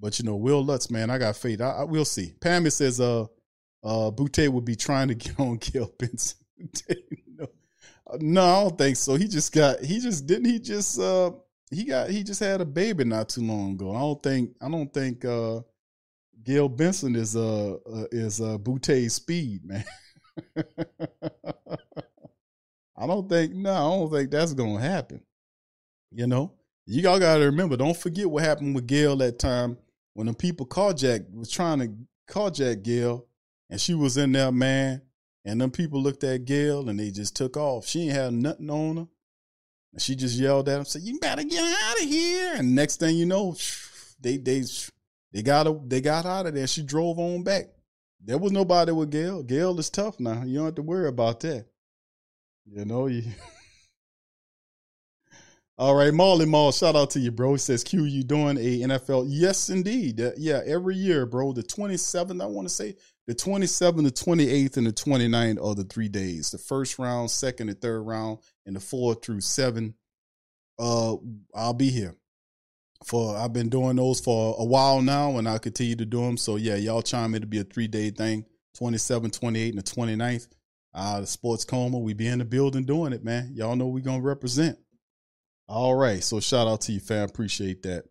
[0.00, 1.60] But you know, Will Lutz, man, I got faith.
[1.60, 2.34] I, I we'll see.
[2.40, 3.22] Pammy says, uh,
[3.82, 6.36] uh, Boutte would be trying to get on Gayle Benson.
[7.26, 7.46] no.
[8.06, 9.16] Uh, no, I don't think so.
[9.16, 9.80] He just got.
[9.80, 10.44] He just didn't.
[10.46, 10.98] He just.
[11.00, 11.30] uh
[11.70, 12.10] He got.
[12.10, 13.94] He just had a baby not too long ago.
[13.94, 14.50] I don't think.
[14.60, 15.24] I don't think.
[15.24, 15.60] uh
[16.48, 19.84] Gayle Benson is uh, uh is uh Boutte's speed, man.
[22.96, 25.20] I don't think no, I don't think that's gonna happen.
[26.10, 26.54] You know,
[26.86, 27.76] you all gotta remember.
[27.76, 29.76] Don't forget what happened with Gayle that time
[30.14, 31.92] when the people carjacked was trying to
[32.32, 33.26] carjack Gayle,
[33.68, 35.02] and she was in there, man.
[35.44, 37.86] And them people looked at Gayle and they just took off.
[37.86, 39.08] She ain't had nothing on her.
[39.92, 43.00] And she just yelled at him, said, "You better get out of here!" And next
[43.00, 43.54] thing you know,
[44.18, 44.64] they they
[45.32, 46.66] they got her, they got out of there.
[46.66, 47.66] She drove on back.
[48.24, 49.42] There was nobody with Gayle.
[49.42, 50.42] Gayle is tough now.
[50.42, 51.66] You don't have to worry about that.
[52.66, 53.22] You know, you
[55.78, 57.56] All right, Marley Mall, shout out to you, bro.
[57.56, 59.26] Says, Q, you doing a NFL?
[59.28, 60.20] Yes, indeed.
[60.20, 61.52] Uh, yeah, every year, bro.
[61.52, 62.96] The 27th, I want to say,
[63.28, 66.50] the 27th, the 28th, and the 29th are the three days.
[66.50, 69.94] The first round, second and third round, and the fourth through seven.
[70.80, 71.14] Uh,
[71.54, 72.16] I'll be here
[73.04, 76.36] for I've been doing those for a while now and I continue to do them.
[76.36, 78.44] So yeah, y'all chime in to be a three day thing,
[78.76, 80.48] 27, 28, and the 29th.
[80.94, 83.52] Uh the sports coma, we be in the building doing it, man.
[83.54, 84.78] Y'all know we gonna represent.
[85.68, 86.24] All right.
[86.24, 87.28] So shout out to you, fam.
[87.28, 88.04] Appreciate that.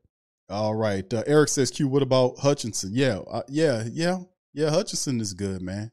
[0.50, 1.12] All right.
[1.14, 2.92] Uh, Eric says, Q, what about Hutchinson?
[2.94, 4.20] Yeah, uh, yeah, yeah,
[4.54, 4.70] yeah.
[4.70, 5.92] Hutchinson is good, man.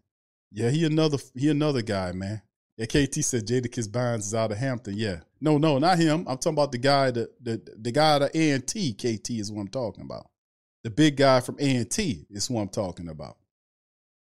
[0.53, 2.43] Yeah, he another he another guy, man.
[2.77, 4.95] Yeah, KT said Jadakiss Bynes is out of Hampton.
[4.97, 5.21] Yeah.
[5.41, 6.25] No, no, not him.
[6.27, 8.93] I'm talking about the guy that the the guy at A and T.
[8.95, 10.29] KT is what I'm talking about.
[10.83, 13.37] The big guy from A and T is what I'm talking about.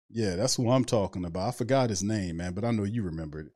[0.09, 1.47] Yeah, that's who I'm talking about.
[1.47, 3.47] I forgot his name, man, but I know you remember it.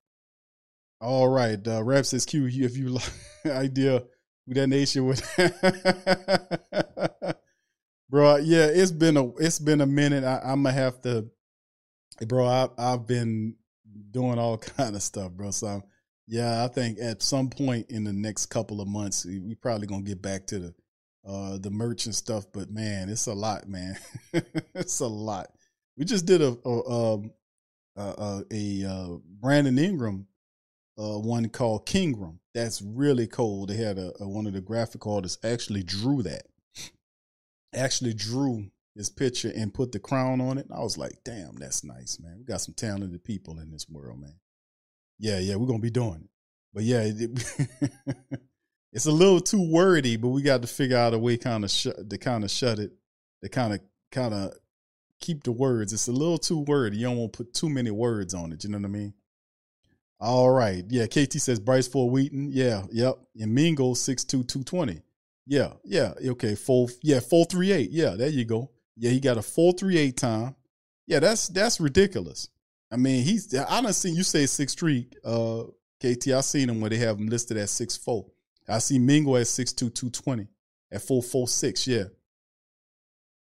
[1.00, 2.48] All right, uh, Rap says Q.
[2.48, 3.12] If you like
[3.46, 4.04] idea
[4.48, 5.22] who that nation would,
[8.10, 8.38] bro.
[8.38, 10.24] Yeah, it's been a it's been a minute.
[10.24, 11.28] I, I'm gonna have to,
[12.28, 12.46] bro.
[12.46, 13.56] I, I've been
[14.12, 15.52] doing all kind of stuff, bro.
[15.52, 15.84] So
[16.28, 20.04] yeah, I think at some point in the next couple of months, we, probably gonna
[20.04, 20.74] get back to the
[21.28, 22.46] uh the merch and stuff.
[22.52, 23.98] But man, it's a lot, man.
[24.76, 25.48] it's a lot.
[25.98, 27.32] We just did a a um,
[27.96, 30.28] a, a, a Brandon Ingram
[31.00, 32.40] uh, one called Kingram.
[32.54, 33.66] That's really cool.
[33.66, 36.44] They had a, a one of the graphic artists actually drew that.
[37.74, 38.70] Actually drew
[39.00, 40.66] his picture and put the crown on it.
[40.66, 42.36] And I was like, damn, that's nice, man.
[42.38, 44.36] We got some talented people in this world, man.
[45.18, 46.30] Yeah, yeah, we're gonna be doing it.
[46.74, 47.90] But yeah, it,
[48.94, 51.72] it's a little too wordy, but we got to figure out a way kind of
[51.72, 52.92] shut to kind of shut it,
[53.42, 53.80] to kind of
[54.12, 54.54] kind of
[55.22, 55.94] keep the words.
[55.94, 56.98] It's a little too wordy.
[56.98, 58.66] You don't want to put too many words on it.
[58.66, 59.14] You know what I mean?
[60.20, 60.84] All right.
[60.90, 62.50] Yeah, KT says Bryce for Wheaton.
[62.52, 63.16] Yeah, yep.
[63.40, 65.04] And Mingo six two two twenty.
[65.48, 67.92] Yeah, yeah, okay, four, yeah, four three eight.
[67.92, 68.72] Yeah, there you go.
[69.00, 70.56] Yeah, he got a four three eight time.
[71.08, 72.50] Yeah, that's that's ridiculous.
[72.92, 75.64] I mean, he's I don't see you say six three, uh,
[76.00, 76.28] KT.
[76.28, 78.26] I seen him where they have him listed at six four.
[78.68, 80.48] I see Mingo at six two two twenty
[80.92, 81.88] at four four six.
[81.88, 82.06] Yeah.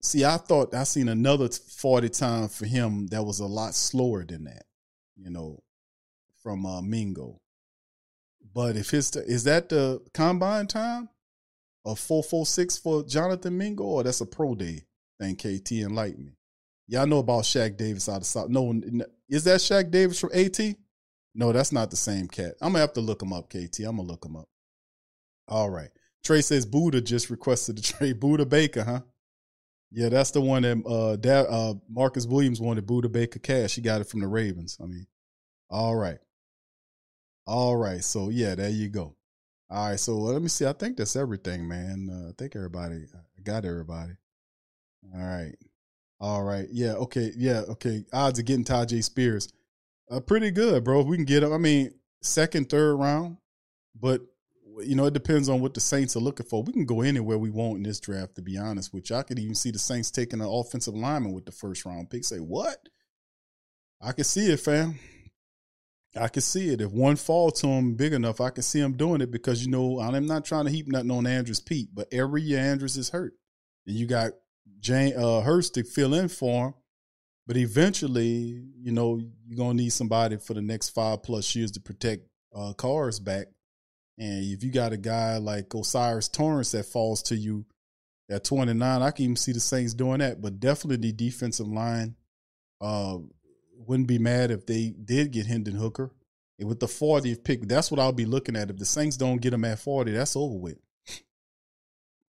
[0.03, 4.27] See, I thought I seen another forty time for him that was a lot slower
[4.27, 4.66] than that.
[5.16, 5.62] You know,
[6.43, 7.41] from uh, Mingo.
[8.53, 11.09] But if his is that the combine time
[11.83, 14.83] of four four six for Jonathan Mingo, or that's a pro day
[15.18, 15.36] thing?
[15.36, 16.32] KT enlighten me.
[16.88, 18.48] Y'all know about Shaq Davis out of South.
[18.48, 18.72] No,
[19.28, 20.59] is that Shaq Davis from AT?
[21.34, 22.55] No, that's not the same cat.
[22.60, 23.80] I'm gonna have to look him up, KT.
[23.80, 24.48] I'm gonna look him up.
[25.48, 25.90] All right.
[26.24, 29.01] Trey says Budda just requested to trade Budda Baker, huh?
[29.93, 33.74] Yeah, that's the one that uh, that uh, Marcus Williams wanted Budda Baker cash.
[33.74, 34.78] He got it from the Ravens.
[34.82, 35.06] I mean,
[35.70, 36.18] all right.
[37.47, 38.02] All right.
[38.02, 39.14] So yeah, there you go.
[39.70, 40.01] All right.
[40.01, 40.66] So let me see.
[40.66, 42.09] I think that's everything, man.
[42.10, 44.12] Uh, I think everybody I got everybody.
[45.15, 45.55] All right.
[46.20, 46.66] All right.
[46.70, 46.93] Yeah.
[46.95, 47.33] Okay.
[47.37, 47.62] Yeah.
[47.69, 48.05] Okay.
[48.12, 49.49] Odds of getting Tyjae Spears,
[50.11, 51.01] uh, pretty good, bro.
[51.01, 51.53] If we can get him.
[51.53, 51.93] I mean,
[52.23, 53.37] second, third round,
[53.95, 54.23] but
[54.81, 56.62] you know it depends on what the Saints are looking for.
[56.62, 58.35] We can go anywhere we want in this draft.
[58.37, 61.33] To be honest with you, I could even see the Saints taking an offensive lineman
[61.33, 62.24] with the first round pick.
[62.24, 62.89] Say what?
[64.01, 64.99] I can see it, fam.
[66.19, 66.81] I can see it.
[66.81, 69.70] If one fall to him big enough, I can see him doing it because you
[69.70, 73.11] know I'm not trying to heap nothing on Andrus Peat, but every year Andrus is
[73.11, 73.35] hurt,
[73.87, 74.33] and you got
[74.80, 76.74] Jane uh, Hurst to fill in for him.
[77.47, 81.80] But eventually, you know, you're gonna need somebody for the next five plus years to
[81.80, 83.47] protect uh, Carr's back.
[84.18, 87.66] And if you got a guy like O'Cyrus Torrence that falls to you
[88.30, 90.40] at 29, I can even see the Saints doing that.
[90.40, 92.16] But definitely the defensive line
[92.80, 93.18] uh,
[93.76, 96.10] wouldn't be mad if they did get Hendon Hooker.
[96.59, 98.70] And with the 40th pick, that's what I'll be looking at.
[98.70, 100.78] If the Saints don't get him at 40, that's over with.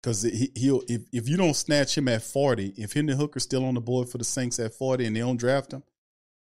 [0.08, 3.66] Because he, he'll if, if you don't snatch him at 40, if Hendon Hooker's still
[3.66, 5.84] on the board for the Saints at 40 and they don't draft him,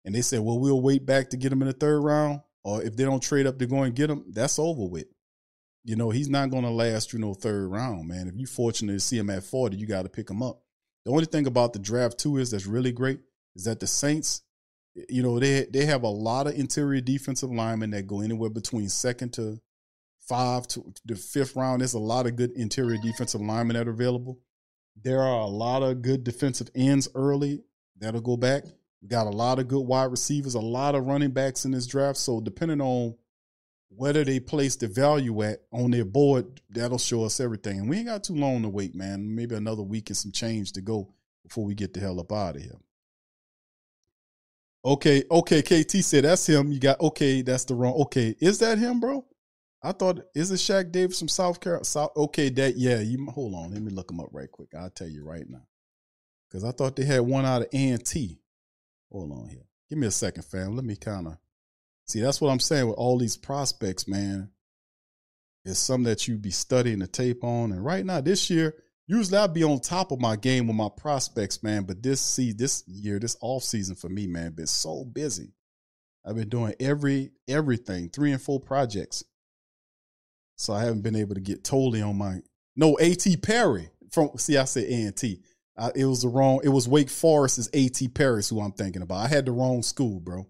[0.04, 2.84] and they say, well, we'll wait back to get him in the third round, or
[2.84, 5.06] if they don't trade up to go and get him, that's over with.
[5.82, 8.28] You know, he's not going to last you know third round, man.
[8.28, 10.62] If you're fortunate to see him at 40, you got to pick him up.
[11.04, 13.18] The only thing about the draft too is that's really great
[13.56, 14.42] is that the Saints,
[15.08, 18.88] you know, they they have a lot of interior defensive linemen that go anywhere between
[18.88, 19.58] second to
[20.28, 21.80] five to the fifth round.
[21.80, 24.38] There's a lot of good interior defensive linemen that are available.
[25.00, 27.62] There are a lot of good defensive ends early
[27.98, 28.64] that'll go back.
[29.00, 31.86] We got a lot of good wide receivers, a lot of running backs in this
[31.86, 32.18] draft.
[32.18, 33.14] So depending on
[33.90, 37.78] whether they place the value at on their board, that'll show us everything.
[37.78, 39.34] And we ain't got too long to wait, man.
[39.34, 41.14] Maybe another week and some change to go
[41.44, 42.76] before we get the hell up out of here.
[44.84, 46.70] Okay, okay, KT said that's him.
[46.70, 47.94] You got okay, that's the wrong.
[48.02, 49.24] Okay, is that him, bro?
[49.82, 51.84] I thought is it Shaq Davis from South Carolina?
[51.84, 53.00] South, okay, that yeah.
[53.00, 54.70] You hold on, let me look him up right quick.
[54.76, 55.66] I'll tell you right now,
[56.48, 58.14] because I thought they had one out of ANT.
[59.12, 59.66] Hold on here.
[59.88, 60.74] Give me a second, fam.
[60.74, 61.38] Let me kind of
[62.06, 62.20] see.
[62.20, 64.50] That's what I'm saying with all these prospects, man.
[65.64, 67.72] It's something that you be studying the tape on.
[67.72, 68.74] And right now, this year,
[69.06, 71.84] usually I'd be on top of my game with my prospects, man.
[71.84, 75.52] But this see this year, this off season for me, man, been so busy.
[76.24, 79.24] I've been doing every everything, three and four projects.
[80.58, 82.42] So I haven't been able to get totally on my
[82.76, 85.24] no AT Perry from see I said ANT.
[85.78, 86.60] I, it was the wrong.
[86.64, 89.18] It was Wake Forest's AT Perry's who I'm thinking about.
[89.18, 90.48] I had the wrong school, bro.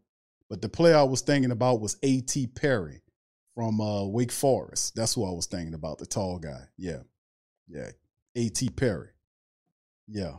[0.48, 3.02] But the player I was thinking about was AT Perry
[3.54, 4.94] from uh, Wake Forest.
[4.96, 5.98] That's who I was thinking about.
[5.98, 6.62] The tall guy.
[6.78, 7.00] Yeah,
[7.68, 7.90] yeah.
[8.34, 9.08] AT Perry.
[10.06, 10.36] Yeah,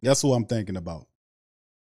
[0.00, 1.08] that's who I'm thinking about.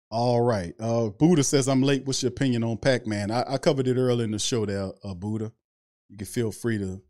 [0.09, 0.73] All right.
[0.79, 2.05] Uh, Buddha says I'm late.
[2.07, 3.29] What's your opinion on Pac Man?
[3.29, 4.65] I, I covered it earlier in the show.
[4.65, 5.51] There, uh, Buddha.
[6.11, 7.01] You can feel free to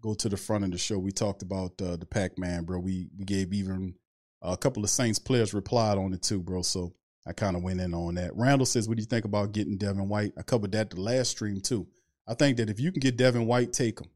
[0.00, 0.98] go to the front of the show.
[0.98, 2.78] We talked about uh, the Pac Man, bro.
[2.78, 3.94] We we gave even
[4.40, 6.62] a couple of Saints players replied on it too, bro.
[6.62, 6.94] So
[7.26, 8.34] I kind of went in on that.
[8.34, 11.32] Randall says, "What do you think about getting Devin White?" I covered that the last
[11.32, 11.86] stream too.
[12.26, 14.08] I think that if you can get Devin White, take him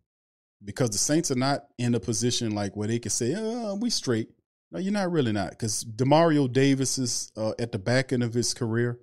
[0.64, 3.90] because the Saints are not in a position like where they can say, "Uh, we
[3.90, 4.30] straight."
[4.72, 8.32] No, you're not really not because Demario Davis is uh, at the back end of
[8.32, 9.00] his career.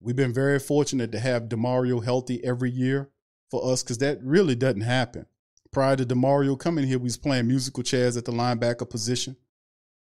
[0.00, 3.10] We've been very fortunate to have Demario healthy every year
[3.50, 5.26] for us because that really doesn't happen.
[5.72, 9.36] Prior to Demario coming here, we was playing musical chairs at the linebacker position,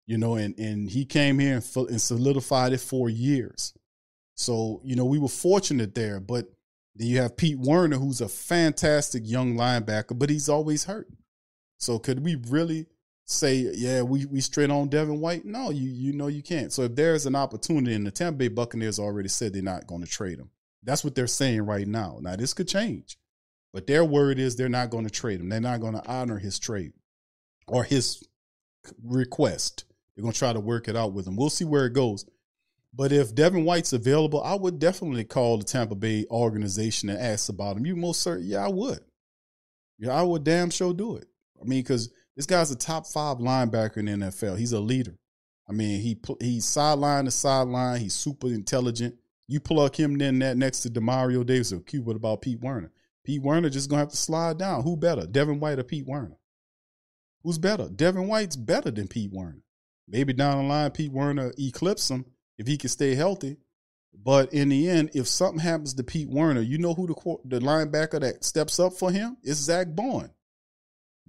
[0.07, 3.75] you know, and and he came here and, and solidified it for years.
[4.35, 6.47] So you know we were fortunate there, but
[6.95, 11.09] then you have Pete Werner, who's a fantastic young linebacker, but he's always hurt.
[11.79, 12.87] So could we really
[13.25, 15.45] say, yeah, we we straight on Devin White?
[15.45, 16.73] No, you you know you can't.
[16.73, 20.03] So if there's an opportunity, and the Tampa Bay Buccaneers already said they're not going
[20.03, 20.51] to trade him.
[20.83, 22.19] That's what they're saying right now.
[22.21, 23.17] Now this could change,
[23.73, 25.49] but their word is they're not going to trade him.
[25.49, 26.93] They're not going to honor his trade.
[27.69, 28.23] or his
[29.05, 29.85] request.
[30.15, 31.37] They're gonna try to work it out with him.
[31.37, 32.25] We'll see where it goes.
[32.95, 37.49] But if Devin White's available, I would definitely call the Tampa Bay organization and ask
[37.49, 37.87] about him.
[37.87, 38.47] You most certain?
[38.47, 39.01] Yeah, I would.
[39.99, 41.27] Yeah, I would damn sure do it.
[41.61, 44.59] I mean, because this guy's a top five linebacker in the NFL.
[44.59, 45.17] He's a leader.
[45.69, 48.01] I mean, he he's sideline to sideline.
[48.01, 49.15] He's super intelligent.
[49.49, 51.79] You plug him in that next to Demario Davis or.
[52.01, 52.91] What about Pete Werner?
[53.25, 54.83] Pete Werner just gonna have to slide down.
[54.83, 56.39] Who better, Devin White or Pete Werner?
[57.43, 57.89] Who's better?
[57.89, 59.63] Devin White's better than Pete Werner.
[60.09, 62.25] Maybe down the line, Pete Werner eclipse him
[62.59, 63.57] if he can stay healthy.
[64.15, 67.61] But in the end, if something happens to Pete Werner, you know who the the
[67.61, 70.31] linebacker that steps up for him is Zack Baun.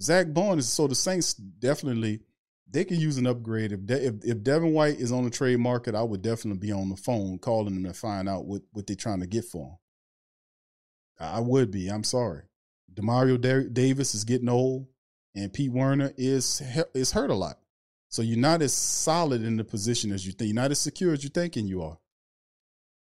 [0.01, 2.21] Zack Baun is so the Saints definitely
[2.69, 3.71] they can use an upgrade.
[3.71, 6.73] If De, if if Devin White is on the trade market, I would definitely be
[6.73, 9.67] on the phone calling them to find out what what they're trying to get for
[9.67, 9.77] him.
[11.19, 11.89] I would be.
[11.89, 12.43] I'm sorry.
[12.93, 14.87] Demario Da- Davis is getting old,
[15.35, 16.61] and Pete Werner is
[16.93, 17.59] is hurt a lot.
[18.09, 20.49] So you're not as solid in the position as you think.
[20.49, 21.97] You're not as secure as you're thinking you are.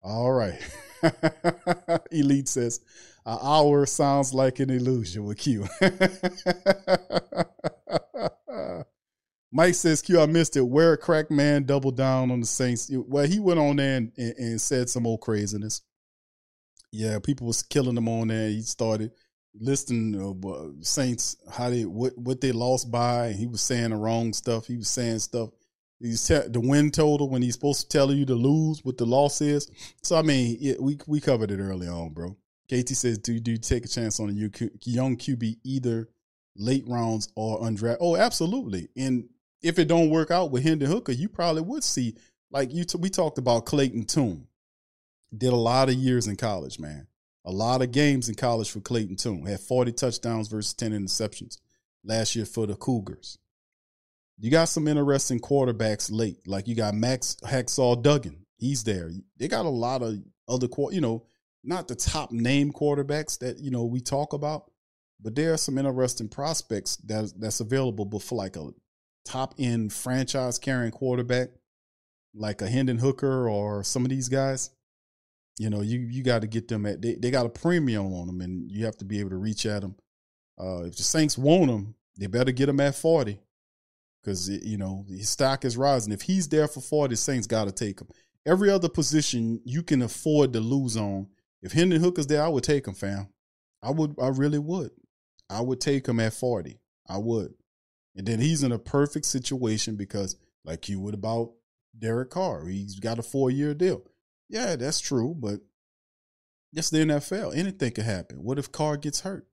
[0.01, 0.59] All right.
[2.11, 2.79] Elite says,
[3.25, 5.67] an hour sounds like an illusion with Q.
[9.51, 10.61] Mike says, Q, I missed it.
[10.61, 12.89] Where crack man doubled down on the Saints.
[12.89, 15.81] Well, he went on there and, and, and said some old craziness.
[16.91, 18.49] Yeah, people was killing him on there.
[18.49, 19.11] He started
[19.59, 20.15] listing
[20.45, 23.31] uh, Saints how they what what they lost by.
[23.33, 24.67] He was saying the wrong stuff.
[24.67, 25.49] He was saying stuff.
[25.99, 29.05] He's te- the win total when he's supposed to tell you to lose what the
[29.05, 29.69] loss is.
[30.01, 32.35] So I mean, we we covered it early on, bro.
[32.67, 36.09] KT says, do do you take a chance on a young- QB either
[36.55, 37.97] late rounds or undrafted?
[37.99, 38.89] Oh, absolutely.
[38.95, 39.29] And
[39.61, 42.15] if it don't work out with Hendon Hooker, you probably would see
[42.49, 42.83] like you.
[42.83, 44.47] T- we talked about Clayton Tune.
[45.35, 47.07] Did a lot of years in college, man.
[47.45, 49.45] A lot of games in college for Clayton Tune.
[49.45, 51.57] Had 40 touchdowns versus 10 interceptions
[52.03, 53.37] last year for the Cougars.
[54.37, 56.47] You got some interesting quarterbacks late.
[56.47, 58.45] Like you got Max Hacksaw Duggan.
[58.57, 59.11] He's there.
[59.37, 61.25] They got a lot of other, you know,
[61.63, 64.71] not the top name quarterbacks that, you know, we talk about,
[65.21, 68.71] but there are some interesting prospects that, that's available but for like a
[69.25, 71.49] top end franchise carrying quarterback,
[72.33, 74.71] like a Hendon Hooker or some of these guys.
[75.61, 78.25] You know, you you got to get them at they, they got a premium on
[78.25, 79.95] them, and you have to be able to reach at them.
[80.59, 83.39] Uh, if the Saints want them, they better get them at forty,
[84.23, 86.13] because you know his stock is rising.
[86.13, 88.07] If he's there for forty, Saints got to take him.
[88.43, 91.27] Every other position you can afford to lose on.
[91.61, 93.27] If Hendon Hooker's there, I would take him, fam.
[93.83, 94.89] I would, I really would.
[95.47, 96.79] I would take him at forty.
[97.07, 97.53] I would,
[98.15, 101.51] and then he's in a perfect situation because, like you would about
[101.95, 104.01] Derek Carr, he's got a four year deal.
[104.51, 105.61] Yeah, that's true, but
[106.73, 107.55] it's the NFL.
[107.55, 108.43] Anything could happen.
[108.43, 109.47] What if Carr gets hurt?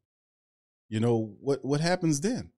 [0.88, 1.64] You know what?
[1.64, 2.50] What happens then?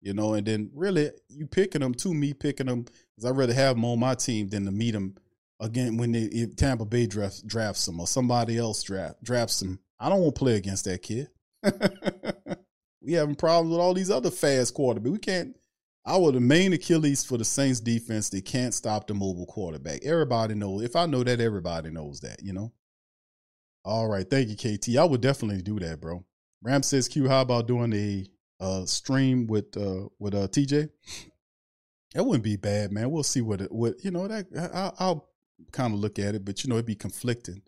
[0.00, 3.52] You know, and then really you picking them to me picking them because I'd rather
[3.52, 5.16] have them on my team than to meet them
[5.60, 9.80] again when they, if Tampa Bay drafts drafts them or somebody else draft drafts them.
[9.98, 11.28] I don't want to play against that kid.
[13.00, 15.10] we having problems with all these other fast quarterbacks.
[15.10, 15.56] We can't.
[16.04, 20.04] Our the main Achilles for the Saints defense, they can't stop the mobile quarterback.
[20.04, 20.82] Everybody knows.
[20.82, 22.42] If I know that, everybody knows that.
[22.42, 22.72] You know.
[23.84, 24.96] All right, thank you, KT.
[24.96, 26.24] I would definitely do that, bro.
[26.62, 28.26] Ram says, "Q, how about doing a
[28.60, 30.88] uh, stream with uh, with uh, TJ?"
[32.14, 33.10] That wouldn't be bad, man.
[33.10, 34.28] We'll see what it what you know.
[34.28, 35.28] That I, I'll
[35.72, 37.62] kind of look at it, but you know, it'd be conflicting.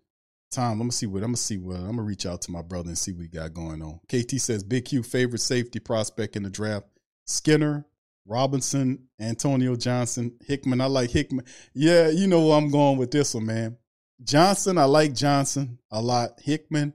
[0.51, 2.62] Time, I'm gonna see what I'm gonna see what I'm gonna reach out to my
[2.62, 4.01] brother and see what we got going on.
[4.09, 6.86] KT says, "Big Q favorite safety prospect in the draft:
[7.24, 7.86] Skinner,
[8.26, 10.80] Robinson, Antonio Johnson, Hickman.
[10.80, 11.44] I like Hickman.
[11.74, 13.76] Yeah, you know where I'm going with this one, man.
[14.22, 16.40] Johnson, I like Johnson a lot.
[16.40, 16.94] Hickman,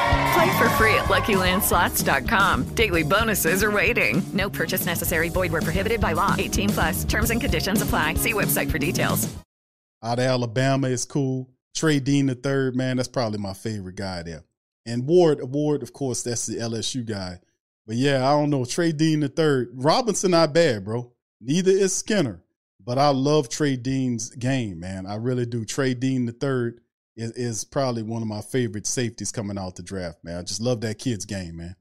[0.33, 2.75] Play for free at LuckyLandSlots.com.
[2.75, 4.21] Daily bonuses are waiting.
[4.33, 5.29] No purchase necessary.
[5.29, 6.35] Void where prohibited by law.
[6.37, 7.03] 18 plus.
[7.03, 8.13] Terms and conditions apply.
[8.15, 9.27] See website for details.
[10.03, 11.49] out of Alabama is cool.
[11.75, 14.43] Trey Dean the third, man, that's probably my favorite guy there.
[14.85, 17.39] And Ward, Ward, of course, that's the LSU guy.
[17.87, 18.65] But yeah, I don't know.
[18.65, 19.69] Trey Dean the third.
[19.73, 21.11] Robinson not bad, bro.
[21.39, 22.41] Neither is Skinner.
[22.83, 25.05] But I love Trey Dean's game, man.
[25.05, 25.65] I really do.
[25.65, 26.81] Trey Dean the third
[27.15, 30.37] is, is probably one of my favorite safeties coming out the draft, man.
[30.37, 31.75] I just love that kid's game, man.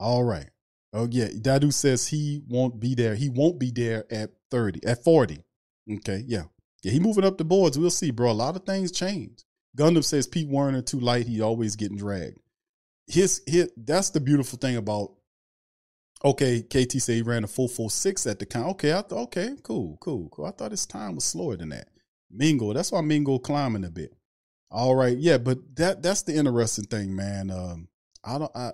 [0.00, 0.50] All right.
[0.92, 1.28] Oh yeah.
[1.28, 3.14] Dadu says he won't be there.
[3.14, 5.42] He won't be there at 30, at 40.
[5.96, 6.44] Okay, yeah.
[6.82, 7.78] Yeah, he moving up the boards.
[7.78, 8.30] We'll see, bro.
[8.30, 9.44] A lot of things change.
[9.76, 11.26] Gundam says Pete Werner too light.
[11.26, 12.38] He always getting dragged.
[13.06, 15.14] His his that's the beautiful thing about.
[16.24, 18.70] Okay, KT said he ran a full full six at the count.
[18.70, 20.46] Okay, I thought okay, cool, cool, cool.
[20.46, 21.88] I thought his time was slower than that.
[22.30, 24.12] Mingo, that's why Mingo climbing a bit.
[24.70, 27.50] All right, yeah, but that that's the interesting thing, man.
[27.50, 27.88] Um,
[28.22, 28.72] I don't, I,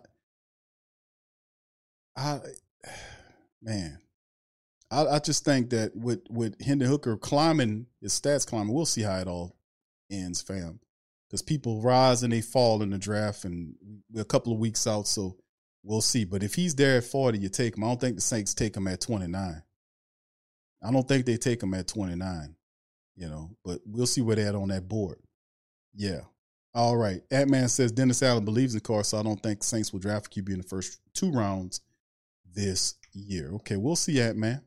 [2.17, 2.41] I,
[3.63, 3.99] man,
[4.91, 9.03] I, I just think that with with Hendon Hooker climbing his stats climbing, we'll see
[9.03, 9.57] how it all
[10.11, 10.81] ends, fam.
[11.29, 13.75] Because people rise and they fall in the draft, and
[14.11, 15.37] we're a couple of weeks out, so
[15.85, 16.25] we'll see.
[16.25, 17.85] But if he's there at forty, you take him.
[17.85, 19.63] I don't think the Saints take him at twenty nine.
[20.83, 22.57] I don't think they take him at twenty nine.
[23.17, 25.19] You know, but we'll see where they're at on that board.
[25.95, 26.21] Yeah.
[26.75, 27.23] All right.
[27.31, 30.49] Atman says Dennis Allen believes in Carr, so I don't think Saints will draft QB
[30.51, 31.81] in the first two rounds
[32.53, 33.53] this year.
[33.55, 34.61] Okay, we'll see, Atman.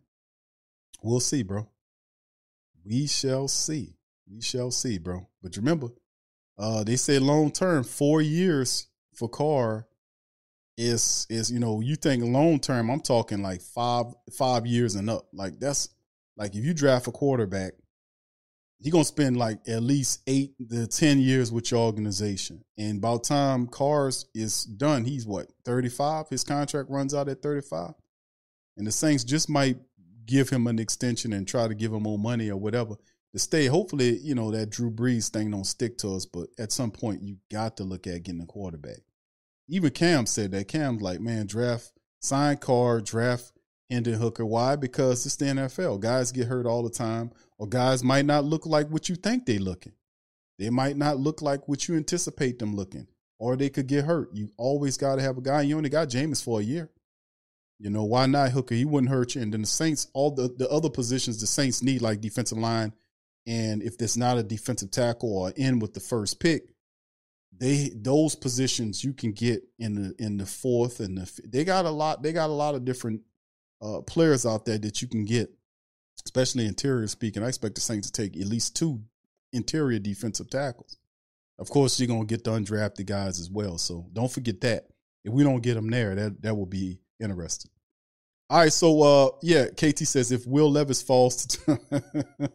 [1.03, 1.67] We'll see, bro.
[2.85, 3.95] We shall see.
[4.29, 5.27] We shall see, bro.
[5.41, 5.89] But remember,
[6.57, 9.87] uh, they say long term, four years for Carr
[10.77, 12.89] is is you know you think long term.
[12.89, 15.27] I'm talking like five five years and up.
[15.33, 15.89] Like that's
[16.37, 17.73] like if you draft a quarterback,
[18.79, 22.63] he gonna spend like at least eight to ten years with your organization.
[22.77, 26.29] And by the time Carr's is done, he's what thirty five.
[26.29, 27.93] His contract runs out at thirty five,
[28.77, 29.77] and the Saints just might
[30.25, 32.95] give him an extension and try to give him more money or whatever
[33.33, 33.65] to stay.
[33.65, 37.23] Hopefully, you know that Drew Brees thing don't stick to us, but at some point
[37.23, 38.99] you got to look at getting a quarterback.
[39.69, 40.67] Even Cam said that.
[40.67, 41.91] Cam's like, man, draft
[42.21, 43.51] sign Carr, draft
[43.89, 44.45] Hendon Hooker.
[44.45, 44.75] Why?
[44.75, 45.99] Because it's the NFL.
[45.99, 49.45] Guys get hurt all the time, or guys might not look like what you think
[49.45, 49.93] they looking.
[50.59, 53.07] They might not look like what you anticipate them looking,
[53.39, 54.29] or they could get hurt.
[54.33, 55.61] You always got to have a guy.
[55.61, 56.89] You only got Jameis for a year.
[57.79, 58.73] You know why not Hooker?
[58.73, 59.41] He wouldn't hurt you.
[59.41, 62.93] And then the Saints, all the the other positions the Saints need, like defensive line,
[63.45, 66.73] and if there's not a defensive tackle or in with the first pick,
[67.55, 71.85] they those positions you can get in the in the fourth and the they got
[71.85, 72.23] a lot.
[72.23, 73.21] They got a lot of different
[73.81, 75.51] uh, players out there that you can get,
[76.25, 77.43] especially interior speaking.
[77.43, 79.01] I expect the Saints to take at least two
[79.53, 80.97] interior defensive tackles.
[81.59, 83.77] Of course, you're gonna get the undrafted guys as well.
[83.77, 84.87] So don't forget that.
[85.23, 87.71] If we don't get them there, that that will be interesting.
[88.49, 91.79] All right, so uh, yeah, KT says if Will Levis falls, to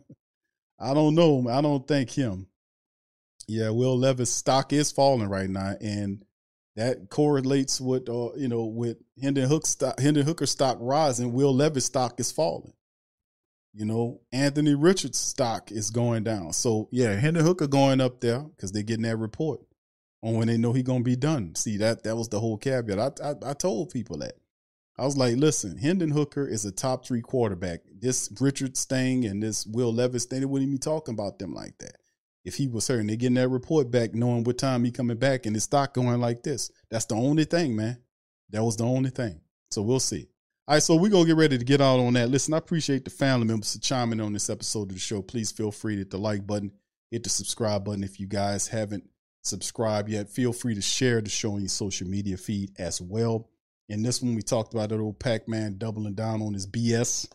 [0.80, 1.46] I don't know.
[1.50, 2.46] I don't think him.
[3.46, 6.24] Yeah, Will Levis stock is falling right now, and
[6.76, 11.32] that correlates with uh, you know with Hendon Hook stock, Hendon Hooker stock rising.
[11.32, 12.72] Will Levis stock is falling.
[13.74, 16.52] You know, Anthony Richards stock is going down.
[16.52, 19.60] So yeah, Hendon Hooker going up there because they're getting that report
[20.22, 21.54] on when they know he gonna be done.
[21.54, 22.98] See that that was the whole caveat.
[22.98, 24.34] I, I I told people that.
[24.98, 27.80] I was like, listen, Hendon Hooker is a top three quarterback.
[27.98, 31.54] This Richards thing and this Will Levis thing, they wouldn't even be talking about them
[31.54, 31.96] like that.
[32.44, 35.46] If he was certain, they getting that report back, knowing what time he coming back,
[35.46, 36.70] and his stock going like this.
[36.90, 37.98] That's the only thing, man.
[38.50, 39.40] That was the only thing.
[39.70, 40.28] So we'll see.
[40.68, 42.30] All right, so we're gonna get ready to get out on that.
[42.30, 45.20] Listen, I appreciate the family members chiming on this episode of the show.
[45.20, 46.70] Please feel free to hit the like button,
[47.10, 49.02] hit the subscribe button if you guys haven't
[49.42, 50.28] subscribed yet.
[50.28, 53.50] Feel free to share the show on your social media feed as well.
[53.88, 57.28] In this one, we talked about that old Pac Man doubling down on his BS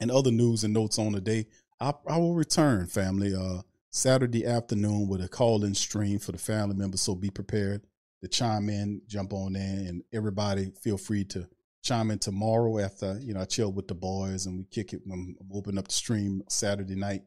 [0.00, 1.46] and other news and notes on the day.
[1.78, 6.38] I, I will return, family, uh, Saturday afternoon with a call in stream for the
[6.38, 7.02] family members.
[7.02, 7.86] So be prepared
[8.20, 11.48] to chime in, jump on in, and everybody feel free to
[11.82, 15.02] chime in tomorrow after, you know, I chill with the boys and we kick it
[15.04, 17.22] when we open up the stream Saturday night.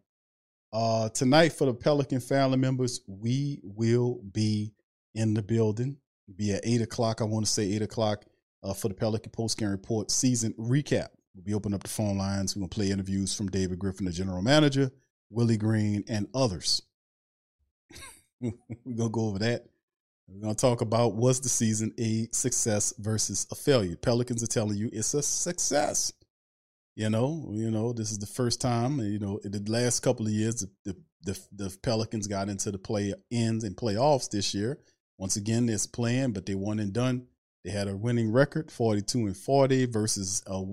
[0.72, 4.74] Uh, tonight for the Pelican family members, we will be
[5.14, 5.98] in the building.
[6.36, 7.22] Be at eight o'clock.
[7.22, 8.26] I want to say eight o'clock
[8.64, 11.10] uh, for the Pelican Post Game Report season recap.
[11.36, 12.56] We'll be opening up the phone lines.
[12.56, 14.90] We're to play interviews from David Griffin, the general manager,
[15.30, 16.82] Willie Green, and others.
[18.42, 18.52] We're
[18.98, 19.66] to go over that.
[20.28, 23.96] We're going to talk about was the season a success versus a failure.
[23.96, 26.12] Pelicans are telling you it's a success.
[26.96, 29.00] You know, you know, this is the first time.
[29.00, 30.96] You know, in the last couple of years, the
[31.26, 34.80] the, the Pelicans got into the play ends and playoffs this year.
[35.18, 37.28] Once again, it's playing, but they won and done.
[37.64, 40.64] They had a winning record, 42 and 40 versus a,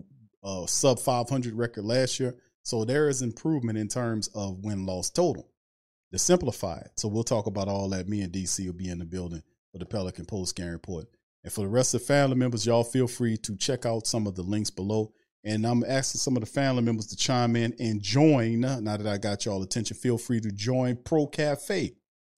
[0.45, 2.37] a sub 500 record last year.
[2.65, 5.49] So there is improvement in terms of win loss total.
[6.13, 6.93] To simplify it.
[6.97, 8.09] So we'll talk about all that.
[8.09, 11.07] Me and DC will be in the building for the Pelican Post Game Report.
[11.43, 14.27] And for the rest of the family members, y'all feel free to check out some
[14.27, 15.13] of the links below.
[15.43, 18.61] And I'm asking some of the family members to chime in and join.
[18.61, 21.95] Now that I got y'all attention, feel free to join Pro Cafe.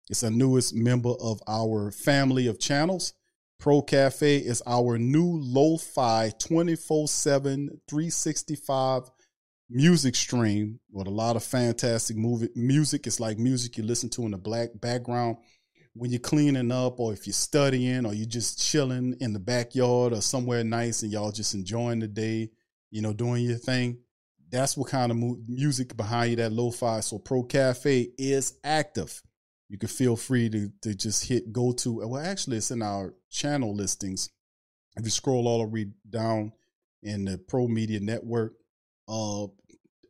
[0.10, 3.14] It's a newest member of our family of channels.
[3.60, 9.10] Pro Cafe is our new lo-fi 24/7 365
[9.74, 13.08] music stream with a lot of fantastic movie music.
[13.08, 15.38] It's like music you listen to in the black background
[15.94, 20.14] when you're cleaning up or if you're studying or you're just chilling in the backyard
[20.14, 22.50] or somewhere nice and y'all just enjoying the day,
[22.92, 23.98] you know, doing your thing.
[24.52, 27.00] That's what kind of mu- music behind you, that lo-fi.
[27.00, 29.24] So Pro Cafe is active.
[29.70, 33.16] You can feel free to, to just hit go to, well, actually it's in our
[33.32, 34.30] channel listings.
[34.96, 36.54] If you scroll all the way down
[37.02, 38.54] in the Pro Media Network,
[39.08, 39.48] uh,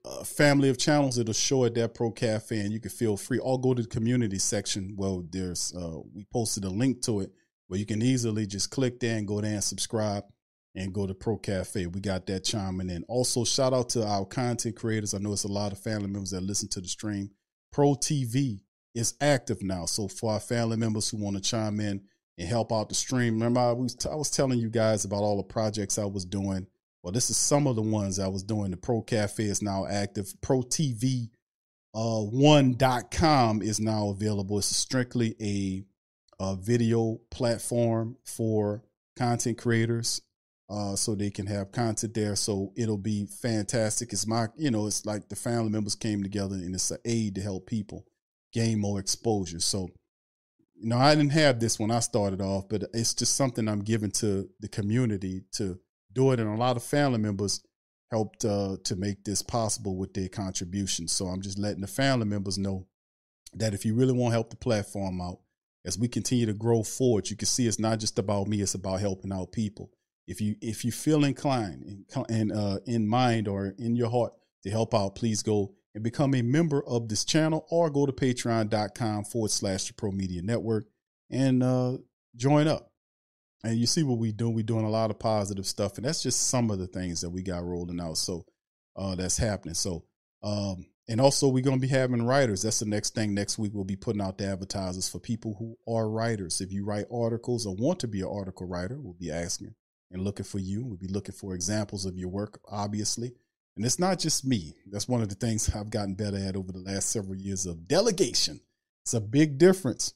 [0.05, 3.39] uh, family of channels, it'll show at that Pro Cafe, and you can feel free.
[3.39, 4.95] Or go to the community section.
[4.97, 7.31] Well, there's uh, we posted a link to it
[7.67, 10.25] where you can easily just click there and go there and subscribe
[10.75, 11.85] and go to Pro Cafe.
[11.85, 13.03] We got that chiming in.
[13.07, 15.13] Also, shout out to our content creators.
[15.13, 17.31] I know it's a lot of family members that listen to the stream.
[17.71, 18.61] Pro TV
[18.93, 22.01] is active now, so for our family members who want to chime in
[22.37, 25.37] and help out the stream, remember I was I was telling you guys about all
[25.37, 26.67] the projects I was doing
[27.03, 28.71] well, this is some of the ones I was doing.
[28.71, 30.33] The Pro Cafe is now active.
[30.41, 31.29] Pro TV
[31.95, 34.57] uh, one.com is now available.
[34.57, 35.83] It's strictly a,
[36.43, 38.83] a video platform for
[39.15, 40.21] content creators.
[40.69, 42.35] Uh, so they can have content there.
[42.35, 44.11] So it'll be fantastic.
[44.11, 47.35] It's my, you know, it's like the family members came together and it's an aid
[47.35, 48.05] to help people
[48.53, 49.59] gain more exposure.
[49.59, 49.89] So,
[50.73, 53.83] you know, I didn't have this when I started off, but it's just something I'm
[53.83, 55.79] giving to the community to
[56.13, 57.61] do it, and a lot of family members
[58.11, 61.11] helped uh, to make this possible with their contributions.
[61.11, 62.87] So I'm just letting the family members know
[63.53, 65.39] that if you really want to help the platform out,
[65.85, 68.75] as we continue to grow forward, you can see it's not just about me; it's
[68.75, 69.91] about helping out people.
[70.27, 74.33] If you if you feel inclined and uh, in mind or in your heart
[74.63, 78.11] to help out, please go and become a member of this channel or go to
[78.11, 80.85] patreon.com forward slash the pro media network
[81.29, 81.97] and uh,
[82.35, 82.92] join up
[83.63, 84.49] and you see what we do.
[84.49, 87.29] We're doing a lot of positive stuff, and that's just some of the things that
[87.29, 88.17] we got rolling out.
[88.17, 88.45] So
[88.95, 89.75] uh, that's happening.
[89.75, 90.03] So
[90.43, 92.61] um, and also we're gonna be having writers.
[92.61, 93.33] That's the next thing.
[93.33, 96.61] Next week we'll be putting out the advertisers for people who are writers.
[96.61, 99.75] If you write articles or want to be an article writer, we'll be asking
[100.11, 100.83] and looking for you.
[100.83, 103.33] We'll be looking for examples of your work, obviously.
[103.75, 104.75] And it's not just me.
[104.85, 107.87] That's one of the things I've gotten better at over the last several years of
[107.87, 108.61] delegation.
[109.03, 110.13] It's a big difference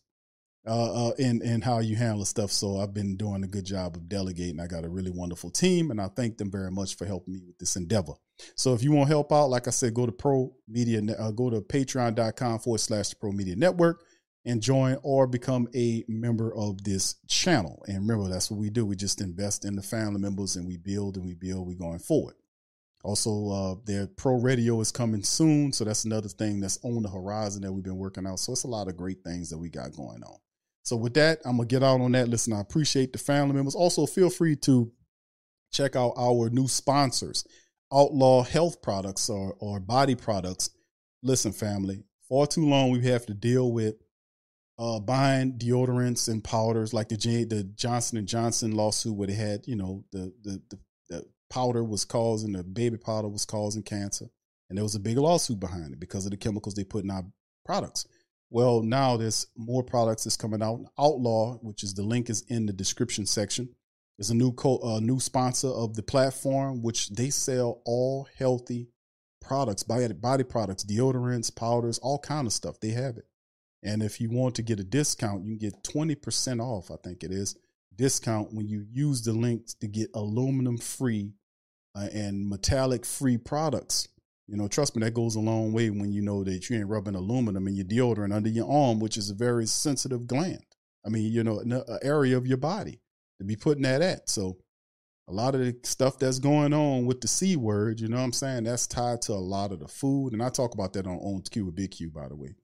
[0.67, 2.51] uh, uh, in in how you handle stuff.
[2.51, 4.59] So I've been doing a good job of delegating.
[4.59, 7.41] I got a really wonderful team, and I thank them very much for helping me
[7.45, 8.13] with this endeavor.
[8.55, 11.31] So if you want to help out, like I said, go to Pro Media, uh,
[11.31, 14.03] go to Patreon.com forward slash Pro Media Network
[14.45, 17.83] and join or become a member of this channel.
[17.87, 18.85] And remember, that's what we do.
[18.85, 21.67] We just invest in the family members, and we build and we build.
[21.67, 22.35] We going forward.
[23.03, 27.09] Also, uh, their pro radio is coming soon, so that's another thing that's on the
[27.09, 28.39] horizon that we've been working out.
[28.39, 30.37] So it's a lot of great things that we got going on.
[30.87, 32.29] So with that, I'm gonna get out on that.
[32.29, 33.75] Listen, I appreciate the family members.
[33.75, 34.89] Also, feel free to
[35.69, 37.45] check out our new sponsors,
[37.93, 40.69] Outlaw Health Products or, or Body Products.
[41.21, 43.95] Listen, family, far too long we have to deal with
[44.79, 49.67] uh, buying deodorants and powders like the the Johnson and Johnson lawsuit where they had,
[49.67, 54.27] you know, the, the the the powder was causing the baby powder was causing cancer,
[54.69, 57.11] and there was a big lawsuit behind it because of the chemicals they put in
[57.11, 57.25] our
[57.65, 58.05] products.
[58.49, 60.85] Well, now there's more products that's coming out.
[60.97, 63.69] Outlaw, which is the link is in the description section,
[64.17, 68.87] is a new co- uh, new sponsor of the platform, which they sell all healthy
[69.41, 72.79] products, body products, deodorants, powders, all kind of stuff.
[72.79, 73.25] They have it.
[73.83, 77.23] And if you want to get a discount, you can get 20% off, I think
[77.23, 77.55] it is,
[77.95, 81.33] discount when you use the links to get aluminum free
[81.95, 84.07] uh, and metallic free products.
[84.47, 86.87] You know, trust me, that goes a long way when you know that you ain't
[86.87, 90.63] rubbing aluminum in your deodorant under your arm, which is a very sensitive gland.
[91.05, 93.01] I mean, you know, an area of your body
[93.39, 94.29] to be putting that at.
[94.29, 94.57] So,
[95.29, 98.23] a lot of the stuff that's going on with the C word, you know what
[98.23, 98.63] I'm saying?
[98.63, 100.31] That's tied to a lot of the food.
[100.31, 102.55] And I talk about that on On Q with Big Q, by the way.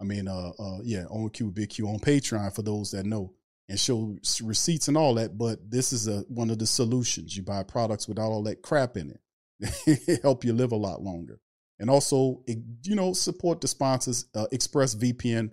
[0.00, 3.04] I mean, uh, uh, yeah, On Q with Big Q on Patreon for those that
[3.04, 3.34] know
[3.68, 5.36] and show receipts and all that.
[5.36, 7.36] But this is a, one of the solutions.
[7.36, 9.20] You buy products without all that crap in it.
[10.22, 11.40] help you live a lot longer.
[11.78, 14.26] And also, you know, support the sponsors.
[14.34, 15.50] Uh, ExpressVPN,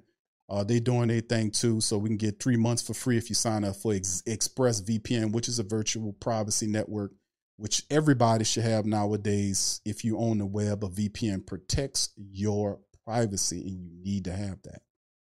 [0.50, 3.30] uh, they doing their thing too, so we can get three months for free if
[3.30, 7.12] you sign up for Ex- ExpressVPN, which is a virtual privacy network,
[7.58, 9.82] which everybody should have nowadays.
[9.86, 14.62] If you own the web, a VPN protects your privacy, and you need to have
[14.64, 14.82] that.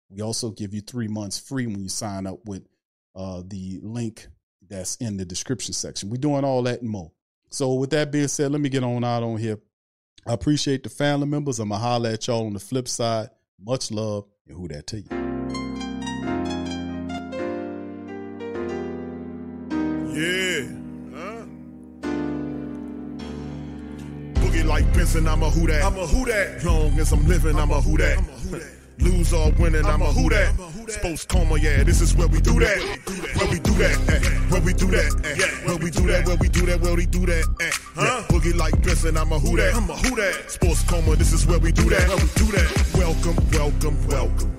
[0.09, 2.66] We also give you three months free when you sign up with
[3.14, 4.26] uh, the link
[4.68, 6.10] that's in the description section.
[6.10, 7.12] We're doing all that and more.
[7.50, 9.58] So with that being said, let me get on out on here.
[10.26, 11.58] I appreciate the family members.
[11.58, 13.30] I'm gonna holler at y'all on the flip side.
[13.60, 15.08] Much love and who that to you.
[20.12, 20.66] Yeah.
[21.14, 21.44] Huh?
[24.34, 25.82] Boogie like Benson, I'm a who that.
[25.82, 26.62] I'm a who that.
[26.64, 28.77] Long as I'm living, I'm a who that.
[29.00, 30.54] Lose or winning, I'm a who that.
[30.88, 32.78] Sports coma, yeah, this is where we do that.
[33.36, 34.28] Where we do that, eh.
[34.50, 35.66] where we do that, eh.
[35.66, 37.70] where we do that, where we do that, where we do that, eh.
[37.94, 38.22] Huh?
[38.28, 39.74] Boogie like Benson, I'm a who that.
[39.74, 40.50] I'm a who that.
[40.50, 42.08] Sports coma, this is where we do that.
[42.08, 42.90] Where we do that.
[42.94, 44.58] Welcome, welcome, welcome.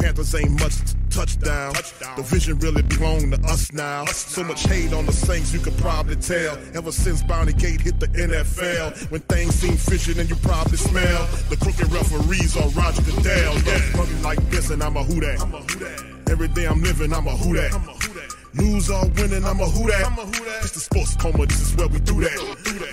[0.00, 0.76] Panthers ain't much
[1.10, 1.74] touchdown.
[1.74, 2.16] touchdown.
[2.16, 4.04] The vision really belong to us now.
[4.06, 6.56] So much hate on the Saints, you could probably tell.
[6.74, 11.26] Ever since Bounty Gate hit the NFL, when things seem fishy, then you probably smell
[11.50, 13.58] the crooked referees or Roger Goodell.
[13.60, 15.40] Yeah, running like this, and I'm a who that.
[16.30, 18.29] Every day I'm living, I'm a who that.
[18.54, 20.60] Lose or winning, I'm a who that.
[20.62, 22.38] It's the sports coma, this is where we do that.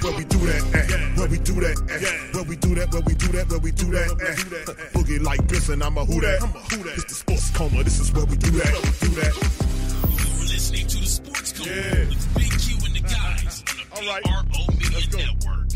[0.04, 1.18] Where we do that, eh.
[1.18, 2.34] Where we do that, eh.
[2.34, 4.36] Where we do that, where we do that, where we do that, eh.
[4.94, 6.44] Boogie like Benson, I'm a who that.
[6.44, 6.94] I'm a who that.
[6.94, 8.74] It's the sports coma, this is where we do that.
[9.02, 9.34] We do that.
[10.08, 11.72] You're listening to the Sports Coma
[12.10, 13.64] with Big Q and the guys
[13.98, 15.67] on the PRO Media Network.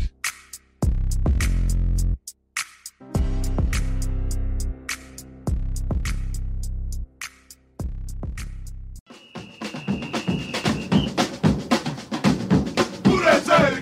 [13.32, 13.81] Who